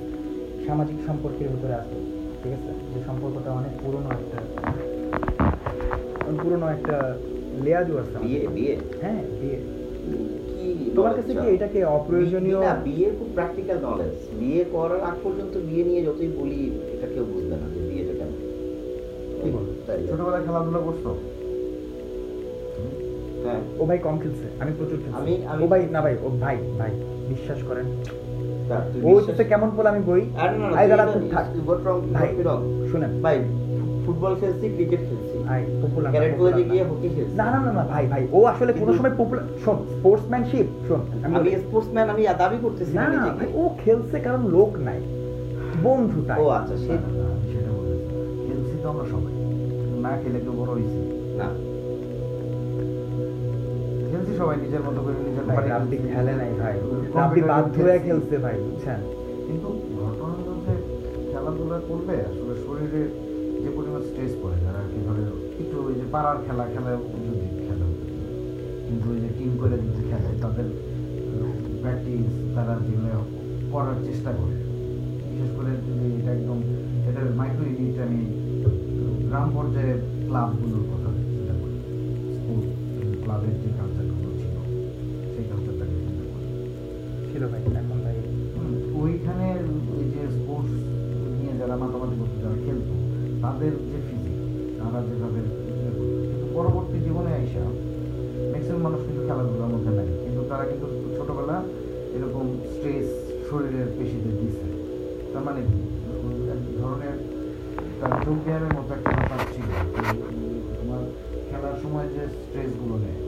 সামাজিক 0.66 0.98
সম্পর্কের 1.08 1.48
ভিতরে 1.54 1.76
আছো। 1.82 1.98
ঠিক 2.42 2.54
আছে? 2.54 2.72
যে 2.94 3.00
সম্পর্কটা 3.06 3.50
অনেক 3.52 3.74
পুরনো 3.82 4.10
একটা 4.16 4.40
পুরনো 6.44 6.68
একটা 6.68 6.98
লেয়াজও 7.64 7.96
আছে 7.98 8.16
বিয়ে 8.24 8.42
বিয়ে? 8.48 8.74
হ্যাঁ 9.02 9.22
বিয়ে। 9.42 9.58
কি 10.52 10.66
তোমার 10.96 11.14
কাছে 11.14 11.32
কি 11.36 11.46
এটাকে 11.48 11.80
অপ্রয়োজনীয়? 11.92 12.60
না 12.60 12.74
বিয়ে 12.84 13.08
খুব 13.20 13.28
প্র্যাকটিক্যাল 13.34 13.78
নলেজ 13.84 14.16
বিয়ে 14.40 14.64
করার 14.72 15.02
আগ 15.02 15.16
পর্যন্ত 15.24 15.54
বিয়ে 15.68 15.84
নিয়ে 15.84 16.02
যতই 16.06 16.32
বলি 16.40 16.60
এটা 16.94 17.08
কেউ 17.08 17.26
বুঝবে 17.26 17.56
না 17.56 17.68
যে 17.76 17.80
বিয়েটা 17.90 18.14
কেন 18.14 18.32
কি 19.42 19.50
বল? 19.52 19.66
তাই 19.88 19.98
ছোটবেলায় 20.08 20.44
খেলাধুলা 20.46 20.80
করছ? 20.80 21.04
হ্যাঁ। 23.46 23.62
ও 23.80 23.86
ভাই 23.86 23.98
কম 23.98 24.16
খেলছে 24.20 24.46
আমি 24.60 24.72
প্রচুর 24.78 24.98
খেলছি। 24.98 25.18
আমি- 25.22 25.42
আমি- 25.48 25.64
ও 25.64 25.68
ভাই 25.68 25.82
না 25.92 26.00
ভাই 26.02 26.16
ও 26.24 26.30
ভাই 26.40 26.58
ভাই 26.78 26.92
বিশ্বাস 27.30 27.60
করেন। 27.64 27.86
ও 29.08 29.10
হচ্ছে 29.18 29.44
কেমন 29.52 29.70
বলে 29.78 29.90
আমি 29.94 30.02
বই? 30.10 30.22
আই 30.80 30.86
দাঁড়া 30.90 31.06
থাক. 31.34 31.46
শুনেন। 32.92 33.12
ভাই 33.26 33.38
ফুটবল 34.06 34.34
খেলছি 34.40 34.66
ক্রিকেট 34.76 35.02
খেলছি। 35.10 35.36
ভাই 35.48 35.62
পপুলার 35.82 36.12
ক্যারেট 36.14 36.34
কলেজে 36.40 36.64
গিয়ে 36.70 36.84
হকি 36.90 37.08
খেলছি। 37.16 37.36
না 37.42 37.46
না 37.54 37.60
না 37.78 37.84
ভাই 37.84 38.04
ভাই 38.08 38.24
ও 38.38 38.40
আসলে 38.46 38.72
কোনো 38.74 38.92
সময় 38.98 39.14
পপুলার 39.20 39.46
শোন 39.64 39.78
স্পোর্টসম্যানশিপ 39.94 40.68
শোন 40.88 41.02
আমি 41.38 41.50
স্পোর্টসম্যান 41.64 42.08
আমি 42.14 42.24
দাবি 42.42 42.58
করতেছি 42.62 42.94
না 43.00 43.06
না 43.16 43.22
ও 43.62 43.64
খেলছে 43.84 44.18
কারণ 44.20 44.42
লোক 44.56 44.72
নাই 44.88 45.00
বন্ধু 45.84 46.20
তাই। 46.28 46.38
ও 46.42 46.46
আচ্ছা 46.58 46.76
সেটা 46.86 47.10
বলতেছি 47.78 48.06
খেলছি 48.46 48.76
তো 48.84 48.86
আমরা 48.90 49.06
সবাই। 49.14 49.34
না 50.06 50.12
খেলে 50.22 50.40
কেউ 50.44 50.54
বড় 50.60 50.72
না। 51.40 51.48
খেলছি 54.32 54.40
সবাই 54.42 54.58
নিজের 54.64 54.84
মতো 54.88 55.00
করে 55.06 55.18
নিজের 55.28 55.46
ভাই, 55.50 55.66
রাব্বি 55.74 55.98
খেলে 56.14 56.34
নাই 56.42 56.52
ভাই। 56.62 56.76
রাব্বি 57.18 57.42
বাধ্য 57.52 57.76
হয়ে 57.86 58.00
খেলছি। 58.06 58.36
ভাই 58.46 58.56
বুঝছেন? 58.66 59.00
কিন্তু 59.48 59.68
ঘটনা 60.00 60.34
হলো 60.38 60.54
যে 60.66 60.74
খেলাধুলা 61.32 61.78
করলে 61.90 62.16
আসলে 62.30 62.54
শরীরে 62.66 63.02
যে 63.64 63.70
পরিমাণ 63.76 64.02
স্ট্রেস 64.08 64.34
পড়ে 64.42 64.58
যারা 64.64 64.80
আর 64.84 64.88
কি 64.92 65.00
ধরে 65.08 65.24
একটু 65.62 65.76
ওই 65.88 65.94
যে 66.00 66.06
পাড়ার 66.14 66.38
খেলা 66.46 66.66
খেলা 66.74 66.92
যদি 67.26 67.48
খেলে। 67.68 67.88
কিন্তু 68.88 69.06
ওই 69.14 69.20
যে 69.24 69.30
টিম 69.38 69.52
করে 69.62 69.76
যদি 69.86 70.04
খেলে 70.10 70.30
তাদের 70.44 70.68
প্র্যাকটিস 71.82 72.28
তারা 72.56 72.74
যেগুলো 72.86 73.20
করার 73.74 73.98
চেষ্টা 74.08 74.32
করে। 74.40 74.56
বিশেষ 75.30 75.50
করে 75.58 75.72
যদি 75.88 76.06
এটা 76.20 76.32
একদম 76.38 76.60
এটার 77.10 77.28
মাইক্রো 77.40 77.64
ইউনিট 77.70 77.98
আমি 78.06 78.22
গ্রাম 79.30 79.48
পর্যায়ে 79.56 79.94
ক্লাবগুলোর 80.28 80.84
কথা 80.92 81.10
চিন্তা 81.32 81.54
করি। 81.62 81.76
স্পোর্টস 82.36 82.68
ক্লাবের 83.24 83.56
যে 83.62 83.70
কালচারগুলো 83.78 84.01
ছিল 87.42 87.52
ভাই, 87.54 87.64
এখন 87.82 88.00
ভাই 88.06 88.18
ওইখানে 89.02 89.48
ওই 89.96 90.04
যে 90.14 90.22
স্পোর্টস 90.36 90.74
নিয়ে 91.38 91.54
যারা 91.60 91.76
মাতামাতি 91.82 92.16
করতো, 92.20 92.38
যারা 92.44 92.58
খেলতো, 92.66 92.94
তাদের 93.44 93.74
যে 93.90 93.98
ফিজিক 94.08 94.38
তারা 94.80 95.00
যেভাবে 95.08 95.42
ইয়ে 95.76 95.90
কিন্তু 96.30 96.46
পরবর্তী 96.56 96.98
জীবনে 97.06 97.32
আইসা 97.40 97.64
ম্যাক্সিমাম 98.52 98.82
মানুষ 98.88 99.02
কিন্তু 99.08 99.22
খেলাধুলার 99.28 99.72
মধ্যে 99.74 99.92
নাই। 99.98 100.08
কিন্তু 100.24 100.42
তারা 100.52 100.64
কিন্তু 100.72 100.86
ছোটবেলা 101.16 101.58
এরকম 102.16 102.46
স্ট্রেস 102.72 103.08
শরীরের 103.48 103.88
পেশিতে 103.98 104.32
দিছে 104.40 104.68
তার 105.32 105.44
মানে 105.48 105.62
কি 105.70 105.80
এক 106.54 106.62
ধরনের 106.80 107.16
তার 108.00 108.12
যোগ 108.24 108.38
ব্যায়ামের 108.46 108.74
মতো 108.78 108.92
একটা 108.98 109.12
ব্যাপার 109.18 109.40
ছিল। 109.54 109.68
তোমার 110.80 111.02
খেলার 111.50 111.76
সময় 111.84 112.08
যে 112.16 112.24
স্ট্রেসগুলো 112.42 112.96
নেয় 113.04 113.20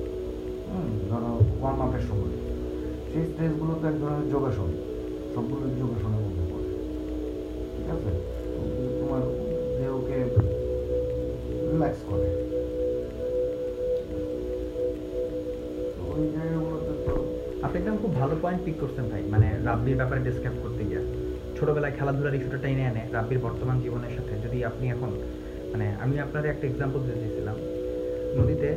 ধরো 1.10 1.32
ওয়ার্ম 1.62 1.82
আপের 1.88 2.06
সময়। 2.10 2.33
সেই 3.14 3.26
স্ট্রেসগুলো 3.32 3.74
তো 3.82 3.88
এক 3.88 4.02
ধরনের 4.02 4.30
যোগাসন 4.34 4.70
সবগুলো 5.34 5.66
যোগাসনের 5.80 6.22
মধ্যে 6.26 6.44
পড়ে। 6.52 6.68
ঠিক 7.76 7.88
আছে? 7.96 8.12
তোমার 9.00 9.22
দেহকে 9.78 10.18
রিল্যাক্স 11.70 12.02
করে। 12.10 12.28
আপনি 17.64 17.78
একদম 17.82 17.98
খুব 18.02 18.16
ভালো 18.16 18.36
পয়েন্ট 18.42 18.62
পিক 18.66 18.76
করছেন 18.80 19.06
ভাই 19.10 19.24
মানে 19.30 19.48
রাব্বির 19.66 19.96
ব্যাপারে 19.96 20.22
ডিসক্রাইব 20.22 20.56
করতে 20.64 20.84
গিয়ে। 20.90 21.04
ছোটবেলায় 21.60 21.94
খেলাধুলার 21.98 22.36
ইস্যুটা 22.36 22.58
টেনে 22.58 22.86
আনে 22.86 23.04
রাব্বির 23.14 23.40
বর্তমান 23.40 23.82
জীবনের 23.82 24.10
সাথে। 24.10 24.34
যদি 24.48 24.66
আপনি 24.66 24.90
এখন 24.90 25.12
মানে 25.72 25.86
আমি 26.04 26.20
আপনার 26.20 26.46
একটা 26.46 26.68
এক্সাম্পল 26.68 27.00
দিতে 27.00 27.20
চেয়েছিলাম 27.20 27.56
নদীতে 28.38 28.70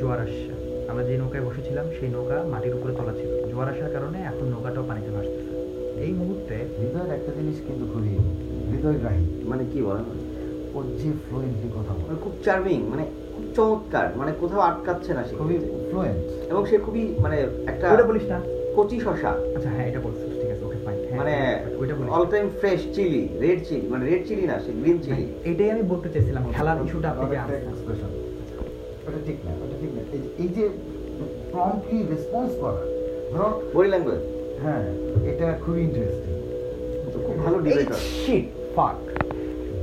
জোয়ার 0.00 0.20
আসছে। 0.20 0.52
আমরা 0.90 1.02
যে 1.08 1.16
নৌকায় 1.16 1.44
বসেছিলাম, 1.48 1.86
সেই 2.00 2.08
নৌকা 2.08 2.36
মাটির 2.52 2.74
উপরে 2.74 2.92
তোলা 2.96 3.14
ছিল। 3.20 3.41
জোয়ার 3.52 3.68
আসার 3.72 3.90
কারণে 3.92 4.18
এখন 4.30 4.46
নৌকাটাও 4.52 4.84
পানিতে 4.88 5.10
ভাসতেছে 5.10 5.52
এই 6.04 6.12
মুহূর্তে 6.12 6.56
হৃদয়ের 6.78 7.12
একটা 7.18 7.30
জিনিস 7.38 7.56
কিন্তু 7.66 7.84
খুবই 7.92 8.12
হৃদয়গ্রাহী 8.70 9.22
মানে 9.44 9.64
কি 9.72 9.78
বলেন 9.82 10.06
ওর 10.74 10.84
যে 11.00 11.08
ফ্লুয়েন্টলি 11.24 11.68
কথা 11.76 11.92
বলে 11.94 12.04
মানে 12.06 12.18
খুব 12.24 12.34
চার্মিং 12.44 12.78
মানে 12.92 13.04
খুব 13.34 13.44
চমৎকার 13.56 14.06
মানে 14.16 14.32
কোথাও 14.40 14.60
আটকাচ্ছে 14.60 15.10
না 15.14 15.22
সে 15.28 15.34
খুবই। 15.40 15.56
ফ্লুয়েন্ট 15.88 16.18
এবং 16.50 16.62
সে 16.70 16.76
খুবই 16.78 17.02
মানে 17.20 17.36
একটা 17.66 17.84
ওইটা 17.92 18.06
বলিস 18.10 18.26
না 18.28 18.38
কচি 18.76 18.96
শশা 19.00 19.32
আচ্ছা 19.56 19.70
হ্যাঁ 19.74 19.86
এটা 19.90 20.00
বলছিস 20.00 20.28
ঠিক 20.32 20.50
আছে 20.54 20.64
ওকে 20.66 20.78
ফাইন 20.84 20.98
মানে 21.20 21.34
ওইটা 21.80 21.94
বলিস 21.96 22.10
all 22.14 22.26
time 22.34 22.46
fresh 22.60 22.80
chilli 22.94 23.22
red 23.40 23.58
chilli 23.68 23.86
মানে 23.88 24.04
রেড 24.06 24.22
চিলি 24.28 24.44
না 24.46 24.56
সে 24.64 24.70
গ্রিন 24.80 24.98
চিলি 24.98 25.24
এটাই 25.44 25.68
আমি 25.70 25.84
বলতে 25.92 26.08
চাইছিলাম 26.08 26.42
খেলার 26.54 26.76
ইস্যুটা 26.84 27.08
আপনি 27.12 27.24
যে 27.30 27.36
expression। 27.66 28.10
ওটা 29.06 29.20
ঠিক 29.26 29.38
না 29.46 29.50
ওটা 29.62 29.76
ঠিক 29.80 29.90
না 29.96 30.00
এই- 30.38 30.52
যে 30.56 30.64
প্রম্পটলি 31.52 31.98
রেসপন্স 32.10 32.50
করা 32.60 32.82
বডি 33.74 33.88
ল্যাঙ্গুয়েজ 33.88 34.22
হ্যাঁ 34.62 34.84
এটা 35.30 35.46
খুবই 35.62 35.80
ইন্টারেস্টিং 35.88 36.32
খুব 37.24 37.36
ভালো 37.44 37.58
ডিবেটর 37.66 38.00
শিট 38.16 38.44
ফাক 38.76 38.96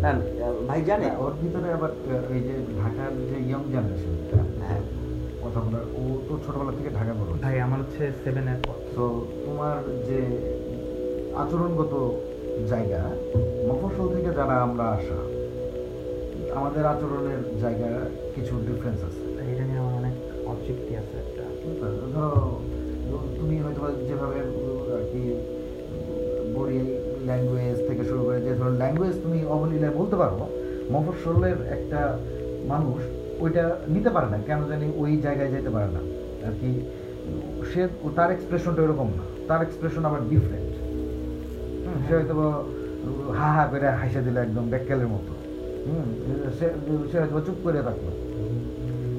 না 0.04 0.12
ভাই 0.70 0.80
জানে? 0.89 1.08
ওর 1.24 1.34
ভিতরে 1.41 1.68
আবার 1.78 1.91
এই 2.36 2.41
যে 2.47 2.54
ঢাকার 2.80 3.12
যে 3.30 3.38
ইয়ং 3.47 3.62
জেনারেশনটা 3.74 4.39
হ্যাঁ। 4.62 4.82
কথা 5.43 5.60
বলার 5.66 5.86
ও 5.93 6.04
তো 6.28 6.34
ছোটবেলা 6.45 6.74
থেকে 6.78 6.89
ঢাকা 6.97 7.14
বড় 7.20 7.30
ভাই 7.43 7.56
আমার 7.66 7.80
হচ্ছে 7.84 8.04
সেভেনের 8.24 8.60
পর। 8.66 8.78
তো 8.95 9.04
তোমার 9.45 9.76
যে 10.08 10.20
আচরণগত 11.41 11.93
জায়গা 12.72 13.02
মফস্বল 13.68 14.08
থেকে 14.16 14.30
যারা 14.38 14.56
আমরা 14.68 14.86
আসা 14.97 15.20
আমাদের 16.60 16.84
আচরণের 16.93 17.41
জায়গা 17.64 17.89
কিছু 18.36 18.54
ডিফারেন্স 18.68 19.00
আছে। 19.08 19.22
এটা 19.52 19.64
নিয়ে 19.68 19.80
আমার 19.82 19.93
অনেক 20.02 20.16
অবজেক্টই 20.47 20.93
আছে 21.02 21.16
একটা। 21.24 21.43
ধরো 22.14 22.43
তুমি 23.39 23.55
হয়তো 23.66 23.82
যেভাবে 24.07 24.38
আর 24.97 25.03
কি, 25.12 25.22
বড়ি 26.55 26.80
ল্যাঙ্গুয়েজ 27.28 27.78
থেকে 27.88 28.03
শুরু 28.10 28.22
করে 28.26 28.38
যে 28.45 28.51
ধরনের 28.60 28.78
ল্যাঙ্গুয়েজ 28.82 29.16
তুমি 29.26 29.39
অবলীলায় 29.55 29.93
বলতে 29.99 30.16
পারো, 30.22 30.36
মফস্বলের 30.93 31.60
একটা 31.76 31.99
মানুষ 32.72 32.99
ওইটা 33.43 33.64
নিতে 33.93 34.10
পারে 34.16 34.28
না, 34.34 34.38
কেন 34.47 34.60
জানি 34.72 34.86
ওই 35.01 35.12
জায়গায় 35.26 35.51
যেতে 35.55 35.70
পারে 35.76 35.89
না। 35.95 36.01
আর 36.47 36.53
কি, 36.60 36.70
সে 37.70 37.82
তার 38.18 38.30
এক্সপ্রেশনটা 38.36 38.82
এরকম 38.86 39.07
না, 39.18 39.24
তার 39.49 39.62
এক্সপ্রেশন 39.68 40.03
আবার 40.10 40.22
ডিফারেন্ট 40.32 40.74
সে 42.05 42.12
হয়তো 42.18 42.36
হা 43.38 43.47
হা 43.55 43.64
করে 43.72 43.88
হাসে 44.01 44.22
দিল 44.26 44.36
একদম 44.45 44.66
ব্যাককেলের 44.72 45.10
মতো। 45.16 45.34
হুম, 45.86 46.07
সে 46.57 46.68
সে 47.10 47.16
হয়তো 47.22 47.39
চুপ 47.47 47.57
করে 47.66 47.80
থাকল। 47.88 48.07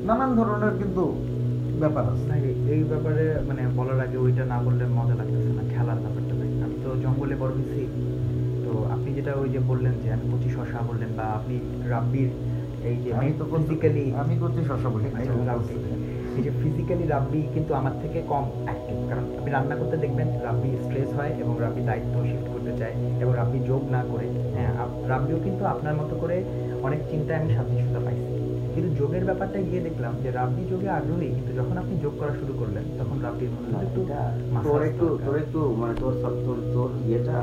নানান 0.08 0.30
ধরনের 0.38 0.74
কিন্তু 0.80 1.02
ব্যাপার 1.82 2.04
আছে। 2.12 2.34
এই 2.74 2.82
ব্যাপারে 2.90 3.24
মানে 3.48 3.62
বলার 3.78 3.98
আগে 4.04 4.18
ওইটা 4.24 4.44
না 4.52 4.58
বললে 4.66 4.84
মজা 4.98 5.14
লাগতেছে 5.20 5.50
না 5.58 5.62
খেলার 5.72 5.98
ব্যাপারটা 6.04 6.34
ভাই 6.38 6.50
আমি 6.64 6.76
তো 6.84 6.88
জঙ্গলে 7.04 7.34
বড় 7.42 7.52
হয়েছি। 7.58 7.82
তো 8.64 8.70
আপনি 8.94 9.10
যেটা 9.18 9.32
ওই 9.42 9.48
যে 9.54 9.60
বললেন 9.70 9.94
যে 10.02 10.08
আমি 10.16 10.24
কচি 10.32 10.48
শশা 10.56 10.78
বললেন 10.88 11.10
বা 11.18 11.24
আপনি 11.38 11.56
রাব্বির 11.92 12.30
এই 12.90 12.96
যে 13.02 13.10
আমি 13.18 13.32
তো 13.40 13.44
ফিজিক্যালি 13.52 14.04
আমি 14.22 14.34
করছি 14.42 14.60
শশা 14.70 14.88
বলি 14.94 15.06
বলছে। 15.58 15.74
এই 16.38 16.42
যে 16.46 16.50
ফিজিক্যালি 16.60 17.04
রাব্বি 17.14 17.40
কিন্তু 17.54 17.72
আমার 17.80 17.94
থেকে 18.02 18.18
কম 18.32 18.44
অ্যাক্টিভ 18.66 18.96
কারণ 19.08 19.24
আপনি 19.38 19.50
রান্না 19.56 19.74
করতে 19.80 19.96
দেখবেন 20.04 20.28
রাব্বি 20.46 20.70
স্ট্রেস 20.84 21.10
হয় 21.18 21.32
এবং 21.42 21.54
রাব্বি 21.64 21.82
দায়িত্ব 21.88 22.14
শিফট 22.28 22.46
করতে 22.54 22.72
চায় 22.80 22.94
এবং 23.22 23.32
রাব্বি 23.40 23.58
যোগ 23.70 23.82
না 23.96 24.00
করে। 24.12 24.26
হ্যাঁ 24.54 24.72
রাব্বিও 25.12 25.38
কিন্তু 25.46 25.62
আপনার 25.74 25.94
মতো 26.00 26.14
করে 26.22 26.36
অনেক 26.86 27.00
চিন্তায় 27.10 27.38
আমি 27.40 27.48
সাদৃশ্যতা 27.56 28.00
পাইছি। 28.06 28.39
কিন্তু 28.80 28.98
যোগের 29.00 29.24
ব্যাপারটা 29.24 29.58
গিয়ে 29.68 29.82
দেখলাম 29.88 30.12
যে 30.22 30.28
রাব্বি 30.30 30.62
যোগে 30.72 30.88
আগ্রহী 30.90 31.28
কিন্তু 31.36 31.52
যখন 31.58 31.76
আপনি 31.78 31.94
যোগ 32.04 32.14
করা 32.20 32.32
শুরু 32.40 32.52
করলেন 32.60 32.84
তখন 32.98 33.16
রাব্বির 33.26 33.50
মনে 33.54 33.66
হলো 33.68 33.78
একটু 33.86 34.00
তোর 34.66 34.80
একটু 34.88 35.06
তোর 35.24 35.36
একটু 35.42 35.60
মানে 35.80 35.94
তোর 36.02 36.12
সব 36.22 36.34
তোর 36.46 36.58
তোর 36.74 36.88
ইয়েটা 37.06 37.36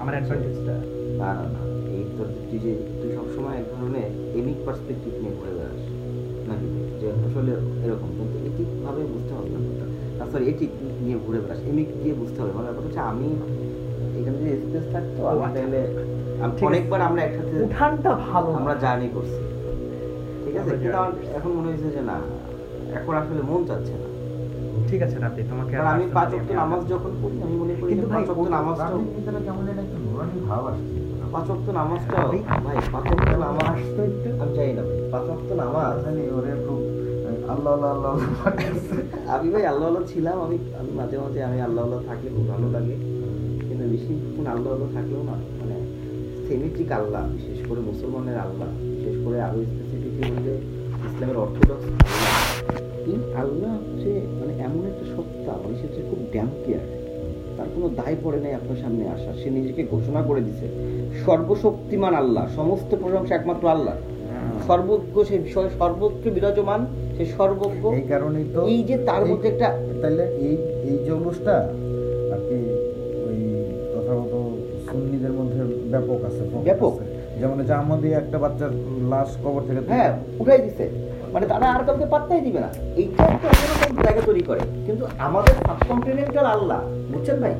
আমার 0.00 0.14
অ্যাডভান্টেজটা 0.16 0.74
না 1.20 1.28
না 1.38 1.44
না 1.48 1.60
এই 1.94 2.02
তোর 2.16 2.26
তুই 2.40 2.58
যে 2.64 2.70
তুই 3.00 3.10
সবসময় 3.16 3.56
এক 3.56 3.66
ধরনের 3.72 4.08
এমিক 4.38 4.58
পার্সপেক্টিভ 4.66 5.12
নিয়ে 5.20 5.34
ঘুরে 5.38 5.52
বেড়াস 5.58 5.82
নাকি? 6.48 6.66
যে 7.00 7.06
আসলে 7.20 7.52
এরকম 7.84 8.08
কিন্তু 8.16 8.36
এটিক 8.48 8.68
ভাবে 8.84 9.02
বুঝতে 9.12 9.32
হবে 9.36 9.48
না 10.18 10.24
সরি 10.32 10.44
এটিক 10.52 10.70
নিয়ে 11.04 11.18
ঘুরে 11.24 11.38
বেড়াস 11.42 11.60
এমিক 11.70 11.88
দিয়ে 12.00 12.14
বুঝতে 12.20 12.38
হবে 12.40 12.52
মানে 12.52 12.66
ব্যাপার 12.68 12.84
হচ্ছে 12.86 13.00
আমি 13.12 13.28
এখানে 14.18 14.36
যদি 14.40 14.52
স্পেস 14.62 14.84
থাকতো 14.94 15.18
ও, 15.20 15.26
আমি 15.28 15.40
আচ্ছা। 15.40 15.54
তাহলে। 15.56 15.80
অনেকবার 16.68 17.00
আমরা 17.08 17.20
একসাথে 17.22 17.54
উঠানটা 17.64 18.10
ভালো 18.26 18.48
আমরা 18.60 18.74
জার্নি 18.84 19.08
করছি। 19.16 19.38
ঠিক 20.52 20.60
আছে 20.62 20.74
কিন্তু 20.82 20.98
এখন 21.38 21.50
মনে 21.58 21.68
হয়েছে 21.70 21.88
যে 21.96 22.02
না 22.10 22.16
এখন 22.98 23.12
আসলে 23.20 23.42
মন 23.50 23.60
চাচ্ছে 23.68 23.94
না। 24.02 24.08
ঠিক 24.88 25.00
আছে 25.06 25.16
রাব্বি 25.24 25.42
তোমাকে 25.50 25.72
আর 25.80 25.86
আমি 25.94 26.04
পাঁচ 26.16 26.30
ওয়াক্ত 26.32 26.50
নামাজ 26.60 26.82
যখন 26.92 27.12
পড়ি 27.22 27.36
আমি 27.44 27.54
মনে 27.62 27.74
করি 27.80 27.90
কিন্তু 27.92 28.06
পাঁচ 28.14 28.26
ওয়াক্ত 28.28 28.48
নামাজটা 28.56 28.86
ভিতরে 29.16 29.40
কেমন 29.46 29.64
একটা 29.72 29.96
নুরানি 30.04 30.38
ভাব 30.50 30.64
আসছে। 30.70 30.94
পাঁচ 31.34 31.46
ওয়াক্ত 31.50 31.68
নামাজটা 31.80 32.16
ভাই 32.66 32.76
পাঁচ 32.94 33.04
ওয়াক্ত 33.12 33.32
নামাজ 33.44 33.66
আসতো 33.74 34.00
একটু? 34.08 34.28
আমি 34.42 34.52
জানি 34.56 34.72
না 34.78 34.82
পাঁচ 35.12 35.24
ওয়াক্ত 35.28 35.50
নামাজ? 35.62 35.92
জানি 36.04 36.22
ওরে 36.36 36.52
খুব 36.64 36.80
আল্লাহ 37.52 37.72
আল্লাহ 37.94 38.12
আমি 39.34 39.48
ভাই 39.54 39.64
আল্লাহ 39.72 39.86
আল্লাহ 39.90 40.04
ছিলাম 40.12 40.36
আমি 40.46 40.56
আমি 40.80 40.90
মাঝে 40.98 41.16
মাঝে 41.22 41.40
আমি 41.48 41.58
আল্লাহ 41.66 41.82
আল্লাহ 41.86 42.00
থাকলে 42.08 42.28
খুব 42.36 42.46
ভালো 42.52 42.66
লাগে। 42.76 42.94
কিন্তু 43.66 43.84
বেশিক্ষণ 43.92 44.46
আল্লাহ 44.54 44.70
আল্লাহ 44.74 44.88
থাকলেও 44.96 45.22
না 45.30 45.36
মানে 45.60 45.76
সেমিটিক 46.46 46.90
আল্লাহ 46.98 47.22
বিশেষ 47.36 47.58
করে 47.68 47.80
মুসলমানের 47.90 48.38
আল্লাহ 48.46 48.68
বিশেষ 48.96 49.16
করে 49.24 49.38
আরও 49.46 49.58
বললে 50.22 50.52
ইসলামের 51.06 51.36
অর্থোডক্স 51.36 51.84
আল্লাহ। 51.84 53.40
আল্লাহ 53.40 53.70
হচ্ছে 53.76 54.10
মানে 54.40 54.52
এমন 54.62 54.82
একটা 54.86 55.04
সত্তা 55.16 55.52
মানুষের 55.64 55.90
যে 55.96 56.02
খুব 56.10 56.18
ড্যাম 56.32 56.48
কেয়ার 56.66 56.86
তার 57.56 57.66
কোনো 57.74 57.88
দায় 57.88 58.16
পড়ে 58.24 58.40
নাই 58.40 58.54
আপনার 58.54 58.76
সামনে 58.82 59.08
আসা। 59.08 59.32
সে 59.42 59.50
নিজেকে 59.50 59.82
ঘোষণা 59.90 60.22
করে 60.22 60.40
দিছে 60.40 60.66
সর্বশক্তিমান 61.26 62.14
আল্লাহ 62.14 62.44
সমস্ত 62.56 62.94
প্রশংসা 63.02 63.34
একমাত্র 63.34 63.68
আল্লাহ। 63.68 63.94
সর্বজ্ঞ 64.66 65.24
সে 65.24 65.38
স- 65.54 65.72
সর্বত্র 65.78 66.30
বিরাজমান 66.30 66.80
সে 67.16 67.24
সর্বজ্ঞ। 67.26 67.82
এই 67.92 68.02
কারণেই 68.02 68.44
তো 68.54 68.60
এই 68.66 68.82
যে 68.82 68.96
তার 68.98 69.26
মধ্যে 69.26 69.48
একটা 69.48 69.68
তাহলে 70.02 70.24
এই 70.40 70.54
এই 70.88 71.04
জৌলুসটা 71.06 71.54
আর 72.32 72.40
কি 72.48 72.58
ওই 73.26 73.38
তথাগত 73.92 74.32
সুন্নিদের 74.90 75.32
মধ্যে 75.32 75.60
ব্যাপক 75.90 76.24
আছে 76.24 76.42
ব্যাপক। 76.64 76.94
যেমন 77.42 78.00
যে 78.00 78.12
একটা 78.12 78.38
বাচ্চার 78.38 78.70
লাশ 79.08 79.36
কবর 79.44 79.62
থেকে 79.68 79.80
হ্যাঁ 79.88 80.18
উঠাই 80.38 80.58
দিছে। 80.58 80.90
মানে 81.32 81.46
তারা 81.46 81.72
আর 81.72 81.84
কাউকে 81.84 82.06
পাত্তাই 82.06 82.40
দিবে 82.40 82.60
না। 82.60 82.68
এইটা 82.96 83.24
একটা 83.24 83.48
অন্যরকম 83.48 84.02
জায়গা 84.02 84.20
তৈরি 84.26 84.42
করে। 84.42 84.60
কিন্তু 84.86 85.06
আমাদের 85.18 85.54
সাবকন্টিনেন্টাল 85.54 86.46
আল্লাহ 86.46 86.80
বুঝছেন 87.12 87.40
ভাই? 87.40 87.54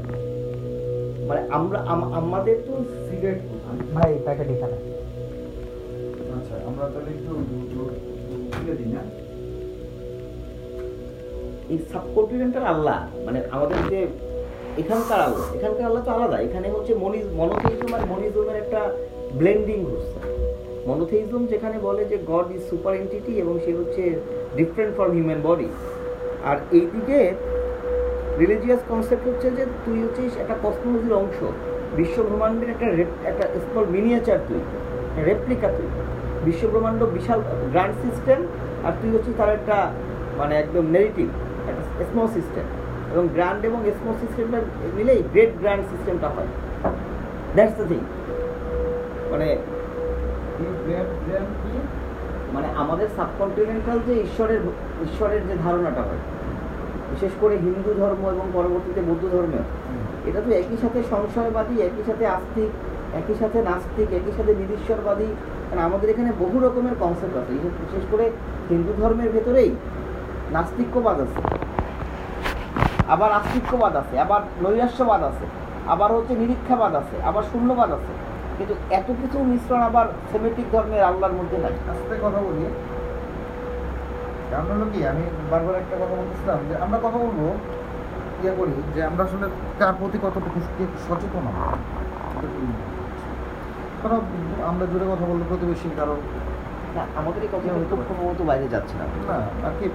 মানে 1.27 1.41
আমরা 1.51 1.79
আম- 1.79 2.15
আমাদের 2.15 2.57
তো 2.67 2.85
সিগারেট 3.11 3.41
ভাই 3.95 4.19
প্যাকেট 4.25 4.49
এখানে। 4.49 4.73
আচ্ছা 6.37 6.55
আমরা 6.67 6.85
তাহলে 6.87 7.11
একটু 7.11 7.33
তুলে 8.53 8.75
দিই 8.77 8.93
না? 8.93 9.01
এই 11.69 11.79
সাবকন্টিনেন্টাল 11.93 12.63
আল্লাহ 12.63 13.07
মানে 13.25 13.43
আমাদের 13.51 13.77
যে 13.91 14.07
এখানকার 14.79 15.21
আল্লাহ 15.21 15.57
এখানকার 15.57 15.85
আল্লাহ 15.85 16.05
তো 16.05 16.11
আলাদা। 16.11 16.39
এখানে 16.39 16.69
হচ্ছে 16.71 16.95
মনিজ 16.95 17.27
মনোথেইজম 17.37 17.95
আর 17.95 18.01
মনিজমের 18.07 18.57
একটা 18.57 18.81
ব্লেন্ডিং 19.39 19.79
ঘটছে 19.89 20.19
মনোথেইজম 20.89 21.43
যেখানে 21.53 21.77
বলে 21.87 22.03
যে 22.11 22.17
গড 22.31 22.47
ইজ 22.57 22.63
সুপার 22.71 22.93
এন্টিটি 23.01 23.33
এবং 23.43 23.55
সে 23.65 23.71
হচ্ছে 23.79 24.03
ডিফারেন্ট 24.59 24.93
ফ্রম 24.97 25.11
হিউম্যান 25.17 25.41
বডি। 25.49 25.69
আর 26.51 26.57
এইদিকে 26.79 27.21
রিলিজিয়াস 28.41 28.83
কনসেপ্ট 28.91 29.25
হচ্ছে 29.31 29.49
যে 29.59 29.65
তুই 29.85 29.99
হচ্ছিস 30.05 30.33
একটা 30.43 30.57
কসমোলজির 30.65 31.15
অংশ। 31.23 31.39
বিশ্ব 31.99 32.17
ব্রহ্মাণ্ডের 32.29 32.71
একটা 32.75 32.89
একটা 33.31 33.45
স্মল 33.67 33.87
মিনিয়েচার 33.97 34.39
তুই 34.49 34.61
রেপ্লিকা 35.29 35.69
তুই। 35.77 35.89
বিশ্ব 36.47 36.63
ব্রহ্মাণ্ড 36.73 37.01
বিশাল 37.17 37.41
গ্র্যান্ড 37.73 37.95
সিস্টেম 38.05 38.39
আর 38.87 38.93
তুই 39.01 39.11
হচ্ছিস 39.15 39.35
তার 39.41 39.51
একটা 39.59 39.77
মানে 40.39 40.55
একদম 40.63 40.85
নেগেটিভ 40.97 41.29
একটা 41.71 41.83
স্মল 42.11 42.29
সিস্টেম 42.37 42.65
এবং 43.13 43.25
গ্র্যান্ড 43.37 43.61
এবং 43.69 43.79
স্মল 43.99 44.17
সিস্টেমটা 44.23 44.59
মিলেই 44.99 45.21
গ্রেট 45.33 45.53
গ্র্যান্ড 45.63 45.85
সিস্টেমটা 45.93 46.29
হয়। 46.35 46.51
দ্যাটস 47.57 47.75
দ্য 47.79 47.87
থিং 47.91 48.01
মানে 49.33 49.57
মানে 52.55 52.69
আমাদের 52.77 53.09
সাবকন্টিনেন্টাল 53.17 53.99
যে 54.07 54.15
ঈশ্বরের 54.23 54.61
ঈশ্বরের 55.05 55.47
যে 55.47 55.55
ধারণাটা 55.65 56.03
হয় 56.03 56.23
বিশেষ 57.11 57.33
করে 57.41 57.57
হিন্দু 57.57 57.91
ধর্ম 57.95 58.23
এবং 58.29 58.47
পরবর্তীতে 58.53 59.01
বৌদ্ধ 59.01 59.25
ধর্মে 59.33 59.59
এটা 60.27 60.41
তো 60.41 60.51
একই 60.51 60.77
সাথে 60.77 61.03
সংশয়বাদী 61.11 61.81
একই 61.81 62.03
সাথে 62.07 62.27
আস্তিক 62.27 62.71
একই 63.15 63.35
সাথে 63.35 63.63
নাস্তিক 63.63 64.13
একই 64.13 64.33
সাথে 64.37 64.55
নিরীশ্বরবাদী 64.55 65.29
মানে 65.71 65.83
আমাদের 65.83 66.11
এখানে 66.11 66.33
বহু 66.39 66.61
রকমের 66.61 66.95
কনসেপ্ট 67.01 67.37
আছে। 67.37 67.53
বিশেষ- 67.53 67.79
বিশেষ 67.87 68.05
করে 68.11 68.31
হিন্দু 68.71 68.93
ধর্মের 69.01 69.33
ভেতরেই 69.33 69.71
নাস্তিক্যবাদ 70.53 71.21
আছে 71.21 71.41
আবার 73.09 73.33
আস্তিক্যবাদ 73.33 73.97
আছে 73.97 74.19
আবার 74.21 74.41
নৈরাশ্যবাদ 74.63 75.23
আছে 75.23 75.47
আবার 75.87 76.13
হচ্ছে 76.13 76.35
নিরীক্ষাবাদ 76.35 76.95
আছে 76.95 77.17
আবার 77.23 77.43
শূন্যবাদ 77.43 77.91
আছে। 77.93 78.13
কিন্তু 78.63 78.77
এত 78.91 79.09
কিছু 79.23 79.39
মিশ্রণ 79.51 79.81
আবার 79.81 80.07
সেমেটিক 80.33 80.67
ধর্মের 80.73 81.03
আল্লাহর 81.11 81.33
মধ্যে 81.33 81.57
নাই। 81.59 81.75
আস্তে 81.93 82.15
কথা 82.23 82.41
বলি। 82.47 82.63
কারণ 84.51 84.69
হলো 84.75 84.87
কি? 84.93 85.01
আমি 85.07 85.25
বারবার 85.51 85.75
একটা 85.75 85.97
কথা 85.97 86.15
বলতেছিলাম 86.21 86.59
যে 86.69 86.75
আমরা 86.85 86.99
কথা 87.03 87.19
বলব 87.19 87.41
ইয়ে 88.43 88.55
করি 88.59 88.73
যে 88.95 89.01
আমরা 89.05 89.23
আসলে 89.25 89.47
কার 89.79 89.95
প্রতি 89.99 90.19
কতটুকু 90.23 90.59
সচেতন 91.07 91.45
আমরা? 91.51 91.67
ধরো 94.01 94.17
আমরা 94.71 94.85
জোরে 94.93 95.07
কথা 95.13 95.25
বলব 95.31 95.43
প্রতিবেশীর 95.49 95.95
কারণ 95.97 96.19
না 96.97 97.03
আমাদের 97.17 97.41
এই 97.43 97.51
কথা 97.53 97.69
খুব 97.91 98.01
সম্ভবত 98.09 98.41
বাইরে 98.51 98.67
যাচ্ছে 98.69 98.95
না। 98.99 99.05
না 99.29 99.37
আর 99.69 99.75
কি? 99.81 99.87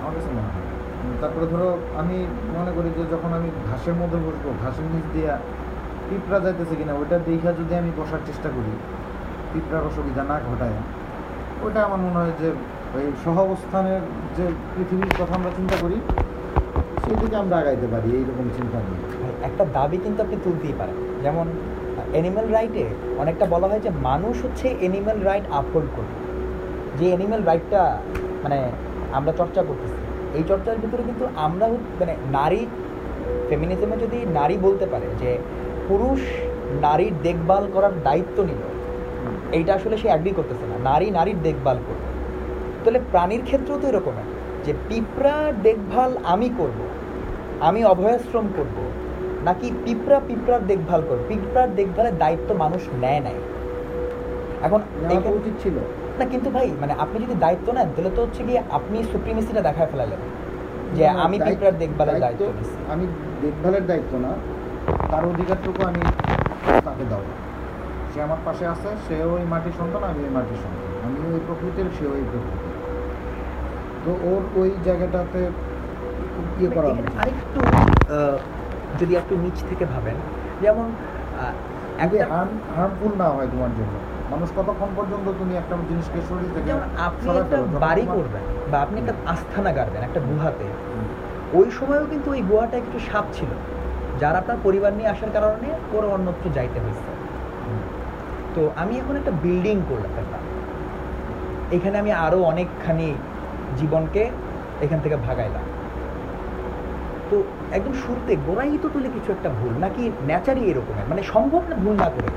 আমার 0.00 0.12
কাছে 0.14 0.30
মনে 0.36 0.42
হয়। 0.46 0.66
তারপরে 1.20 1.46
ধরো 1.46 1.68
আমি 2.00 2.16
মনে 2.56 2.72
করি 2.76 2.88
যে 2.96 3.02
যখন 3.14 3.30
আমি 3.32 3.48
ঘাসের 3.70 3.94
মধ্যে 3.94 4.18
বসবো 4.26 4.48
ঘাসের 4.64 4.86
নিচ 4.92 5.06
দিয়া 5.12 5.34
পিঁপড়া 6.10 6.38
যাইতেছে 6.44 6.74
কিনা, 6.80 6.92
ওইটা 7.00 7.16
দেখা 7.28 7.50
যদি 7.60 7.72
আমি 7.80 7.90
বসার 7.98 8.22
চেষ্টা 8.28 8.48
করি, 8.56 8.72
পিঁপড়ার 9.52 9.84
অসুবিধা 9.90 10.22
না 10.30 10.36
ঘটায়, 10.48 10.76
ওইটা 11.64 11.80
আমার 11.86 12.00
মনে 12.06 12.18
হয় 12.22 12.34
যে, 12.40 12.48
ওই 12.96 13.04
সহাবস্থানের 13.24 14.02
যে 14.36 14.44
পৃথিবীর 14.74 15.14
কথা 15.20 15.34
আমরা 15.38 15.50
চিন্তা 15.58 15.76
করি 15.82 15.98
সেই 17.02 17.16
দিকে 17.20 17.36
আমরা 17.42 17.56
আগাইতে 17.62 17.86
পারি, 17.94 18.08
এইরকম 18.18 18.46
চিন্তা 18.58 18.78
নিয়ে 18.86 19.02
একটা 19.48 19.64
দাবি 19.76 19.96
কিন্তু 20.04 20.20
আপনি 20.24 20.36
তুলতেই 20.44 20.74
পারেন। 20.80 20.96
যেমন 21.24 21.46
অ্যানিম্যাল 22.14 22.46
রাইটে 22.56 22.84
অনেকটা 23.22 23.44
বলা 23.54 23.66
হয় 23.70 23.82
যে, 23.86 23.90
মানুষ 24.08 24.34
হচ্ছে 24.44 24.66
অ্যানিম্যাল 24.80 25.18
রাইট 25.28 25.46
আপহোল্ড 25.60 25.90
করবে 25.96 26.16
যে 26.98 27.06
অ্যানিম্যাল 27.12 27.42
রাইটটা 27.48 27.82
মানে 28.44 28.58
আমরা 29.18 29.32
চর্চা 29.40 29.62
করতেছি, 29.68 29.98
এই 30.38 30.44
চর্চার 30.50 30.80
ভিতরে 30.82 31.02
কিন্তু 31.08 31.24
আমরা 31.46 31.66
মানে 32.00 32.14
নারী 32.38 32.60
ফেমিনিজমে 33.48 33.96
যদি 34.04 34.18
নারী 34.38 34.56
বলতে 34.66 34.86
পারে 34.92 35.06
যে 35.22 35.30
পুরুষ 35.90 36.20
নারীর 36.84 37.14
দেখভাল 37.26 37.64
করার 37.74 37.94
দায়িত্ব 38.06 38.36
নিল। 38.48 38.62
এইটা 39.56 39.72
আসলে 39.78 39.96
সে 40.02 40.08
অ্যাগ্রি 40.08 40.32
করতেছে 40.38 40.64
না। 40.70 40.76
নারী 40.90 41.06
নারীর 41.18 41.38
দেখভাল 41.42 41.78
করবে। 41.86 42.06
তাহলে 42.82 43.00
প্রাণীর 43.12 43.42
ক্ষেত্রেও 43.48 43.78
তো 43.82 43.86
এরকমের 43.88 44.28
যে 44.64 44.72
পিঁপড়ার 44.88 45.52
দেখভাল 45.68 46.10
আমি 46.32 46.48
করব 46.58 46.78
আমি 47.68 47.80
অভয়াশ্রম 47.92 48.46
করব 48.58 48.76
নাকি 49.46 49.66
পিঁপড়া 49.84 50.18
পিঁপড়ার 50.28 50.62
দেখভাল 50.70 51.00
করবে? 51.08 51.22
পিঁপড়ার 51.30 51.70
দেখভালের 51.78 52.14
দায়িত্ব 52.22 52.48
মানুষ 52.64 52.82
নেয় 53.02 53.22
নাই। 53.26 53.38
এখন 54.64 54.80
উচিত 55.40 55.54
ছিল। 55.62 55.76
না 56.18 56.24
কিন্তু 56.32 56.48
ভাই 56.56 56.66
মানে 56.82 56.92
আপনি 57.04 57.16
যদি 57.24 57.34
দায়িত্ব 57.44 57.66
নেন 57.76 57.88
তাহলে 57.94 58.10
তো 58.16 58.20
হচ্ছে 58.24 58.42
গিয়ে 58.48 58.60
আপনি 58.78 58.96
সুপ্রিমেসিটা 59.12 59.60
দেখায় 59.68 59.88
ফেলালেন 59.92 60.20
যে 60.96 61.04
আমি 61.24 61.36
পিঁপড়ার 61.46 61.76
দেখভালের 61.82 62.18
দায়িত্ব 62.24 62.42
আমি 62.92 63.04
দেখভালের 63.44 63.84
দায়িত্ব 63.90 64.12
না। 64.26 64.32
তার 65.10 65.24
অধিকারটুকু 65.32 65.80
আমি 65.90 66.00
তাকে 66.86 67.04
দাও। 67.10 67.22
সে 68.12 68.18
আমার 68.26 68.40
পাশে 68.46 68.64
আছে 68.74 68.88
সেও 69.06 69.28
ওই 69.36 69.44
মাটির 69.52 69.74
সন্তান 69.80 70.02
আমি 70.10 70.20
ওই 70.26 70.32
মাটির 70.38 70.58
সন্তান। 70.64 70.86
আমি 71.06 71.18
ওই 71.34 71.40
প্রকৃতির 71.46 71.88
সেও 71.96 72.10
ওই 72.18 72.24
প্রকৃতির। 72.30 72.74
তো 74.04 74.10
ওর 74.30 74.42
ওই 74.60 74.68
জায়গাটাতে 74.86 75.40
ইয়ে 76.60 76.70
করা। 76.76 76.88
আরেকটু 77.22 77.60
যদি 79.00 79.12
একটু 79.16 79.34
নিচ 79.44 79.58
থেকে 79.70 79.84
ভাবেন 79.92 80.16
যেমন 80.62 80.86
আগে 82.04 82.18
হার্ম 82.32 82.52
হার্মফুল 82.76 83.12
না 83.22 83.26
হয় 83.34 83.48
তোমার 83.52 83.72
জন্য 83.78 83.94
মানুষ 84.32 84.48
কতক্ষণ 84.56 84.90
পর্যন্ত 84.96 85.26
তুমি 85.40 85.52
একটা 85.56 85.74
জিনিসকে 85.88 86.20
শরীর 86.28 86.50
থেকে 86.54 86.70
আপনি 87.08 87.28
একটা? 87.42 87.56
বাড়ি 87.86 88.04
করবেন 88.16 88.42
বা 88.70 88.76
আপনি 88.84 88.96
একটা 89.00 89.14
আস্থানা 89.32 89.70
গাড়বেন 89.72 90.02
একটা 90.02 90.20
গুহাতে 90.28 90.66
ওই 91.58 91.68
সময়ও 91.78 92.06
কিন্তু 92.12 92.28
ওই 92.30 92.40
গুহাটা 92.50 92.76
একটু 92.76 92.98
সাপ 93.08 93.26
ছিল। 93.32 93.50
যার 94.18 94.36
আপনার 94.36 94.58
পরিবার 94.62 94.92
নিয়ে 94.92 95.08
আসার 95.08 95.30
কারণে 95.30 95.68
ওর 95.94 96.04
অন্যত্র 96.04 96.50
যাইতে 96.50 96.80
হয়েছে 96.80 97.10
তো 98.54 98.70
আমি 98.76 98.98
এখন 98.98 99.16
একটা 99.16 99.30
বিল্ডিং 99.30 99.76
করলাম 99.90 100.10
ফেললাম 100.16 100.42
এখানে 101.76 101.98
আমি 101.98 102.12
আরও 102.12 102.38
অনেকখানি 102.42 103.14
জীবনকে 103.78 104.30
এখান 104.80 104.98
থেকে 105.00 105.16
ভাগাইলাম। 105.16 105.64
তো 107.30 107.42
একদম 107.72 107.92
শুরুতে 107.92 108.36
গোড়াই 108.36 108.78
তো 108.82 108.88
তুলে 108.88 109.08
কিছু 109.08 109.32
একটা 109.32 109.48
ভুল 109.48 109.74
নাকি 109.80 110.10
ন্যাচারই 110.26 110.70
এরকমের 110.70 111.06
মানে 111.08 111.22
সম্ভব 111.22 111.62
না 111.70 111.76
ভুল 111.76 111.94
না 111.96 112.08
করে? 112.14 112.28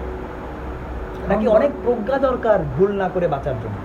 নাকি 1.27 1.47
অনেক 1.47 1.71
প্রজ্ঞা 1.85 2.17
দরকার 2.17 2.59
ভুল 2.77 2.91
না 3.01 3.09
করে 3.09 3.27
বাঁচার 3.27 3.55
জন্য. 3.63 3.77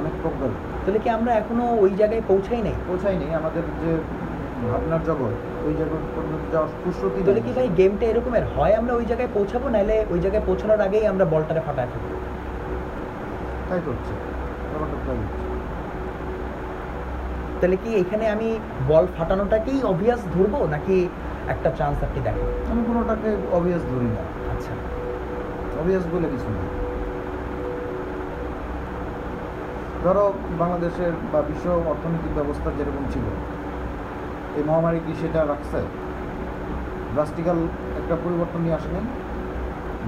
অনেক 0.00 0.12
প্রজ্ঞা 0.22 0.46
তাহলে 0.84 0.98
কি 0.98 1.10
আমরা 1.10 1.32
এখনও 1.32 1.66
ওই 1.84 1.90
জায়গায় 2.00 2.22
পৌঁছাই 2.30 2.62
নাই? 2.62 2.76
পৌঁছায়নি 2.88 3.26
আমাদের 3.40 3.64
যে 3.82 3.90
ভাবনার 4.70 5.02
জগৎ 5.08 5.34
ওই 5.66 5.74
জায়গা 5.78 5.96
পর্যন্ত 6.16 6.44
যাওয়ার 6.52 6.70
ফুসরতি 6.82 7.20
তাহলে 7.26 7.42
কি 7.46 7.52
ভাই 7.52 7.68
গেমটা 7.78 8.04
এরকমের 8.06 8.44
হয় 8.54 8.74
আমরা 8.80 8.92
ওই 8.94 9.06
জায়গায় 9.06 9.30
পৌঁছাবো 9.36 9.66
নাহলে 9.68 9.96
ওই 10.10 10.20
জায়গায় 10.20 10.44
পৌঁছানোর 10.48 10.80
আগেই 10.80 11.04
আমরা 11.06 11.24
বলটারে 11.24 11.60
ফাটায় 11.60 11.88
ফেলব? 11.92 12.12
তাই 13.68 13.80
তো 13.84 13.88
হচ্ছে 13.90 14.12
ব্যাপারটা 14.70 14.96
তাই 15.06 15.18
তাহলে 17.60 17.76
কি 17.76 17.90
এখানে 17.94 18.24
আমি 18.28 18.48
বল 18.88 19.04
ফাটানোটাকেই 19.16 19.78
অভিয়াস 19.92 20.20
ধরবো 20.34 20.58
নাকি 20.66 20.96
একটা 21.48 21.68
চান্স 21.78 21.98
আপনি 22.02 22.20
দেখেন? 22.20 22.46
আমি 22.70 22.82
কোনোটাকে 22.88 23.30
অবভিয়াস 23.52 23.82
ধরি 23.92 24.08
না। 24.08 24.22
আচ্ছা। 24.52 24.72
অবভিয়াস 25.80 26.04
বলে 26.12 26.26
কিছু 26.28 26.48
না 26.48 26.62
ধরো 30.04 30.24
বাংলাদেশের 30.58 31.12
বা 31.32 31.40
বিশ্ব 31.42 31.66
অর্থনৈতিক 31.92 32.32
ব্যবস্থা 32.34 32.68
যেরকম 32.78 33.04
ছিল 33.14 33.26
এই 34.58 34.64
মহামারী 34.68 35.00
কি 35.06 35.12
সেটা 35.20 35.40
রাখছে? 35.52 35.78
ড্রাস্টিক্যাল 37.14 37.58
একটা 38.00 38.14
পরিবর্তন 38.24 38.60
নিয়ে 38.64 38.76
আসেনি 38.78 39.00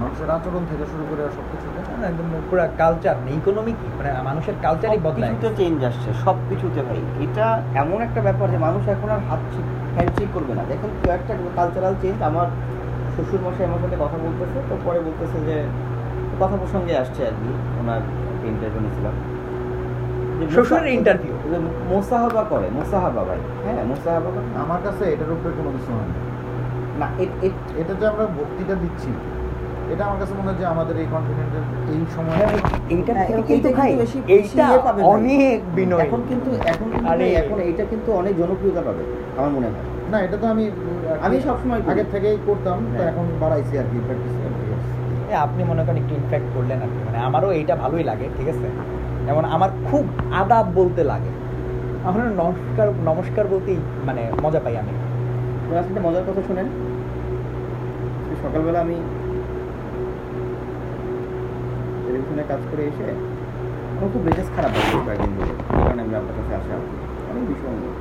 মানুষের 0.01 0.29
আচরণ 0.37 0.63
থেকে 0.71 0.85
শুরু 0.91 1.03
করে 1.09 1.21
সব 1.37 1.45
কিছুতে 1.51 1.79
না, 2.01 2.05
একদম 2.11 2.27
পুরো 2.49 2.63
কালচার 2.81 3.15
ইকোনমিক 3.39 3.77
মানে 3.97 4.09
মানুষের 4.29 4.55
কালচারই 4.65 4.99
বদলায় 5.07 5.31
কিছুতে 5.33 5.49
চেঞ্জ 5.59 5.77
আসছে 5.89 6.09
সব 6.23 6.37
কিছুতে 6.49 6.79
ভাই। 6.87 6.99
এটা 7.25 7.45
এমন 7.83 7.99
একটা 8.07 8.21
ব্যাপার 8.27 8.47
যে 8.53 8.59
মানুষ 8.67 8.83
এখন 8.95 9.09
আর 9.15 9.21
হাত 9.29 9.43
হ্যান্ডশেক 9.95 10.29
করবে 10.35 10.53
না। 10.57 10.63
দেখেন 10.71 10.91
কেউ 10.99 11.11
একটা 11.17 11.33
কালচারাল 11.59 11.95
চেঞ্জ 12.01 12.17
আমার 12.29 12.47
শ্বশুর 13.13 13.41
মশাই 13.45 13.65
আমার 13.69 13.81
সাথে 13.83 13.97
কথা 14.03 14.17
বলতেছে 14.25 14.59
তো 14.69 14.73
পরে 14.85 14.99
বলতেছে 15.07 15.37
যে 15.47 15.55
কথা 16.41 16.55
প্রসঙ্গে 16.61 16.93
আসছে 17.03 17.21
আর 17.29 17.35
কি 17.39 17.49
ওনার 17.81 18.01
ইন্টারভিউ 18.51 18.81
নিয়েছিলাম। 18.83 19.15
যে 20.39 20.45
শ্বশুরের? 20.55 20.85
যে 20.93 21.36
মোসাহাবা 21.91 22.43
করে 22.43 22.67
মোসাহাবা 22.77 23.21
ভাই 23.23 23.39
হ্যাঁ 23.65 23.83
মোসাহাবা 23.91 24.29
করে 24.29 24.47
আমার 24.63 24.79
কাছে 24.83 25.03
এটার 25.13 25.31
উপরে 25.31 25.51
কোনো 25.59 25.69
কিছু 25.75 25.89
হয় 25.91 26.09
না 27.01 27.07
এটা 27.81 27.93
যে 27.99 28.05
আমরা 28.07 28.25
ভক্তিটা 28.37 28.75
দিচ্ছি 28.75 29.09
এটা 29.93 30.03
আমার 30.05 30.19
কাছে 30.21 30.33
মনে 30.33 30.49
হয় 30.49 30.57
যে 30.61 30.65
আমাদের 30.65 30.95
এই 30.97 31.07
কন্টিনেন্টের 31.07 31.63
এই 31.93 32.01
সময় 32.15 32.37
এইটা 32.89 33.11
না, 33.13 33.21
থেকে 33.21 33.33
এইটা 33.33 33.47
কিন্তু 33.49 33.69
ভাই 33.79 33.89
বেশি- 33.95 34.23
বেশি 34.29 34.55
এইটা 34.55 34.65
পাবে 34.79 34.99
ভাই। 34.99 35.09
অনেক 35.13 35.57
বিনয় 35.75 36.01
এখন 36.05 36.21
কিন্তু 36.29 36.49
এখন 36.71 36.87
আরে। 37.07 37.25
এখন 37.41 37.57
এইটা 37.59 37.83
কিন্তু 37.85 38.09
অনেক 38.11 38.33
জনপ্রিয়তা 38.37 38.81
পাবে 38.81 39.03
আমার 39.37 39.51
মনে 39.51 39.67
হয় 39.67 39.75
না 40.11 40.17
এটা 40.25 40.37
তো 40.37 40.45
আমি 40.47 40.65
আমি 41.21 41.37
সবসময়। 41.39 41.79
আগে 41.91 42.03
থেকেই 42.13 42.37
করতাম 42.47 42.77
তো 42.87 42.89
হ্যাঁ। 42.93 43.07
এখন 43.11 43.25
বাড়াইছি 43.39 43.73
আর 43.77 43.87
কি 43.91 43.97
প্র্যাকটিস 43.99 44.33
আপনি 45.41 45.61
মনে 45.63 45.81
করেন 45.83 45.97
একটু 45.97 46.13
ইনফ্যাক্ট 46.15 46.49
করলেন 46.55 46.77
আর 46.81 46.89
কি 46.89 46.99
মানে 47.07 47.17
আমারও 47.27 47.49
এইটা 47.51 47.73
ভালোই 47.75 48.03
লাগে 48.03 48.25
ঠিক 48.37 48.47
আছে 48.49 48.67
যেমন 49.27 49.43
আমার 49.55 49.69
খুব 49.87 50.03
আদাব 50.41 50.65
বলতে 50.79 51.01
লাগে। 51.11 51.31
আমার 52.07 52.21
নমস্কার 52.41 52.87
নমস্কার 53.09 53.45
বলতেই 53.53 53.79
মানে 54.07 54.21
মজা 54.43 54.59
পাই 54.65 54.75
আমি। 54.81 54.93
সাথে 55.87 56.01
মজার 56.07 56.25
কথা 56.27 56.41
শুনেন 56.49 56.67
সকালবেলা 58.43 58.79
আমি 58.85 58.97
টেলিভিশনে 62.03 62.43
কাজ 62.51 62.61
করে 62.69 62.83
এসে 62.91 63.07
আমার 63.95 64.09
খুব 64.13 64.21
মেজাজ 64.27 64.47
খারাপ 64.55 64.71
হয়েছে 64.75 64.97
কয়েকদিন 65.07 65.31
ধরে 65.37 65.53
কারণে 65.83 66.01
আমি 66.05 66.13
আপনার 66.19 66.35
কাছে 66.37 66.53
আসা 66.59 66.75
অনেক 67.31 67.43
নিয়ে 67.49 67.93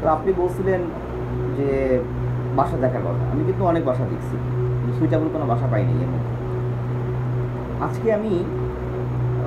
তো 0.00 0.04
আপনি 0.16 0.30
বলছিলেন 0.40 0.80
যে 1.56 1.68
বাসা 2.58 2.76
দেখার 2.84 3.02
কথা। 3.06 3.24
আমি 3.32 3.42
কিন্তু 3.48 3.62
অনেক 3.70 3.82
বাসা 3.90 4.04
দেখছি। 4.12 4.36
সুইটেবল 4.96 5.28
কোনো 5.34 5.46
বাসা 5.52 5.66
পাইনি 5.72 5.94
এখন 6.06 6.22
আজকে 7.86 8.08
আমি 8.18 8.32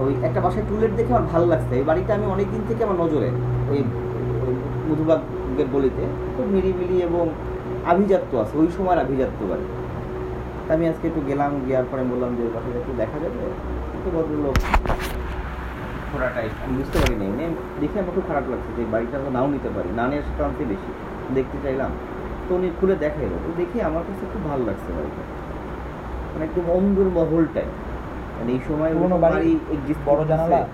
ওই 0.04 0.12
একটা 0.28 0.40
বাসায় 0.46 0.66
টুলেট 0.70 0.92
দেখে 1.00 1.12
আমার 1.16 1.28
ভালো 1.34 1.46
লাগছে। 1.54 1.74
এই 1.80 1.86
বাড়িটা 1.90 2.12
আমি 2.18 2.26
অনেক 2.36 2.48
দিন 2.54 2.64
থেকে 2.70 2.82
আমার 2.88 2.98
নজরে, 3.04 3.30
ওই 3.72 3.80
মধুবাগের 4.88 5.68
বলিতে 5.76 6.04
খুব 6.36 6.48
নিরিবিলি 6.56 6.98
এবং 7.10 7.26
আভিজাত্য 7.92 8.32
আছে, 8.44 8.54
ওই 8.62 8.70
সময়ের 8.78 9.00
আভিজাত্য 9.06 9.40
বাড়ি। 9.52 9.66
আমি 10.74 10.84
আজকে 10.92 11.06
একটু 11.10 11.22
গেলাম 11.30 11.52
গিয়ার 11.66 11.88
পরে 11.92 12.04
বললাম 12.12 12.32
যে 12.38 12.44
বাসাটা 12.56 12.78
একটু 12.82 12.94
দেখা 13.02 13.18
যাবে। 13.24 13.40
একটু 13.96 14.10
ভদ্রলোক 14.16 14.56
ঘোরাটাই 16.12 16.48
আমি 16.64 16.74
বুঝতে 16.80 16.98
পারি 17.02 17.16
নাই 17.22 17.32
দেখে 17.82 17.98
আমার 18.02 18.14
খুব 18.16 18.26
খারাপ 18.30 18.46
লাগছে 18.52 18.70
যে 18.78 18.84
বাড়িটা 18.94 19.18
তো 19.24 19.30
নাও 19.36 19.48
নিতে 19.56 19.70
পারি 19.76 19.90
না 20.00 20.04
নেওয়ার 20.10 20.34
ক্রান্তি 20.38 20.64
বেশি, 20.72 20.90
দেখতে 21.38 21.58
চাইলাম। 21.64 21.92
তো 22.46 22.52
উনি 22.58 22.68
খুলে 22.80 22.96
দেখাইলো 23.06 23.38
দেখে 23.60 23.78
আমার 23.90 24.04
কাছে 24.08 24.24
খুব 24.32 24.42
ভালো 24.50 24.64
লাগছে 24.70 24.90
বাড়িটা। 24.98 25.24
মানে 26.32 26.44
একটু 26.50 26.60
অন্দর 26.78 27.08
মহলটাই 27.18 27.70
মানে 28.40 28.52
এই 28.52 28.60
সময় 28.68 28.94
ওরকম 28.94 29.22
বাড়ি, 29.22 29.60
exist 29.72 30.00
বড় 30.06 30.26
জানালা? 30.26 30.66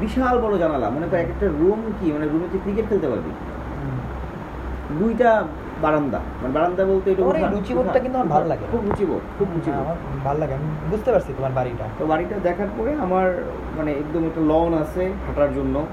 বিশাল 0.00 0.38
বড় 0.38 0.58
জানালা। 0.58 0.90
মনে 0.90 1.06
কর 1.10 1.16
এক 1.16 1.28
একটা 1.28 1.46
রুম 1.46 1.92
কি? 2.00 2.12
মানে 2.12 2.26
রুমে 2.26 2.46
তুই 2.52 2.60
ক্রিকেট 2.62 2.88
খেলতে 2.88 3.08
পারবি। 3.08 3.30
দুইটা 4.98 5.44
বারান্দা। 5.82 6.18
মানে 6.18 6.54
বারান্দা 6.54 6.84
বলতে 6.84 7.10
এটা 7.10 7.22
উঠান- 7.22 7.52
রুচিবোধটা 7.52 7.98
কিন্তু 7.98 8.18
আমার 8.18 8.28
ভালো 8.28 8.46
লাগে। 8.46 8.64
খুব 8.72 8.80
রুচিবোধ 8.84 9.20
খুব 9.38 9.48
হ্যাঁ, 9.48 9.56
রুচিবোধ 9.56 9.80
আমার 9.80 9.96
ভালো 10.24 10.38
লাগে। 10.38 10.54
আমি 10.54 10.64
বুঝতে 10.90 11.12
পারছি 11.12 11.34
তোমার 11.36 11.52
বাড়িটা। 11.52 11.84
তো 11.98 12.06
বাড়িটা 12.06 12.36
দেখার 12.42 12.66
পরে 12.78 12.94
আমার 12.94 13.44
মানে 13.78 13.92
একদম 13.92 14.24
একটা 14.24 14.40
লন 14.40 14.74
আছে 14.74 15.12
হাঁটার 15.26 15.54
জন্য। 15.54 15.86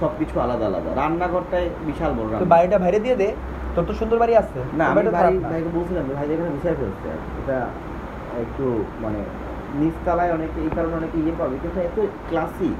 সবকিছু 0.00 0.40
আলাদা 0.40 0.66
আলাদা। 0.66 0.94
রান্নাঘরটায় 0.94 1.70
বিশাল 1.86 2.12
বড় 2.12 2.38
তো 2.38 2.44
বাড়িটা 2.44 2.78
বাইরে 2.78 3.00
দিয়ে 3.00 3.16
দে। 3.16 3.34
তত 3.76 3.90
সুন্দর 3.90 4.18
বাড়ি 4.18 4.36
আছে। 4.36 4.58
না 4.74 4.84
আমি 4.84 5.02
ভাই 5.02 5.38
ভাইকে 5.38 5.68
বলছিলাম 5.74 6.04
ভাই 6.14 6.32
এখানে 6.32 6.50
বিষয় 6.50 6.74
ফেলছে 6.74 7.08
এটা 7.44 7.66
একটু 8.40 8.84
মানে 9.00 9.18
নিচতলায় 9.80 10.32
অনেকে 10.36 10.58
এই 10.66 10.72
কারণে 10.76 10.94
অনেকে 11.00 11.16
ইয়ে 11.24 11.34
পাবে 11.40 11.54
কিন্তু 11.62 11.78
এত 11.88 11.98
ক্লাসি 12.28 12.70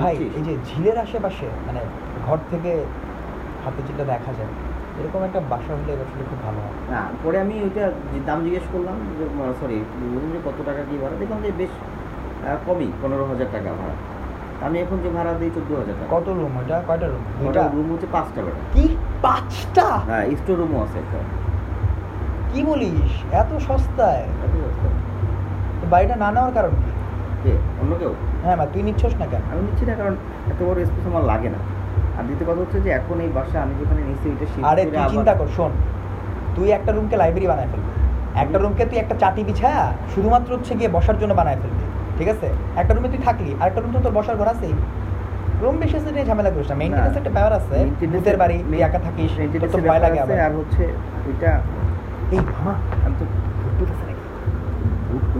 ভাই 0.00 0.14
এই 0.38 0.42
যে 0.48 0.52
ঝিলের 0.68 0.96
আশেপাশে 1.04 1.46
মানে 1.66 1.80
ঘর 2.26 2.38
থেকে 2.52 2.72
হাতে 3.64 3.80
যেটা 3.88 4.04
দেখা 4.12 4.32
যায় 4.38 4.52
এরকম 5.00 5.20
একটা 5.28 5.40
বাসা 5.52 5.72
হলে 5.78 5.92
আসলে 6.06 6.24
খুব 6.30 6.40
ভালো 6.46 6.58
হয়। 6.64 6.76
না 6.94 7.02
পরে 7.22 7.36
আমি 7.44 7.54
ওইটা 7.64 7.84
যে 8.12 8.18
দাম 8.28 8.38
জিজ্ঞেস 8.44 8.66
করলাম 8.72 8.96
যে 9.18 9.24
সরি 9.60 9.76
যে 10.34 10.38
কত 10.46 10.58
টাকা 10.68 10.82
কি 10.88 10.94
ভাড়া? 11.02 11.16
দেখলাম 11.22 11.40
যে 11.46 11.50
বেশ 11.60 11.72
কমই 12.66 12.88
পনেরো 13.02 13.24
হাজার 13.30 13.48
টাকা 13.54 13.70
ভাড়া। 13.80 13.96
আমি 14.66 14.76
এখন 14.84 14.98
যে 15.04 15.08
ভাড়া 15.16 15.32
দিই 15.40 15.50
চোদ্দ 15.56 15.70
হাজার 15.80 15.96
টাকা। 15.98 16.10
কত 16.16 16.26
রুম 16.38 16.54
ওইটা? 16.60 16.76
কয়টা 16.88 17.06
রুম 17.12 17.24
দুইটা? 17.40 17.62
রুম 17.76 17.86
হচ্ছে 17.92 18.08
পাঁচটা 18.16 18.40
বেড়া 18.44 18.60
কি 18.74 18.84
পাঁচটা? 19.24 19.86
হ্যাঁ 20.08 20.24
স্টোর 20.40 20.56
রুমও 20.60 20.78
আছে 20.84 20.96
একটা। 21.04 21.18
কি 22.50 22.60
বলিস? 22.70 23.12
এত 23.40 23.50
সস্তায়। 23.68 24.24
এত 24.44 24.54
সস্তা। 24.64 24.88
বাড়িটা 25.92 26.14
না 26.24 26.28
নেওয়ার 26.34 26.52
কারণ 26.58 26.72
কি? 27.42 27.52
অন্য 27.80 27.92
কেউ? 28.00 28.12
হ্যাঁ 28.44 28.56
মা 28.60 28.64
তুই 28.72 28.82
নিচ্ছস 28.86 29.14
না 29.20 29.26
কেন? 29.32 29.42
আমি 29.50 29.60
নিচ্ছি 29.66 29.84
না 29.90 29.94
কারণ 30.00 30.14
এত 30.52 30.60
বড় 30.68 30.78
স্পেস 30.88 31.04
আমার 31.10 31.24
লাগে 31.30 31.48
না। 31.54 31.60
আর 32.16 32.22
দ্বিতীয় 32.26 32.46
কথা 32.48 32.60
হচ্ছে 32.64 32.78
যে 32.84 32.90
এখন 32.98 33.16
এই 33.24 33.30
বাসা 33.36 33.58
আমি 33.64 33.74
যেখানে 33.80 34.00
নিচ্ছি 34.08 34.28
shift 34.52 34.64
আরে 34.70 34.82
তুই 34.92 35.04
চিন্তা 35.14 35.32
কর 35.38 35.48
শোন। 35.56 35.72
তুই 36.56 36.68
একটা 36.78 36.90
রুমকে 36.96 37.16
লাইব্রেরি 37.22 37.48
বানায় 37.52 37.68
ফেলবি। 37.72 37.90
একটা 38.42 38.56
রুমকে 38.58 38.82
তুই 38.90 38.98
একটা 39.02 39.14
চাটি 39.22 39.42
বিছায়া 39.48 39.82
শুধুমাত্র 40.12 40.50
হচ্ছে 40.56 40.72
গিয়ে 40.78 40.90
বসার 40.96 41.16
জন্য 41.22 41.32
বানায় 41.40 41.58
ফেলবি। 41.62 41.84
ঠিক 42.18 42.28
আছে? 42.34 42.48
একটা 42.80 42.92
রুমে 42.92 43.08
তুই 43.12 43.20
থাকলি 43.26 43.50
আর 43.60 43.66
একটা 43.70 43.80
রুম 43.80 43.92
তো 43.96 44.00
তোর 44.04 44.14
বসার 44.18 44.36
ঘর 44.40 44.48
আছেই। 44.54 44.74
রুম 45.62 45.76
বিশেষ 45.82 46.02
নিয়ে 46.14 46.26
ঝামেলা 46.30 46.50
করিস 46.54 46.68
না। 46.70 46.76
মেইনটেনেন্স 46.80 47.16
একটা 47.20 47.32
ব্যাপার 47.36 47.52
আছে। 47.60 47.76
ভূতের 48.12 48.36
বাড়ি 48.42 48.56
তুই 48.70 48.80
একা 48.88 49.00
থাকিস 49.06 49.30
তোর 49.72 49.80
ভয় 49.88 50.00
লাগে 50.04 50.18
আর 50.46 50.52
হচ্ছে 50.60 50.84
ওইটা 51.28 51.50
এই 52.34 52.40
মামা 52.50 52.74
আমি 53.04 53.14
তো 53.20 53.24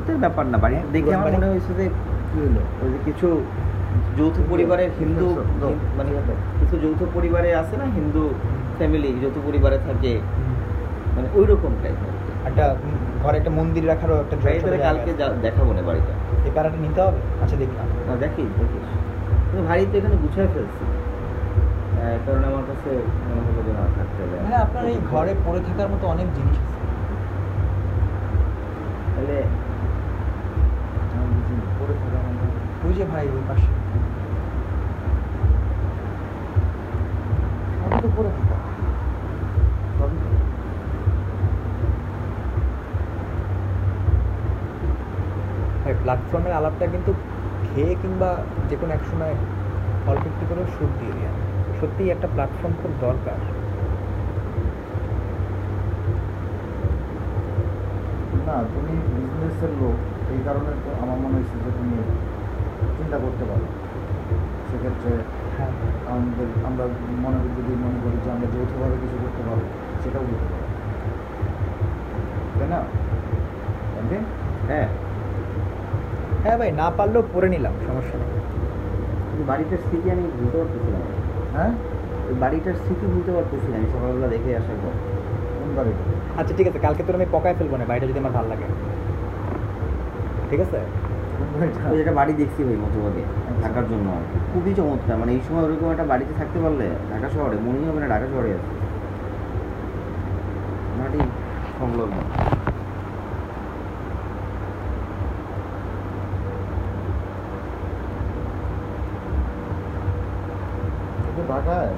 ভূতের 0.06 0.24
ব্যাপার 0.24 0.44
না 0.52 0.58
বাড়ি 0.64 0.76
হ্যাঁ, 0.76 0.88
দেখে 0.94 1.12
আমার 1.18 1.30
মনে 1.36 1.46
হয়েছে 1.52 1.72
যে 1.78 1.86
কি 2.30 2.38
হলো? 2.46 2.62
ওই 2.82 2.88
যে 2.92 2.98
কিছু 3.06 3.28
যৌথ 4.18 4.36
পরিবারের 4.52 4.90
হিন্দু 5.00 5.28
মানে 5.98 6.10
কিছু 6.60 6.74
যৌথ 6.84 7.00
পরিবারে 7.16 7.48
আছে 7.62 7.74
না 7.80 7.86
হিন্দু 7.96 8.22
ফ্যামিলি 8.78 9.10
যৌথ 9.22 9.36
পরিবারে 9.48 9.78
থাকে? 9.88 10.12
মানে 11.14 11.28
ওই 11.38 11.44
রকম 11.52 11.72
টাইপ 11.82 11.98
একটা 12.48 12.64
ঘরে 13.22 13.36
একটা 13.40 13.52
মন্দির 13.58 13.84
রাখারও 13.92 14.16
একটা 14.24 14.36
কালকে 14.86 15.10
দেখাবো 15.46 15.70
না 15.76 15.82
বাড়িটা 15.88 16.12
এই 16.46 16.52
প্যারাটা 16.56 16.78
নিতে 16.84 17.00
হবে? 17.06 17.20
আচ্ছা 17.42 17.56
দেখলাম 17.62 17.86
না 18.08 18.14
দেখিস 18.24 18.50
দেখিস 18.60 18.86
কিন্তু 19.48 19.62
ভারী 19.68 19.82
তো 19.90 19.94
এখানে 20.00 20.16
গুছিয়ে 20.22 20.48
ফেলছি। 20.54 20.82
কারণ 22.24 22.42
আমার 22.50 22.64
কাছে 22.70 22.90
মনে 23.28 23.40
হলো 23.46 23.60
যে 23.66 23.72
না 23.78 23.84
থাকতে 23.96 24.18
হবে। 24.22 24.36
মানে 24.44 24.56
আপনার 24.64 24.84
এই 24.92 24.98
ঘরে 25.10 25.32
পড়ে 25.44 25.60
থাকার 25.66 25.88
মতো 25.92 26.04
অনেক 26.14 26.28
জিনিস 26.36 26.56
আছে। 26.64 26.76
তাহলে 29.14 29.36
আমি 31.14 31.36
বুঝি 31.36 31.54
পড়ে 31.78 31.94
থাকা 32.02 32.18
মানে 32.26 32.65
ওই 32.84 32.92
যে 32.98 33.04
ভাই 33.12 33.24
ওই 33.36 33.44
পাশে 33.48 33.70
প্ল্যাটফর্মের 46.04 46.54
আলাপটা 46.58 46.86
কিন্তু 46.94 47.10
খেয়ে 47.66 47.94
কিংবা 48.02 48.30
যে 48.68 48.76
কোনো 48.80 48.92
এক 48.98 49.04
সময় 49.10 49.34
অল্প 50.10 50.24
একটু 50.30 50.44
করে 50.48 50.62
সুদ 50.74 50.90
দিয়ে 50.98 51.14
দেওয়া 51.16 51.32
সত্যিই 51.78 52.10
একটা 52.10 52.28
প্ল্যাটফর্ম 52.34 52.74
খুব 52.82 52.92
দরকার। 53.06 53.38
না, 58.46 58.56
তুমি 58.74 58.92
বিজনেসের 59.16 59.72
লোক, 59.80 59.96
এই 60.34 60.40
কারণে 60.46 60.70
তো 60.84 60.90
আমার 61.02 61.18
মনে 61.24 61.34
হয়েছে 61.36 61.56
যে 61.64 61.70
তুমি 61.78 61.96
চিন্তা 62.98 63.18
করতে 63.18 63.44
পারো 63.44 63.66
সেক্ষেত্রে 64.70 65.10
হ্যাঁ। 65.58 65.72
আমাদের 66.10 66.48
আমরা 66.66 66.84
মনে 67.22 67.36
করি 67.36 67.50
যদি 67.58 67.72
মনে 67.84 67.98
করি 68.04 68.16
যে 68.24 68.30
আমরা 68.30 68.46
যৌথভাবে 68.46 68.96
কিছু 69.02 69.16
করতে 69.22 69.42
পারব 69.42 69.62
সেটাও 70.04 70.20
করতে 70.20 70.46
পারব। 70.50 70.66
তাই 72.58 72.68
না? 72.68 72.80
তাই 74.08 74.18
হ্যাঁ। 74.68 74.88
হ্যাঁ 76.42 76.58
ভাই 76.58 76.72
না 76.72 76.90
পারলেও 76.90 77.22
পড়ে 77.32 77.48
নিলাম 77.48 77.72
সমস্যা 77.86 78.16
নেই। 78.18 78.30
কিন্তু 79.28 79.44
বাড়িটার 79.46 79.76
স্মৃতি 79.76 80.10
আমি 80.10 80.22
ভুলতে 80.38 80.56
পারতেছিলাম 80.58 81.00
না। 81.00 81.14
হ্যাঁ? 81.52 81.72
ওই 82.28 82.34
বাড়িটার 82.34 82.74
স্মৃতি 82.74 83.06
ভুলতে 83.06 83.32
পারতেছি 83.32 83.66
না 83.70 83.76
আমি 83.76 83.86
সকালবেলা 83.92 84.28
দেখে 84.28 84.56
আসার 84.56 84.78
পর। 84.82 84.92
কোন 85.58 85.70
বাড়িটা? 85.76 86.02
আচ্ছা 86.40 86.54
ঠিক 86.56 86.66
আছে 86.68 86.78
কালকে 86.78 87.02
তোর 87.02 87.14
আমি 87.14 87.26
পকায় 87.32 87.54
ফেলব 87.54 87.76
না 87.76 87.84
বাড়িটা 87.84 88.06
যদি 88.06 88.18
আমার 88.18 88.32
ভালো 88.32 88.48
লাগে। 88.48 88.64
ঠিক 90.50 90.60
আছে? 90.60 90.78
ওই 91.92 91.98
একটা 92.02 92.14
বাড়ি 92.18 92.32
দেখছি 92.40 92.60
ভাই 92.66 92.78
মধ্যভাগে 92.84 93.22
থাকার 93.62 93.84
জন্য। 93.90 94.08
খুবই 94.52 94.72
চমৎকার 94.78 95.16
মানে 95.20 95.30
এই 95.36 95.42
সময় 95.46 95.62
ওরকম 95.66 95.88
একটা 95.94 96.06
বাড়িতে 96.12 96.32
থাকতে 96.40 96.58
পারলে 96.64 96.86
ঢাকা 97.12 97.28
শহরে 97.34 97.56
মনেই 97.66 97.84
হবে 97.88 98.00
না 98.02 98.08
ঢাকা 98.14 98.26
শহরে 98.32 98.50
আছে। 98.58 98.70
মাটি, 100.98 101.20
সংলগ্ন 101.78 102.16
কিন্তু 111.24 111.42
ঢাকায় 111.52 111.90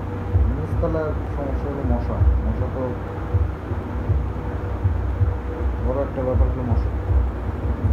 নিচতলার 0.56 1.10
সমস্যা 1.34 1.68
হলো 1.70 1.82
মশা 1.92 2.16
মশা 2.44 2.66
তো 2.74 2.82
বড় 5.86 5.98
একটা 6.06 6.20
ব্যাপার 6.26 6.46
হলো 6.52 6.64
মশা 6.70 6.90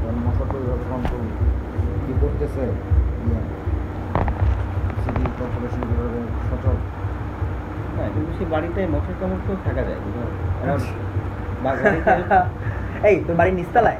কারণ 0.01 0.17
মশা 0.25 0.43
তো 0.51 0.55
এবার 0.63 0.79
কন্ট্রোল 0.91 1.25
কী 2.03 2.13
করতেছে 2.21 2.63
ইয়ে 3.25 3.39
সিটি 5.01 5.23
কর্পোরেশন 5.37 5.81
যেভাবে 5.89 6.19
সচল 6.49 6.75
হ্যাঁ 7.95 8.09
কিন্তু 8.15 8.31
সেই 8.37 8.47
থাকা 9.65 9.81
যায় 9.81 9.99
বাড়িতে- 11.63 12.45
এই 13.09 13.23
তোর 13.27 13.35
বাড়ির 13.35 13.53
নিস্তালায়? 13.53 13.97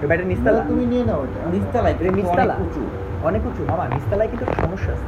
তোর 0.00 0.08
বাড়ির 0.08 0.26
নিস্তালা? 0.26 0.64
তুমি 0.68 0.86
নিয়ে 0.86 1.04
নাও 1.04 1.24
এটা 1.24 1.88
এটা 1.90 2.04
কিন্তু 2.04 2.30
উঁচু 2.60 2.80
অনেক 3.24 3.46
উঁচু। 3.46 3.64
মামা 3.68 3.88
নিচতলায় 3.88 4.28
কিন্তু 4.28 4.46
সমস্যা 4.62 4.92
আছে। 4.92 5.06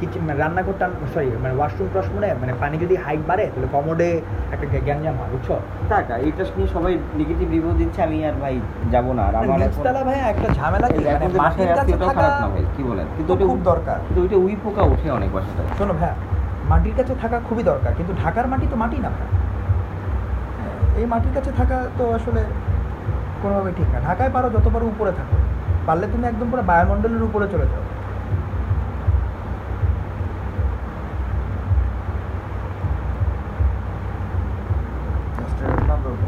কিচেন 0.00 0.22
মানে 0.22 0.72
টান 0.78 0.90
সরি 1.14 1.30
মানে 1.42 1.54
ওয়াশরুম 1.54 1.88
টশরুমে 1.94 2.34
মানে 2.40 2.52
পানি 2.60 2.78
যদি 2.78 2.96
হাইট 2.96 3.20
বাড়ে 3.26 3.46
তাহলে 3.46 3.68
কমোডে 3.72 4.20
একটা 4.52 4.66
গ্যা- 4.66 4.80
গ্যাঞ্জাম 4.80 5.14
হয় 5.14 5.28
বুঝছ? 5.32 5.48
থাক 5.88 6.10
এইটা 6.10 6.44
নিয়ে 6.56 6.68
সবাই 6.68 6.98
নেগেটিভ 7.16 7.50
রিভিউ 7.50 7.72
দিচ্ছে 7.78 8.02
আমি 8.02 8.24
আর 8.26 8.32
ভাই 8.32 8.60
যাব 8.90 9.12
না। 9.12 9.22
আর 9.22 9.34
আমার 9.34 9.58
নিচতলা 9.58 10.04
ভাই 10.04 10.18
একটা 10.20 10.54
ঝামেলা 10.54 10.88
কি? 10.88 11.04
মানে 11.04 11.28
মাটির 11.38 11.66
কাছে 11.66 11.96
থাকা 11.98 12.48
ভাই 12.48 12.64
কি 12.76 12.82
বলেন? 12.82 13.06
কিন্তু 13.16 13.32
ওটা 13.32 13.44
খুব 13.46 13.60
দরকার। 13.62 13.96
কিন্তু 14.06 14.22
ওইটা 14.22 14.36
উই 14.36 14.56
পোকা 14.64 14.82
ওঠে 14.82 15.10
অনেক 15.10 15.32
বাসাটায়। 15.32 15.68
শোনো 15.78 15.92
ভাইয়া 15.92 16.14
মাটির 16.70 16.94
কাছে 16.98 17.14
থাকা 17.22 17.36
খুবই 17.48 17.64
দরকার, 17.70 17.92
কিন্তু 17.98 18.12
ঢাকার 18.22 18.46
মাটি 18.52 18.66
তো 18.72 18.76
মাটি 18.82 18.98
না 19.06 19.10
এই 20.98 21.06
মাটির 21.12 21.32
কাছে 21.36 21.50
থাকা 21.60 21.76
তো 21.98 22.04
আসলে 22.18 22.42
কোনোভাবে 23.42 23.70
ঠিক 23.78 23.88
না। 23.94 23.98
ঢাকায় 24.08 24.32
পারো 24.34 24.48
যত 24.56 24.66
পারো 24.74 24.84
উপরে 24.94 25.12
থাকো। 25.18 25.36
পারলে 25.86 26.06
তুমি 26.12 26.24
একদম 26.30 26.46
পুরো 26.52 26.62
বায়ুমণ্ডলের 26.70 27.22
উপরে 27.28 27.46
চলে 27.54 27.66
যাও 27.72 27.84
রেস্টুরেন্টের 35.38 35.86
নাম 35.90 36.00
বলব 36.04 36.22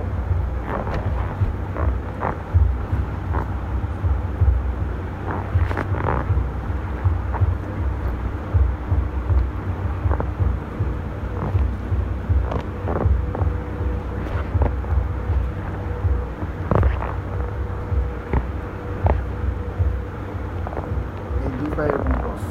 এই 21.44 21.52
দুই 21.58 21.70
পায়ে 21.76 21.90
এরকম 21.94 22.14
ক্রস 22.22 22.44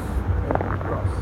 ক্রস 0.84 1.12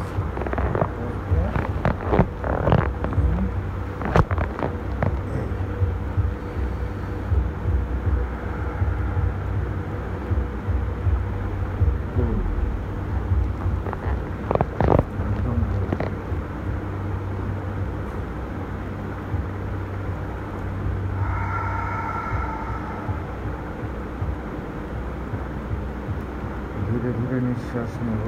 একদম 27.03 27.20
ধীরে 27.31 27.41
ধীরে 27.41 27.49
নিঃশ্বাস 27.49 27.93
নেব 28.07 28.25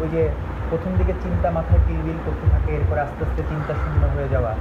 ওই 0.00 0.08
যে 0.08 0.30
প্রথম 0.70 0.96
দিকে 0.98 1.12
চিন্তা 1.22 1.50
মাথায় 1.50 1.80
কিলবিল 1.86 2.18
করতে 2.26 2.50
থাকে 2.50 2.72
এরপরে 2.76 3.00
আস্তে 3.00 3.24
আস্তে 3.24 3.42
চিন্তা 3.48 3.74
শূন্য 3.74 4.06
হয়ে 4.06 4.28
যাওয়া। 4.28 4.54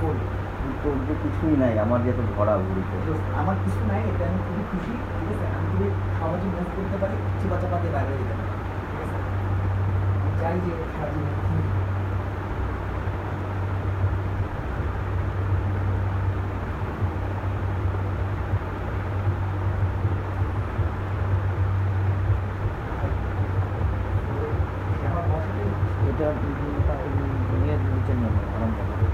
করি। 0.00 0.24
তো 0.82 0.88
যে 1.06 1.14
কিছুই 1.22 1.54
নাই 1.62 1.72
আমার 1.84 1.98
যে 2.04 2.08
এত 2.14 2.20
ভরা 2.36 2.54
ভুড়িতে 2.64 2.96
আমার 3.40 3.56
কিছু 3.64 3.80
নাই 3.90 4.00
এতে 4.10 4.22
আমি 4.28 4.38
খুবই 4.46 4.64
খুশি 4.70 4.92
ঠিক 5.10 5.28
আছে 5.32 5.46
আমি 5.56 5.66
খুবই 5.70 5.88
সহজে 6.18 6.48
মুভ 6.54 6.68
করতে 6.76 6.96
পারি 7.02 7.16
বাইরে 7.94 8.12
যেতে 8.20 8.34
পারি 8.38 8.52
ঠিক 8.88 9.00
আছে 9.04 9.16
চাই 10.40 10.56
যে 10.64 10.72
ঘুরি। 11.44 11.64
আমার 25.08 25.24
বসাতেই 25.30 25.70
এটা 26.10 26.26
নিয়ে 27.52 27.76
নিচে 27.84 28.12
নেবে 28.20 28.40
আরাম 28.54 28.70
করে 28.78 29.06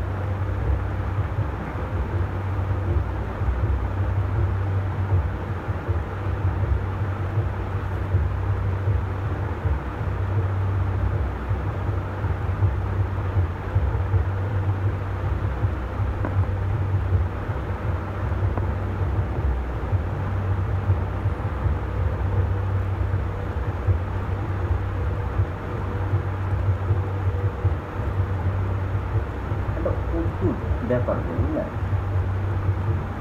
একটা 29.76 29.90
অদ্ভুত 30.18 30.56
ব্যাপার 30.90 31.16
বুঝলেন 31.26 31.68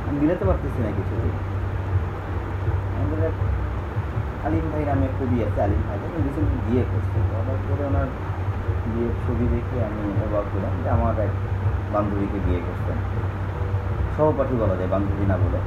আমি 0.05 0.17
মিলাতে 0.21 0.45
পারতেছি 0.49 0.79
না 0.83 0.89
কিছুতেই 0.97 1.33
আমাদের 2.95 3.19
এক 3.29 3.35
আলিম 4.45 4.65
ভাই 4.71 4.83
নামে 4.89 5.07
কবি 5.17 5.37
আছে 5.47 5.59
আলিম 5.65 5.81
ভাই 5.87 5.97
উনি 6.05 6.19
রিসেন্টলি 6.25 6.59
বিয়ে 6.67 6.83
করছে 6.91 7.17
অবাক 7.39 7.59
করে 7.67 7.83
ওনার 7.89 8.07
বিয়ের 8.83 9.13
ছবি 9.31 9.45
দেখে 9.55 9.77
আমি 9.87 10.01
অবাক 10.25 10.45
হলাম 10.53 10.73
যে 10.83 10.89
আমার 10.97 11.15
এক 11.25 11.33
বান্ধবীকে 11.93 12.39
বিয়ে 12.45 12.61
করছেন। 12.67 12.97
সহপাঠী 14.15 14.55
বলা 14.61 14.75
যায়, 14.79 14.89
বান্ধবী 14.93 15.25
না 15.31 15.35
বলে। 15.41 15.59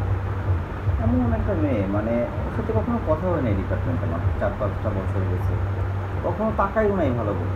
এমন 1.05 1.29
একটা 1.39 1.53
মেয়ে 1.63 1.83
মানে 1.97 2.15
ওর 2.45 2.53
সাথে 2.57 2.71
কখনো 2.79 2.99
কথা 3.11 3.27
হয় 3.33 3.43
নাই 3.47 3.55
ডিপার্টমেন্টে 3.61 4.05
আমার 4.09 4.23
চার 4.41 4.53
পাঁচটা 4.59 4.89
বছর 4.97 5.23
গেছে 5.31 5.55
কখনো 6.25 6.51
তাকাইও 6.61 6.95
নাই 7.01 7.11
ভালো 7.19 7.33
করে। 7.39 7.55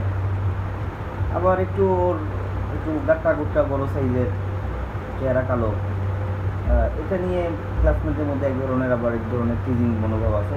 আবার 1.37 1.57
একটু 1.67 1.83
ওর 2.05 2.17
একটু 2.77 2.91
গাট্টা 3.09 3.31
গুট্টা 3.39 3.61
বড় 3.73 3.85
সাইজের 3.95 4.29
চেহারা 5.19 5.43
কালো 5.51 5.71
এটা 7.01 7.17
নিয়ে 7.25 7.43
ক্লাসমেটের 7.81 8.27
মধ্যে 8.31 8.47
এক 8.51 8.57
ধরনের, 8.63 8.91
আবার 8.97 9.13
এক 9.19 9.25
ধরনের 9.33 9.59
টিজিং 9.65 9.89
মনোভাব 10.03 10.33
আছে 10.41 10.55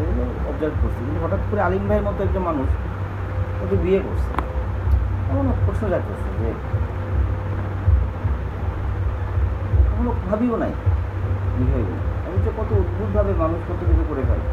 অবজার্ভ 0.49 0.75
করছি। 0.83 1.01
কিন্তু 1.05 1.19
হঠাৎ 1.25 1.41
করে 1.49 1.61
আলিম 1.67 1.83
ভাইয়ের 1.89 2.05
মতো 2.07 2.19
একজন 2.27 2.43
মানুষ 2.49 2.69
ওকে 3.63 3.75
বিয়ে 3.83 3.99
করছে। 4.07 4.40
এমন 5.31 5.45
প্রশ্ন 5.65 5.83
জাগতেছে 5.93 6.27
যে, 6.39 6.49
কখনো 9.87 10.11
ভাবিও 10.27 10.55
নাই 10.63 10.73
বিষয়গুলো 11.57 11.97
আমি 12.25 12.37
যে 12.45 12.51
কত 12.59 12.69
অদ্ভুতভাবে 12.79 13.31
মানুষ 13.41 13.59
কত 13.69 13.79
কিছু 13.89 14.03
করে 14.09 14.23
ফেলে 14.29 14.45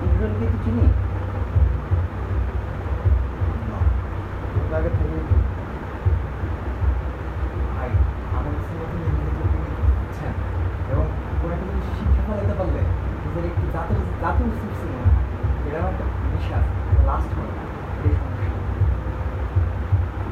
দুজনকে 0.00 0.44
তো 0.52 0.56
চিনি 0.64 0.84
না 3.64 3.78
আগে 4.78 4.90
থেকে 4.96 5.16
ভাই 7.74 7.90
আমার 8.36 8.52
কাছে 8.56 8.72
নতুন 8.80 9.00
ইংরেজি 9.08 9.42
তুমি 9.44 9.68
বুঝছেন 9.94 10.32
এবং 10.92 11.04
ওনাকে 11.42 11.64
যদি 11.68 11.80
শিক্ষা 11.90 12.22
ফলাতে 12.26 12.54
পারলে 12.58 12.80
নিজের 13.22 13.44
একটি 13.50 13.64
জাতের 13.74 14.00
জাতীয় 14.22 14.48
সৃষ্টি 14.52 14.86
মনে 14.88 15.02
হয় 15.04 15.14
এটা 15.66 15.78
আমার 15.80 15.92
একটা 15.92 16.04
বিশ্বাস 16.32 16.64
লাস্ট 17.08 17.30
হয় 17.36 17.50
না 17.50 17.62
এই 18.00 18.12
সমস্যা 18.16 18.48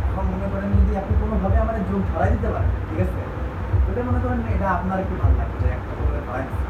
এখন 0.06 0.24
মনে 0.32 0.46
করেন 0.52 0.68
যদি 0.76 0.92
আপনি 1.02 1.14
কোনোভাবে 1.22 1.56
আমার 1.64 1.76
যোগ 1.90 2.00
ধরাই 2.10 2.30
দিতে 2.34 2.48
পারেন 2.54 2.70
ঠিক 2.88 3.00
আছে 3.04 3.20
ওটা 3.88 4.00
মনে 4.08 4.20
করেন 4.24 4.40
এটা 4.54 4.66
আপনার 4.76 4.98
একটু 5.04 5.14
ভালো 5.22 5.34
লাগবে 5.40 5.56
যে 5.62 5.68
একটা 5.76 5.92
করে 5.98 6.20
ধরাই 6.26 6.44
দিচ্ছে। 6.44 6.66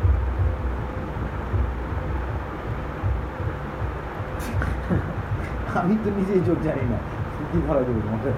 আমি 5.78 5.94
তো 6.08 6.14
নিজেই 6.16 6.40
জোর 6.40 6.58
জানি 6.62 6.84
না। 6.86 6.98
কি 7.50 7.58
ভালো 7.68 7.82
দেবো 7.84 8.00
তোমাকে? 8.00 8.30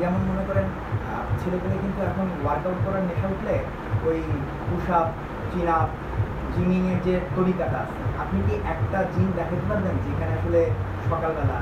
যেমন 0.00 0.20
মনে 0.28 0.44
করেন 0.46 0.66
ছেলেপেলে 1.40 1.76
কিন্তু 1.80 2.00
এখন 2.02 2.26
ওয়ার্কআউট 2.44 2.78
করার 2.86 3.02
নেশা 3.02 3.28
উঠলে 3.28 3.54
ওই 4.06 4.18
push 4.68 4.90
up 4.90 5.06
chin 5.52 5.68
up 5.68 5.88
gyming 6.54 6.82
এর 6.88 6.98
যে 7.04 7.20
তরিকাটা 7.36 7.78
আছে, 7.78 8.00
আপনি 8.18 8.38
কি 8.46 8.54
একটা 8.64 8.98
জিম 9.14 9.28
দেখাতে 9.36 9.64
পারবেন 9.68 9.94
যেখানে 10.06 10.32
আসলে 10.34 10.60
সকালবেলা 11.10 11.58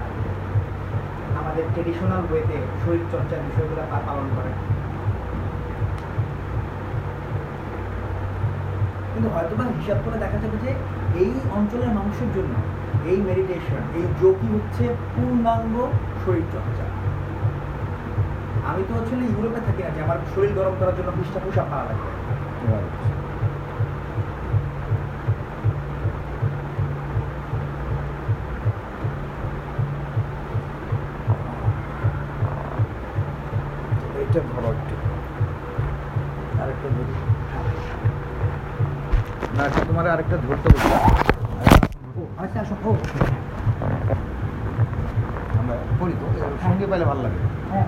আমাদের 1.39 1.65
ট্রেডিশনাল 1.75 2.23
ওয়েতে 2.31 2.57
শরীর 2.85 3.05
চর্চার 3.13 3.41
বিষয়গুলো 3.49 3.83
পা- 3.91 4.05
পালন 4.07 4.27
করে? 4.37 4.51
কিন্তু 9.13 9.29
হয়তো 9.35 9.55
বা 9.57 9.65
হিসাব 9.79 9.99
করে 10.05 10.19
দেখা 10.19 10.39
যাবে 10.39 10.57
যে 10.63 10.71
এই 11.19 11.31
অঞ্চলের 11.51 11.93
মানুষের 11.95 12.31
জন্য 12.35 12.55
এই 13.11 13.19
মেডিটেশন 13.29 13.83
এই 13.99 14.07
যোগই 14.21 14.49
হচ্ছে 14.55 14.85
পূর্ণাঙ্গ 15.15 15.75
শরীরচর্চা 16.23 16.87
আমি 18.71 18.83
তো 18.89 18.93
আসলে 19.03 19.25
ইউরোপে 19.33 19.61
থাকি 19.67 19.83
না, 19.85 19.91
যে 19.97 20.01
আমার 20.07 20.19
শরীর 20.35 20.53
গরম 20.59 20.75
করার 20.81 20.95
জন্য 20.99 21.11
বিশটা 21.19 21.39
পোশাক 21.45 21.67
পাওয়া 21.73 21.87
লাগবে 21.91 22.11
আরেকটা 40.15 40.37
ধরতে 40.47 40.69
বলছি। 40.75 41.28
আচ্ছা 42.49 42.61
আসো। 42.65 42.75
ও। 42.85 42.91
আমরা 45.61 45.75
করি 46.01 46.15
তো 46.21 46.27
সঙ্গে 46.65 46.85
পাইলে 46.91 47.05
ভালো 47.05 47.21
লাগে। 47.23 47.39
হ্যাঁ 47.71 47.87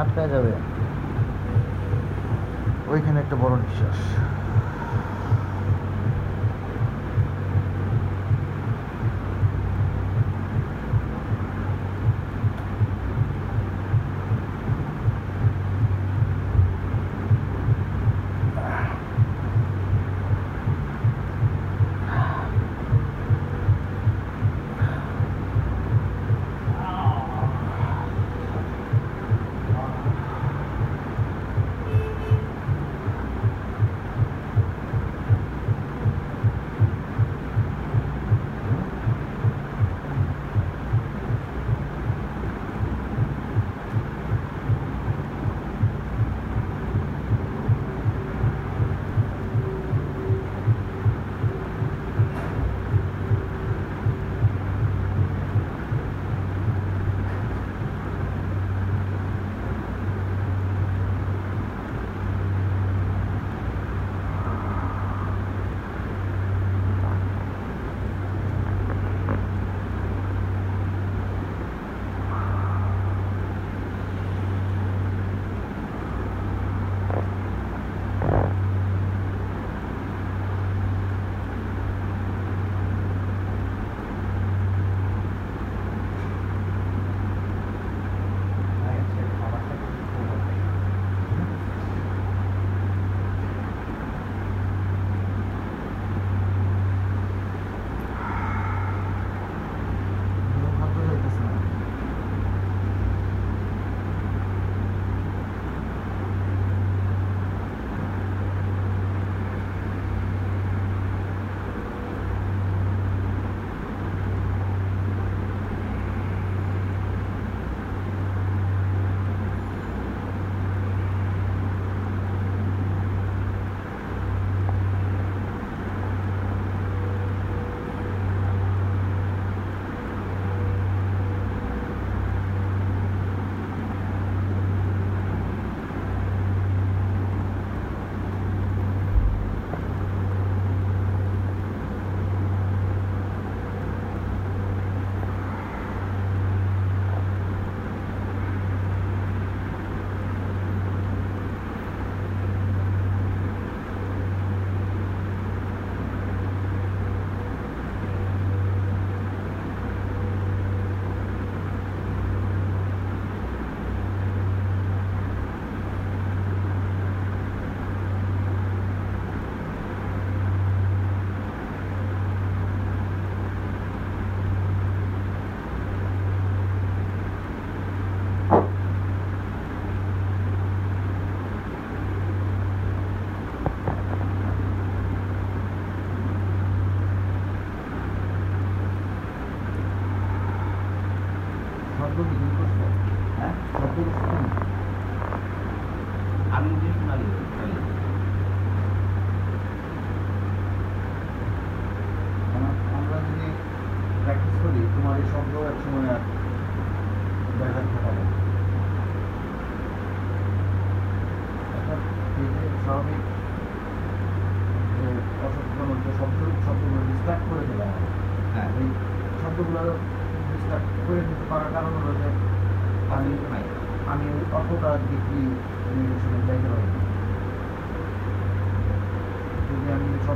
আটকায় 0.00 0.28
যাবে। 0.28 0.57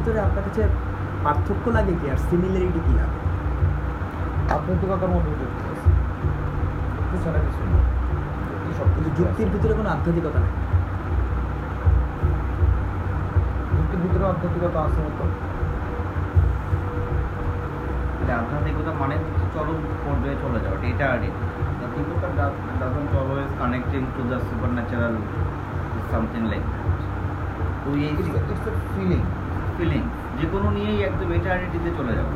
ভিতরে 0.00 0.20
আপনার 0.26 0.44
কাছে 0.46 0.62
পার্থক্য 1.24 1.64
লাগে 1.76 1.94
কি 2.00 2.06
আর 2.12 2.18
সিমিলারিটি 2.28 2.80
কি 2.86 2.92
লাগে? 3.00 3.18
আধ্যাত্মিকতার 4.54 5.10
মধ্যে 5.14 5.32
যুক্তি 5.40 5.62
আছে 5.72 5.88
যুক্তি 6.96 7.16
ছাড়া 7.24 7.38
কিছু 7.44 7.62
সব 8.78 8.88
কিন্তু 8.94 9.10
যুক্তির 9.18 9.48
ভিতরে 9.54 9.74
কোনো 9.78 9.88
আধ্যাত্মিকতা 9.94 10.38
নেই? 10.44 10.54
যুক্তির 13.74 14.00
ভিতরে 14.04 14.24
আধ্যাত্মিকতা 14.32 14.78
আছে 14.86 15.00
মতো 15.06 15.24
মানে 18.18 18.32
আধ্যাত্মিকতা 18.40 18.92
মানে 19.02 19.16
চরম 19.54 19.78
পর্যায়ে 20.04 20.36
চলে 20.42 20.58
যাওয়া 20.64 20.78
এটা 20.90 21.06
আর 21.14 21.20
আধ্যাত্মিকতা 21.70 22.28
doesn't 22.80 23.10
always 23.20 23.50
connecting 23.60 24.00
to 24.14 24.22
the 24.30 24.36
supernatural 24.76 25.14
something 26.10 26.42
like 26.50 26.64
তো 27.82 27.88
এই 28.06 28.14
ফিলিং 28.92 29.22
ফিলিং 29.80 30.02
যে 30.40 30.46
কোনো 30.52 30.70
নিয়েই 30.70 31.02
একদম 31.02 31.32
এটার্নিটিতে 31.32 31.90
চলে 31.98 32.12
যাওয়া 32.14 32.34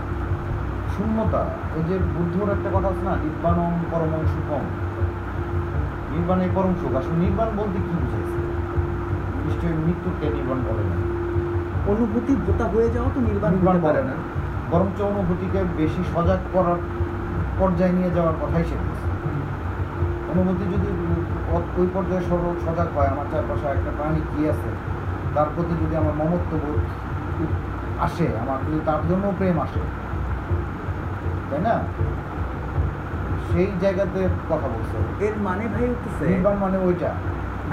শূন্যতা 0.96 1.42
ওই 1.76 1.82
যে 1.88 1.98
বুদ্ধর 2.14 2.48
একটা 2.52 2.68
কথা 2.74 2.88
আছে 2.88 3.02
না 3.04 3.16
নির্বাণম 3.16 3.72
পরমং 3.90 4.22
সুখম 4.26 4.62
নির্বাণে 6.12 6.48
পরম 6.54 6.74
সুখ 6.82 6.92
আসলে 6.94 7.16
নির্বাণ 7.16 7.48
বলতে 7.56 7.78
কি 7.78 7.92
বুঝাইছে? 7.94 8.38
নিশ্চয়ই 9.44 9.76
মৃত্যুকে 9.86 10.26
নির্বাণ 10.30 10.58
বলে 10.68 10.84
না। 10.84 10.96
অনুভূতি 11.86 12.32
বোতা 12.46 12.64
হয়ে 12.64 12.90
যাওয়া 12.90 13.10
তো 13.14 13.20
নির্বাণ 13.20 13.50
নির্বাণ 13.52 13.76
বলে 13.76 13.84
পারে 13.86 14.02
না। 14.04 14.14
বরঞ্চ 14.70 14.98
অনুভূতিকে 15.02 15.60
বেশি 15.76 16.02
সজাগ 16.14 16.40
করার 16.52 16.78
পর্যায়ে 17.58 17.92
নিয়ে 17.92 18.10
যাওয়ার 18.10 18.34
কথাই 18.42 18.64
সে 18.64 18.76
অনুভূতি 20.32 20.64
যদি 20.64 20.88
ওই 21.78 21.88
পর্যায়ে 21.94 22.22
সর- 22.28 22.58
সজাগ 22.66 22.88
হয় 22.96 23.06
আমার 23.06 23.26
চারপাশে 23.32 23.66
একটা 23.66 23.90
প্রাণী 23.96 24.20
কি 24.30 24.48
আছে 24.48 24.70
তার 25.34 25.46
প্রতি 25.54 25.74
যদি 25.84 25.96
আমার 25.96 26.14
মমত্ব 26.18 26.52
বোধ 26.56 26.80
আসে 28.06 28.26
আমার 28.42 28.58
যদি 28.66 28.80
তার 28.88 29.00
জন্য 29.08 29.24
প্রেম 29.38 29.56
আসে। 29.66 29.82
তাই 31.50 31.60
না? 31.68 31.74
সেই 33.50 33.70
জায়গাতে 33.82 34.20
কথা 34.50 34.68
বলছে। 34.74 34.96
এর 35.26 35.34
মানে 35.48 35.64
ভাই 35.68 35.86
হচ্ছে 35.90 36.24
নির্বাণ 36.30 36.56
মানে 36.64 36.78
ওইটা। 36.86 37.10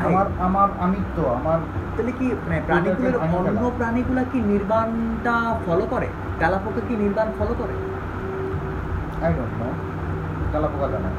আমার 0.07 0.25
আমার 0.47 0.69
আমিত্ব 0.85 1.17
আমার 1.39 1.59
তাহলে 1.95 2.11
কি 2.19 2.27
মানে 2.47 2.61
প্রাণীগুলোর 2.67 3.15
অন্য 3.35 3.71
প্রাণীগুলা 3.77 4.23
কি 4.31 4.39
নির্বাণটা 4.51 5.35
ফলো 5.65 5.85
করে? 5.85 6.07
তেলাপোকা 6.39 6.81
কি 6.87 6.95
নির্বাণ 6.95 7.27
ফলো 7.39 7.53
করে? 7.61 7.73
আই 9.23 9.31
ডোন্ট 9.37 9.53
নো 9.61 9.67
তেলাপোকা 10.51 10.87
জানে। 10.93 11.09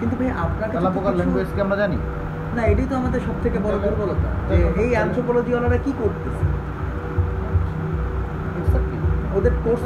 কিন্তু 0.00 0.14
ভাই 0.20 0.30
আপনার 0.44 0.68
তেলাপোকার 0.76 1.14
ল্যাঙ্গুয়েজ 1.18 1.48
কি 1.54 1.60
আমরা 1.60 1.76
জানি? 1.76 1.98
না 2.56 2.62
এটাই 2.62 2.86
তো 2.90 2.96
আমাদের 2.96 3.20
সব 3.20 3.36
থেকে 3.42 3.58
বড় 3.58 3.76
দুর্বলতা। 3.84 4.28
যে 4.48 4.56
এই 4.82 4.90
অ্যানথ্রোপোলজি 4.94 5.50
ওয়ালারা 5.52 5.78
কি 5.86 5.92
করতেছে. 6.02 6.44
ওদের 9.46 9.62
কোর্স 9.64 9.82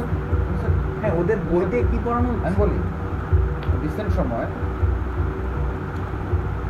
হ্যাঁ 1.01 1.13
ওদের 1.21 1.39
বইতে 1.51 1.77
কি 1.91 1.97
পড়ানো? 2.05 2.29
আমি 2.45 2.55
বলি 2.61 2.77
রিসেন্ট 3.83 4.11
সময় 4.19 4.47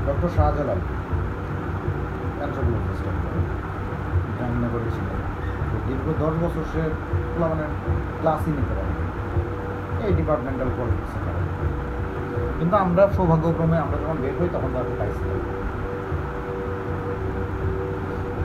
ডক্টর 0.07 0.29
শাহজালাল 0.37 0.79
তো 5.69 5.75
দীর্ঘ 5.87 6.05
দশ 6.23 6.33
বছর 6.43 6.63
সে 6.73 6.81
মানে 7.43 7.65
ক্লাসই 8.21 8.51
নিতে 8.57 8.73
পারে 8.77 8.93
এই 10.05 10.11
ডিপার্টমেন্টাল 10.19 10.69
পলিটিক্সে 10.77 11.19
কিন্তু 12.59 12.75
আমরা 12.85 13.03
সৌভাগ্যক্রমে 13.17 13.77
আমরা 13.85 13.97
যখন 14.03 14.17
বের 14.23 14.33
হই, 14.39 14.49
তখন 14.55 14.69
তাকে 14.75 14.93
পাইছিলাম 14.99 15.39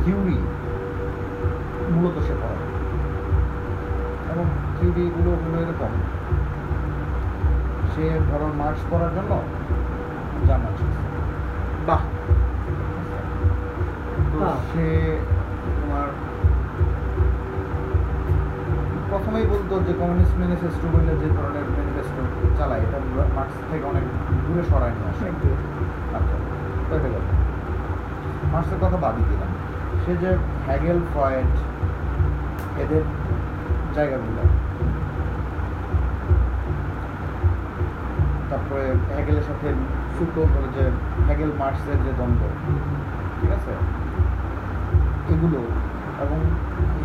থিওরি 0.03 0.39
মূলত 1.93 2.17
সে 2.27 2.35
পড়ায়। 2.43 2.56
থিওরিগুলো 4.87 5.31
হলো 5.31 5.59
এরকম। 5.63 5.93
সে 7.95 8.05
ধরো 8.31 8.47
মার্কস 8.59 8.83
পড়ার 8.91 9.13
জন্য 9.17 9.33
শিখছে 10.79 11.03
বাহ! 11.87 12.03
তো। 14.33 14.39
সে 14.71 14.87
তোমার 15.77 16.09
প্রথমেই 19.11 19.47
বলতো 19.47 19.75
যে 19.81 19.93
কমিউনিস্ট 19.93 20.35
ম্যানিফেস্টো 20.39 20.87
বললে 20.93 21.13
যে 21.17 21.29
ধরনের 21.29 21.67
ম্যানিফেস্টো 21.77 22.23
চালায় 22.59 22.81
এটা 22.81 22.99
মার্কস 23.37 23.57
থেকে 23.71 23.85
অনেক 23.85 24.05
দূরে 24.47 24.63
সরায় 24.63 24.91
নিয়ে 24.91 25.09
আসে। 25.09 25.27
আচ্ছা 26.15 26.37
এটা 26.97 27.09
গেল। 27.09 27.25
মার্কসের 28.53 28.79
কথা 28.81 28.97
বাদই 28.97 29.25
দিলাম। 29.31 29.51
সে 30.05 30.17
যে 30.17 30.31
হ্যাগেল 30.67 30.99
ফ্রয়েড 31.13 31.53
এদের 32.81 33.03
জায়গাগুলো 33.95 34.43
তারপরে 38.57 38.87
হ্যাগেলের 39.15 39.43
সাথে 39.43 39.69
ফুটো 40.15 40.41
করে 40.55 40.69
যে 40.77 40.85
হ্যাগেল 41.27 41.51
মার্সের 41.59 41.99
যে 42.05 42.13
দ্বন্দ্ব। 42.17 42.43
ঠিক 43.41 43.51
আছে? 43.51 43.73
এগুলো। 45.33 45.61
এবং 46.25 46.39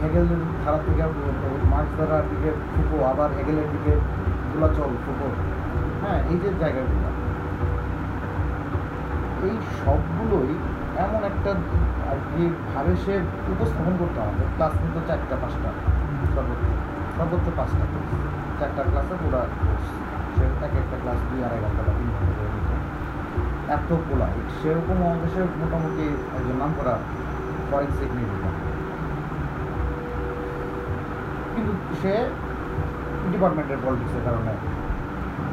হেগেলের 0.02 0.42
ধারা 0.66 0.78
থেকে 0.78 1.04
মার্কস 1.72 1.94
ধারার 1.98 2.26
দিকে 2.30 2.50
ফুকো 2.72 2.98
আবার 3.06 3.30
হেগেলের 3.38 3.68
দিকে 3.72 3.94
গোলাচল 4.52 4.92
ফুকো 5.06 5.28
হ্যাঁ 6.02 6.20
এই 6.30 6.38
যে 6.40 6.50
জায়গাগুলো। 6.60 7.10
এই 9.48 9.56
সবগুলোই 9.80 10.52
এমন 11.06 11.22
একটা 11.24 11.52
আর 12.12 12.18
কি 12.30 12.44
ভাবে 12.76 12.94
সে 12.96 13.14
উপস্থাপন 13.52 13.96
করতে 14.00 14.20
হবে। 14.20 14.44
ক্লাস 14.56 14.74
কিন্তু 14.82 15.00
চারটা, 15.08 15.36
পাঁচটা। 15.42 15.70
সর্বোচ্চ। 16.36 16.64
সর্বোচ্চ 17.18 17.48
পাঁচটা। 17.58 17.86
চারটা 18.60 18.82
ক্লাসে 18.84 19.16
পুরা 19.24 19.42
সে 20.36 20.44
এক 20.66 20.74
একটা 20.82 20.98
ক্লাস 21.04 21.20
দুই, 21.30 21.40
আড়াই 21.46 21.60
ঘণ্টা 21.64 21.82
বা 21.88 21.94
তিন 22.00 22.10
ঘণ্টা 22.16 22.34
করে 22.38 22.50
নিত। 22.56 22.70
এত 23.76 23.90
পোলাইট 24.08 24.46
সেরকম 24.60 24.98
আমাদের 25.08 25.46
মোটামুটি 25.62 26.06
একজন 26.38 26.56
নাম 26.62 26.72
করা 26.80 26.94
ফরেন্সিক 27.70 28.10
নির্বাচন 28.18 28.54
কিন্তু 31.54 31.72
সে 32.02 32.14
ডিপার্টমেন্টের 33.32 33.80
পলিটিক্সের 33.84 34.24
কারণে, 34.28 34.54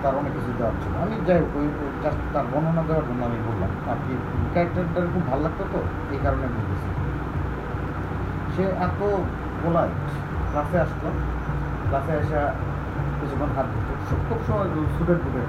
তার 0.02 0.14
অনেক 0.20 0.32
কিছু 0.36 0.50
দেওয়ার 0.58 0.76
ছিল। 0.82 0.92
আমি 1.04 1.14
যাই 1.28 1.38
হোক, 1.42 1.52
ওই 1.60 1.66
জাস্ট 2.02 2.20
তার 2.34 2.46
বর্ণনা 2.52 2.82
দেওয়ার 2.88 3.04
জন্য 3.08 3.20
আমি 3.28 3.38
বললাম, 3.48 3.70
আর 3.90 3.98
কি 4.04 4.12
ক্যারেক্টারটা 4.52 5.00
খুব 5.14 5.24
ভালো 5.30 5.42
লাগতো 5.46 5.64
তো? 5.72 5.80
এই 6.14 6.20
কারণে 6.24 6.46
বলতেছি। 6.54 6.88
সে 8.54 8.64
এত 8.86 9.00
পোলাইট 9.62 10.02
ক্লাসে 10.50 10.76
আসতো 10.84 11.08
ক্লাসে 11.88 12.12
এসে 12.22 12.38
কিছুক্ষণ 13.28 13.56
হাত 13.56 13.66
খুব 14.28 14.38
সময় 14.46 14.68
সুটের 14.98 15.16
বুটের 15.16 15.42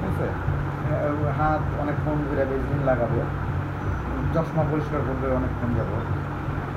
ঠিক 0.00 0.10
আছে? 0.10 0.28
আহ, 0.28 1.40
হাত 1.40 1.80
অনেকক্ষণ 1.80 2.14
ধরে 2.30 2.44
বেজিন 2.44 2.84
লাগাবে। 2.84 3.20
চশমা 4.34 4.64
পরিষ্কার 4.70 5.00
করবে 5.08 5.34
অনেকক্ষণ 5.34 5.74
যাব। 5.74 5.86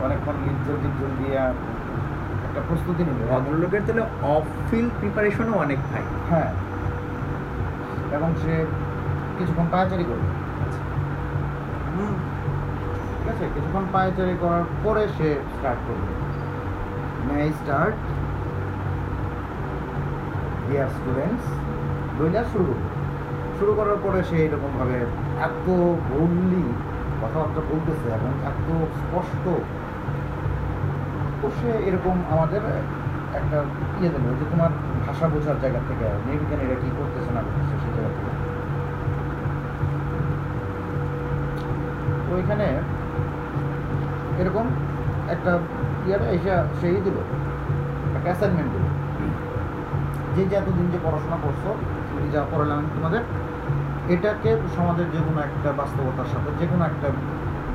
অনেকক্ষণ 0.04 0.32
লিপজল 0.32 0.76
টিপজল 0.82 1.24
দিয়ে 1.24 1.38
একটা 1.38 2.62
প্রস্তুতি 2.68 3.04
নেবে। 3.04 3.32
ভদ্রলোকের 3.32 3.82
তাহলে 3.88 4.02
অফ 4.22 4.44
ফিল্ড 4.70 4.92
প্রিপারেশনও 5.00 5.58
অনেক 5.58 5.78
ভাই। 5.94 6.02
হ্যাঁ। 6.30 6.54
এবং 8.12 8.36
সে 8.36 8.66
কিছুক্ষণ 9.38 9.66
পায়চারি 9.72 10.04
করবে। 10.04 10.28
ঠিক 13.18 13.36
আছে? 13.36 13.50
কিছুক্ষণ 13.54 13.84
পায়চারি 13.94 14.38
করার 14.40 14.64
পরে 14.84 15.08
সে 15.08 15.42
স্টার্ট 15.58 15.80
করবে। 15.88 16.22
May 17.34 17.42
I 17.42 17.54
start 17.54 17.96
dear 20.72 20.90
students 20.98 21.46
বইলা 22.18 22.44
শুরু 22.54 22.74
শুরু 23.58 23.72
করার 23.80 24.00
পরে 24.06 24.20
সে 24.30 24.36
এরকমভাবে 24.48 24.98
এত 25.48 25.66
বোল্ডলি 26.10 26.66
কথাবার্তা 27.22 27.62
বলতেছে 27.72 28.08
এবং 28.18 28.32
এত 28.52 28.68
স্পষ্ট, 29.00 29.46
তো 31.40 31.48
সে 31.58 31.70
এরকম 31.88 32.16
আমাদের 32.34 32.62
একটা 33.40 33.58
ইয়ে 34.00 34.12
দেবে 34.14 34.30
যে 34.40 34.46
তোমার 34.52 34.72
ভাষা 35.06 35.26
বোঝার 35.34 35.58
জায়গা 35.64 35.82
থেকে 35.90 36.06
নির্বিজ্ঞানীরা 36.28 36.78
কী 36.82 36.90
করতেছে 37.00 37.30
না 37.36 37.42
করতেছে 37.46 37.76
সে 37.84 37.90
জায়গা 37.96 38.12
থেকে। 38.18 38.32
তো 42.26 42.32
এখানে 42.42 42.68
এরকম 44.42 44.66
একটা 45.34 45.52
ইয়ারে 46.08 46.28
এসে 46.36 46.52
সেই 46.82 47.02
দিল, 47.06 47.18
একটা 48.18 48.30
অ্যাসাইনমেন্ট 48.32 48.70
দিল। 48.76 48.86
যে 50.36 50.46
যে 50.46 50.56
এতদিন 50.56 50.90
যে 50.92 51.00
পড়াশোনা 51.04 51.38
করছ, 51.44 51.64
তুমি 52.10 52.30
যা 52.32 52.46
পড়ালাম 52.52 52.82
তোমাদের, 52.96 53.24
এটাকে 54.10 54.58
সমাজের 54.76 55.12
যে 55.12 55.18
কোনো 55.28 55.40
একটা 55.42 55.72
বাস্তবতার 55.72 56.26
সাথে, 56.26 56.50
যে 56.60 56.66
কোনো 56.68 56.84
একটা 56.86 57.08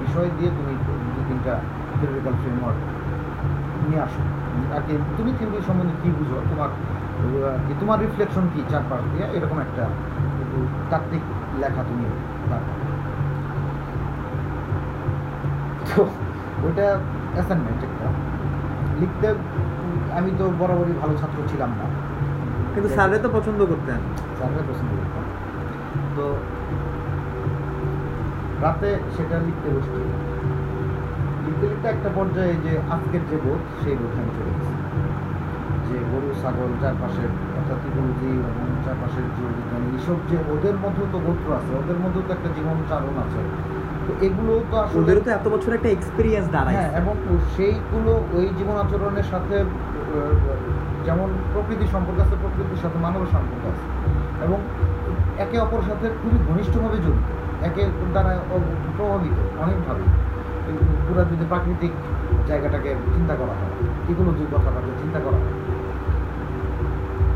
বিষয় 0.00 0.30
দিয়ে 0.38 0.50
তুমি 0.50 0.72
দু 0.86 1.22
তিনটা 1.28 1.60
থিওরিক্যাল 2.00 2.32
ফ্রেমওয়ার্ক 2.32 2.80
নিয়ে 3.88 4.02
আসো। 4.02 4.22
আর 4.76 4.80
কি, 4.86 4.98
তুমি 5.16 5.32
থিওরি 5.38 5.62
সম্বন্ধে 5.66 5.94
কী 6.02 6.10
বুঝো? 6.10 6.40
তোমার 6.50 6.68
কি 7.68 7.74
তোমার 7.80 8.00
রিফ্লেকশন 8.00 8.48
কী 8.54 8.62
চারপাশ 8.68 9.00
দিয়ে? 9.12 9.26
এরকম 9.32 9.58
একটা 9.58 9.84
তাত্ত্বিক 10.90 11.20
লেখা 11.58 11.82
তুমি। 11.88 12.04
তো, 15.88 16.06
ওইটা 16.64 16.98
অ্যাসাইনমেন্ট 17.34 17.84
একটা। 17.84 18.06
লিখতে 19.00 19.28
আমি 20.18 20.30
তো 20.38 20.52
বরাবরই 20.58 20.92
ভালো 21.02 21.14
ছাত্র 21.16 21.38
ছিলাম 21.48 21.68
না। 21.68 22.05
কিন্তু 22.76 22.90
স্যারে 22.96 23.18
তো 23.24 23.28
পছন্দ 23.36 23.60
করতেন। 23.72 23.98
স্যাররা 24.38 24.62
পছন্দ 24.70 24.90
করতেন। 25.00 25.24
তো 26.16 26.26
রাতে 28.62 28.90
সেটা 29.16 29.36
লিখতে 29.46 29.68
বসছি 29.74 30.00
লিখতে 31.46 31.64
লিখতে 31.70 31.86
একটা 31.94 32.10
পর্যায়ে 32.18 32.54
যে 32.64 32.72
আজকের 32.94 33.22
যে 33.30 33.36
বোধ 33.44 33.62
সেই 33.82 33.96
বোধ 34.00 34.12
আমি 34.20 34.30
চলে 34.36 34.52
গেছি। 34.56 34.74
যে 35.86 35.96
গরু 36.10 36.30
ছাগল 36.42 36.70
চারপাশের 36.82 37.30
অর্থাৎ 37.58 37.80
ইকোলজি 37.88 38.30
এবং 38.50 38.66
চারপাশের 38.84 39.26
জীববিজ্ঞান 39.36 39.82
এইসব 39.94 40.18
যে 40.30 40.36
ওদের 40.54 40.76
মধ্যেও 40.84 41.08
তো 41.14 41.18
গোত্র 41.26 41.48
আছে 41.58 41.72
ওদের 41.80 41.98
মধ্যেও 42.02 42.24
তো 42.28 42.30
একটা 42.36 42.50
জীবন 42.56 42.76
চারণ 42.90 43.14
আছে। 43.24 43.40
তো 44.06 44.12
এগুলো 44.26 44.52
তো 44.70 44.76
আসলে 44.84 44.98
ওদেরও 45.00 45.22
তো 45.26 45.30
এত 45.38 45.46
বছর 45.54 45.76
একটা 45.78 45.90
এক্সপিরিয়েন্স 45.92 46.46
দাঁড়ায় 46.54 46.76
হ্যাঁ 46.76 46.90
এবং 47.00 47.14
সেইগুলো 47.54 48.12
ওই 48.36 48.46
জীবন 48.58 48.76
আচরণের 48.84 49.26
সাথে 49.32 49.56
যেমন 51.06 51.28
প্রকৃতির 51.52 51.90
সম্পর্ক 51.92 52.18
আছে, 52.24 52.34
প্রকৃতির 52.42 52.80
সাথে 52.82 52.98
মানবের 53.04 53.30
সম্পর্ক 53.34 53.62
আছে। 53.72 53.86
এবং 54.44 54.58
একে 55.44 55.56
অপরের 55.64 55.86
সাথে 55.90 56.06
খুবই 56.20 56.38
ঘনিষ্ঠভাবে 56.48 56.98
জড়িত। 57.04 57.26
একে 57.68 57.82
দ্বারা 58.12 58.32
প্রভাবিত 58.96 59.36
অনেকভাবে। 59.64 60.04
পুরো 61.06 61.22
যদি 61.32 61.44
প্রাকৃতিক 61.48 61.92
জায়গাটাকে 62.46 62.90
চিন্তা 63.14 63.34
করা 63.34 63.54
হয় 63.58 63.72
ইকোলজির 64.08 64.50
কথাটাকে 64.54 64.92
চিন্তা 65.02 65.20
করা 65.24 65.38
হয়। 65.42 65.54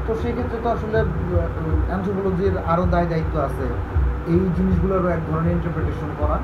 তো 0.07 0.13
সেক্ষেত্রে 0.23 0.59
তো 0.65 0.69
আসলে 0.71 0.99
অ্যান্থ্রোপোলজির 1.89 2.55
আরও 2.73 2.85
দায় 2.91 3.07
দায়িত্ব 3.07 3.35
আছে। 3.49 3.67
এই 4.33 4.41
জিনিসগুলোরও 4.57 5.09
এক 5.09 5.23
ধরনের 5.31 5.53
ইন্টারপ্রিটেশন 5.53 6.11
করা 6.19 6.37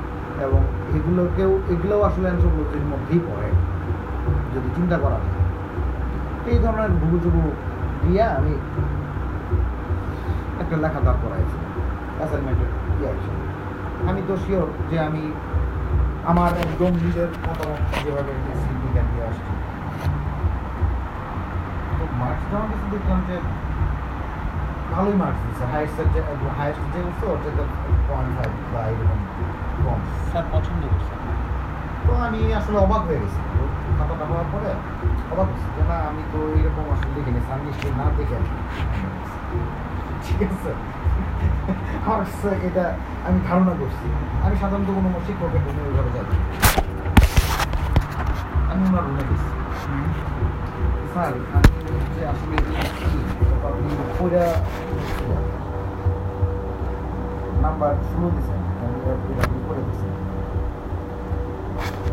এবং 0.45 0.61
এগুলোকেও, 0.97 1.51
এগুলোও 1.73 2.01
আসলে 2.01 2.27
অ্যান্থ্রোপোলজির 2.29 2.85
মধ্যেই 2.91 3.21
পড়ে। 3.29 3.49
যদি 4.55 4.69
চিন্তা 4.75 4.97
করা 4.97 5.19
যায় 5.25 5.46
এই 6.51 6.59
ধরনের 6.63 6.91
ভুবু 6.99 7.17
চুবু 7.23 7.43
দিয়ে 8.03 8.23
আমি 8.37 8.53
একটা 10.61 10.75
লেখা 10.83 10.99
দাঁড় 11.05 11.19
করাইছি 11.23 11.57
অ্যাসাইনমেন্টের 12.19 12.71
ইয়ে 12.99 13.11
আমি 14.09 14.21
তো 14.27 14.33
শিওর 14.43 14.67
যে 14.89 14.97
আমি 15.07 15.23
আমার 16.31 16.51
একদম 16.65 16.91
নিজের 17.03 17.29
মতামত 17.47 17.81
যেভাবে 18.03 18.31
লিখছি 18.45 18.71
দিয়ে 19.09 19.25
আসছি। 19.29 19.51
তো 21.97 22.03
মার্কস 22.21 22.43
যখন 22.51 22.67
কিছু 22.71 22.85
দেখলাম 22.93 23.19
যে 23.29 23.35
ভালোই 24.93 25.15
মার্কস 25.21 25.41
দিচ্ছে 25.45 25.65
হাইয়েস্ট 25.71 25.97
যে 26.13 26.19
হাইয়েস্ট 26.57 26.83
যে 26.93 26.99
উঠছে 27.07 27.25
ওর 27.31 27.39
থেকে 27.45 27.63
পয়েন্ট 28.07 28.31
ফাইভ 28.37 28.51
বা 28.73 28.81
এরকম 28.91 29.19
কম। 29.83 29.99
স্যার, 30.29 30.45
পছন্দ 30.53 30.81
করছেন 30.91 31.19
তো 32.05 32.11
আমি 32.27 32.39
আসলে 32.59 32.77
অবাক 32.85 33.01
হয়ে 33.07 33.19
গেছি। 33.23 33.39
খাতাটা 33.97 34.25
হওয়ার 34.29 34.47
পরে 34.53 34.69
অবাক 35.33 35.47
হয়েছি 35.51 35.67
যে 35.75 35.83
না, 35.89 35.97
আমি 36.09 36.23
তো 36.31 36.39
এইরকম 36.57 36.85
আসলে 36.95 37.19
স্যার 37.47 37.59
নিশ্চয়ই 37.65 37.93
না 37.99 38.05
দেখে 38.17 38.35
আমি 38.39 38.49
ঠিক 40.25 40.39
আছে? 40.51 40.71
আমার 42.05 42.21
এটা 42.67 42.85
আমি 43.27 43.37
ধারণা 43.47 43.73
করছি। 43.81 44.05
আমি 44.45 44.55
সাধারণত 44.61 44.89
কোনো 44.97 45.09
শিক্ষকের 45.27 45.61
রুমে 45.65 45.81
ওইভাবে 45.87 46.11
যাই 46.15 46.25
আমি 48.71 48.81
ওনার 48.89 49.03
রুমে 49.07 49.23
গেছি। 49.29 49.49
স্যার, 51.13 51.33
আমি 51.57 51.69
হচ্ছে 51.95 52.21
আসলে 52.33 52.55
আপনি 53.67 53.89
পড়া 54.17 54.45
নাম্বার 57.63 57.93
শুরু 58.09 58.27
দিয়েছেন 58.33 58.59
আমি 59.45 59.59
পড়ে 59.67 59.81
দিচ্ছেন 59.87 60.13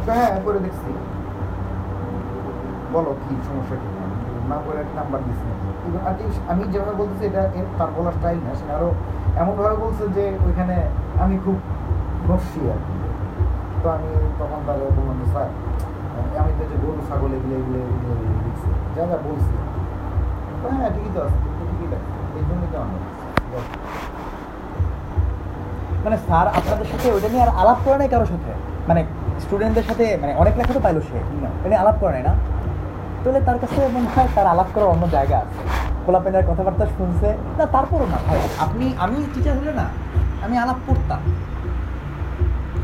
হ্যাঁ 0.07 0.33
করে 0.47 0.59
দেখছি। 0.67 0.91
বলো 2.95 3.11
কি 3.23 3.35
সমস্যা 3.49 3.77
কি? 3.83 3.89
না 4.51 4.57
করে 4.65 4.79
এক 4.85 4.91
নাম্বার 4.99 5.21
দিচ্ছি 5.27 5.49
আর 6.09 6.15
কি 6.19 6.25
আমি 6.53 6.63
যেভাবে 6.73 6.95
বলতেছি, 7.01 7.25
এটা 7.31 7.43
তার 7.79 7.91
বলার 7.97 8.15
স্টাইল 8.19 8.41
না। 8.47 8.53
সে 8.61 8.67
আরও 8.77 8.89
এমনভাবে 9.43 9.77
বলছে 9.85 10.05
যে 10.17 10.25
ওইখানে 10.47 10.77
আমি 11.25 11.37
খুব 11.45 11.57
নস্যি 12.29 12.61
আর 12.75 12.81
কি। 12.87 12.95
তো 13.83 13.87
আমি 13.97 14.09
তখন 14.41 14.61
তাকে 14.67 14.85
বললাম 14.97 15.17
যে, 15.21 15.27
স্যার 15.33 15.49
আমি 16.43 16.53
তো 16.59 16.63
যে 16.71 16.77
গরু, 16.83 17.01
ছাগল 17.09 17.31
এগুলো 17.37 17.55
এগুলো 17.61 17.79
এগুলো 17.85 18.15
লিখছি 18.45 18.69
যা 18.97 19.03
যা 19.11 19.19
বলছি। 19.29 19.55
হ্যাঁ 20.63 20.91
ঠিকই 20.95 21.11
তো 21.15 21.21
আছে 21.27 21.39
ঠিকই 21.71 21.87
আছে। 21.97 22.09
এই 22.39 22.45
জন্যই 22.49 22.71
তো 22.75 22.79
আমরা 22.85 22.99
মানে 26.05 26.17
স্যার 26.27 26.47
আপনাদের 26.59 26.87
সাথে 26.93 27.07
ওইটা 27.15 27.29
নিয়ে 27.33 27.45
আর 27.47 27.53
আলাপ 27.61 27.79
করে 27.85 27.97
নাই 28.01 28.11
কারোর 28.13 28.31
সাথে? 28.33 28.51
স্টুডেন্টদের 29.55 29.85
সাথে 29.85 30.17
মানে 30.21 30.35
অনেক 30.35 30.57
লেখা 30.57 30.73
তো 30.73 30.81
পাইলো 30.81 31.01
সে 31.01 31.21
এটা 31.65 31.81
আলাপ 31.81 31.95
করে 32.01 32.23
না? 32.23 32.35
তাহলে 33.25 33.41
তার 33.41 33.59
কাছে 33.59 33.89
মনে 33.93 34.09
হয় 34.17 34.29
তার 34.35 34.47
আলাপ 34.47 34.67
করার 34.75 34.89
অন্য 34.89 35.09
জায়গা 35.11 35.37
আছে। 35.37 35.69
খোলাপেনের 36.07 36.47
কথাবার্তা 36.47 36.87
শুনছে। 36.87 37.35
না 37.59 37.67
তারপরও 37.67 38.07
না 38.07 38.19
ভাই 38.27 38.39
আপনি 38.59 38.95
আমি 38.99 39.27
টিচার 39.35 39.59
হলে 39.59 39.73
না 39.73 39.89
আমি 40.45 40.59
আলাপ 40.59 40.77
করতাম। 40.87 41.21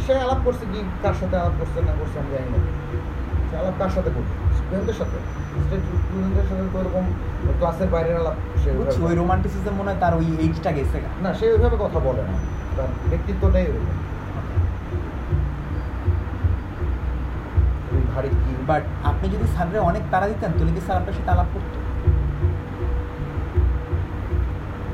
সে 0.06 0.14
আলাপ 0.14 0.36
করছে 0.44 0.66
কি 0.72 0.82
কার 1.02 1.14
সাথে 1.20 1.36
আলাপ 1.36 1.52
করছে 1.59 1.80
না 1.80 1.92
করছে 2.01 2.18
আমি 2.18 2.30
জানি 2.32 2.51
না। 2.51 2.59
সে 3.51 3.56
আলাপ 3.56 3.72
কার 3.78 3.88
সাথে 3.88 4.10
করবে 4.14 4.55
স্টুডেন্টদের 4.56 4.94
সাথে। 4.94 5.16
স্টুডেন্টদের 5.66 6.44
সাথে 6.48 6.62
তো 6.72 6.78
এরকম 6.78 7.05
ক্লাসের 7.59 7.88
বাইরের 7.88 8.16
আলাপ 8.16 8.32
সে 8.64 8.70
ওই 8.70 8.76
ওইভাবে- 8.76 9.16
রোমান্টিসিজম 9.16 9.74
মনে 9.74 9.90
হয় 9.90 10.01
তার 10.01 10.14
ওই 10.14 10.36
এইজটা 10.40 10.72
গেছে 10.72 11.01
না 11.22 11.34
সে 11.34 11.52
ওইভাবে 11.52 11.76
কথা 11.80 11.98
বলে 11.98 12.22
না। 12.22 12.38
তার 12.76 12.86
ব্যক্তিত্বটাই 13.10 13.62
ওইরকম। 13.62 14.19
ভারী 18.20 18.30
বাট 18.70 18.82
আপনি 19.10 19.26
যদি 19.34 19.47
স্যাররে 19.55 19.78
অনেক 19.90 20.02
তাড়া 20.12 20.26
দিতেন 20.32 20.51
তাহলে 20.56 20.72
কি 20.76 20.82
স্যার 20.86 20.97
আপনার 21.01 21.14
সাথে 21.18 21.30
আলাপ 21.34 21.48
করতো? 21.55 21.78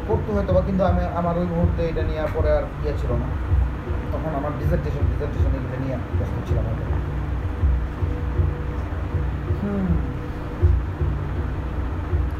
করতে 0.08 0.30
হয়তো 0.34 0.50
বা 0.56 0.62
কিন্তু 0.68 0.82
আমি 0.90 1.02
আমার 1.20 1.34
ওই 1.40 1.46
মুহূর্তে 1.52 1.82
এটা 1.90 2.02
নিয়ে 2.08 2.22
পরে 2.34 2.50
আর 2.58 2.64
ইয়ে 2.82 2.94
ছিল 3.00 3.10
না। 3.22 3.28
তখন 4.12 4.32
আমার 4.40 4.52
ডিজার্টেশন 4.60 5.04
ডিজার্টেশন 5.12 5.50
এটা 5.66 5.78
নিয়ে 5.84 5.96
ব্যস্ত 6.18 6.36
ছিলাম 6.48 6.64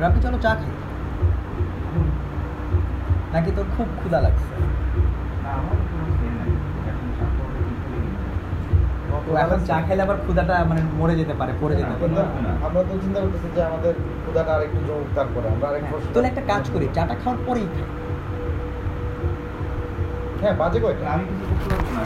রাব্বি 0.02 0.20
চলো 0.24 0.38
চা 0.44 0.52
খাই। 0.60 0.72
নাকি 3.34 3.50
তোর 3.56 3.66
খুব 3.74 3.88
ক্ষুধা 4.00 4.18
লাগছে? 4.26 4.50
ও 9.28 9.32
এখন 9.44 9.58
চা 9.68 9.76
খেলে 9.86 10.02
আবার 10.02 10.18
ক্ষুদাটা 10.24 10.54
মানে 10.70 10.82
মরে 11.00 11.14
যেতে 11.20 11.34
পারে 11.40 11.52
পড়ে 11.60 11.74
যেতে 11.80 11.94
পারে। 11.94 12.12
আমরা 12.66 12.80
তো 12.88 12.92
চিন্তা 13.04 13.18
করতেছি 13.22 13.48
যে 13.56 13.60
আমাদের 13.70 13.94
ক্ষুদাটা 14.22 14.50
আরেকটু 14.56 14.78
জমুক 14.88 15.08
তারপরে 15.14 15.46
আমরা 15.54 15.66
আরেক 15.70 15.82
তাহলে 16.12 16.28
একটা 16.28 16.42
কাজ 16.52 16.64
করি 16.74 16.86
চাটা 16.96 17.14
খাওয়ার 17.22 17.38
পরেই 17.46 17.68
খাই। 17.74 17.86
হ্যাঁ 20.40 20.54
বাজে 20.60 20.78
কয়টা? 20.84 21.04
আমি 21.14 21.24
কিছু 21.30 21.44
করতে 21.50 21.66
পারব 21.70 21.86
না 21.96 22.02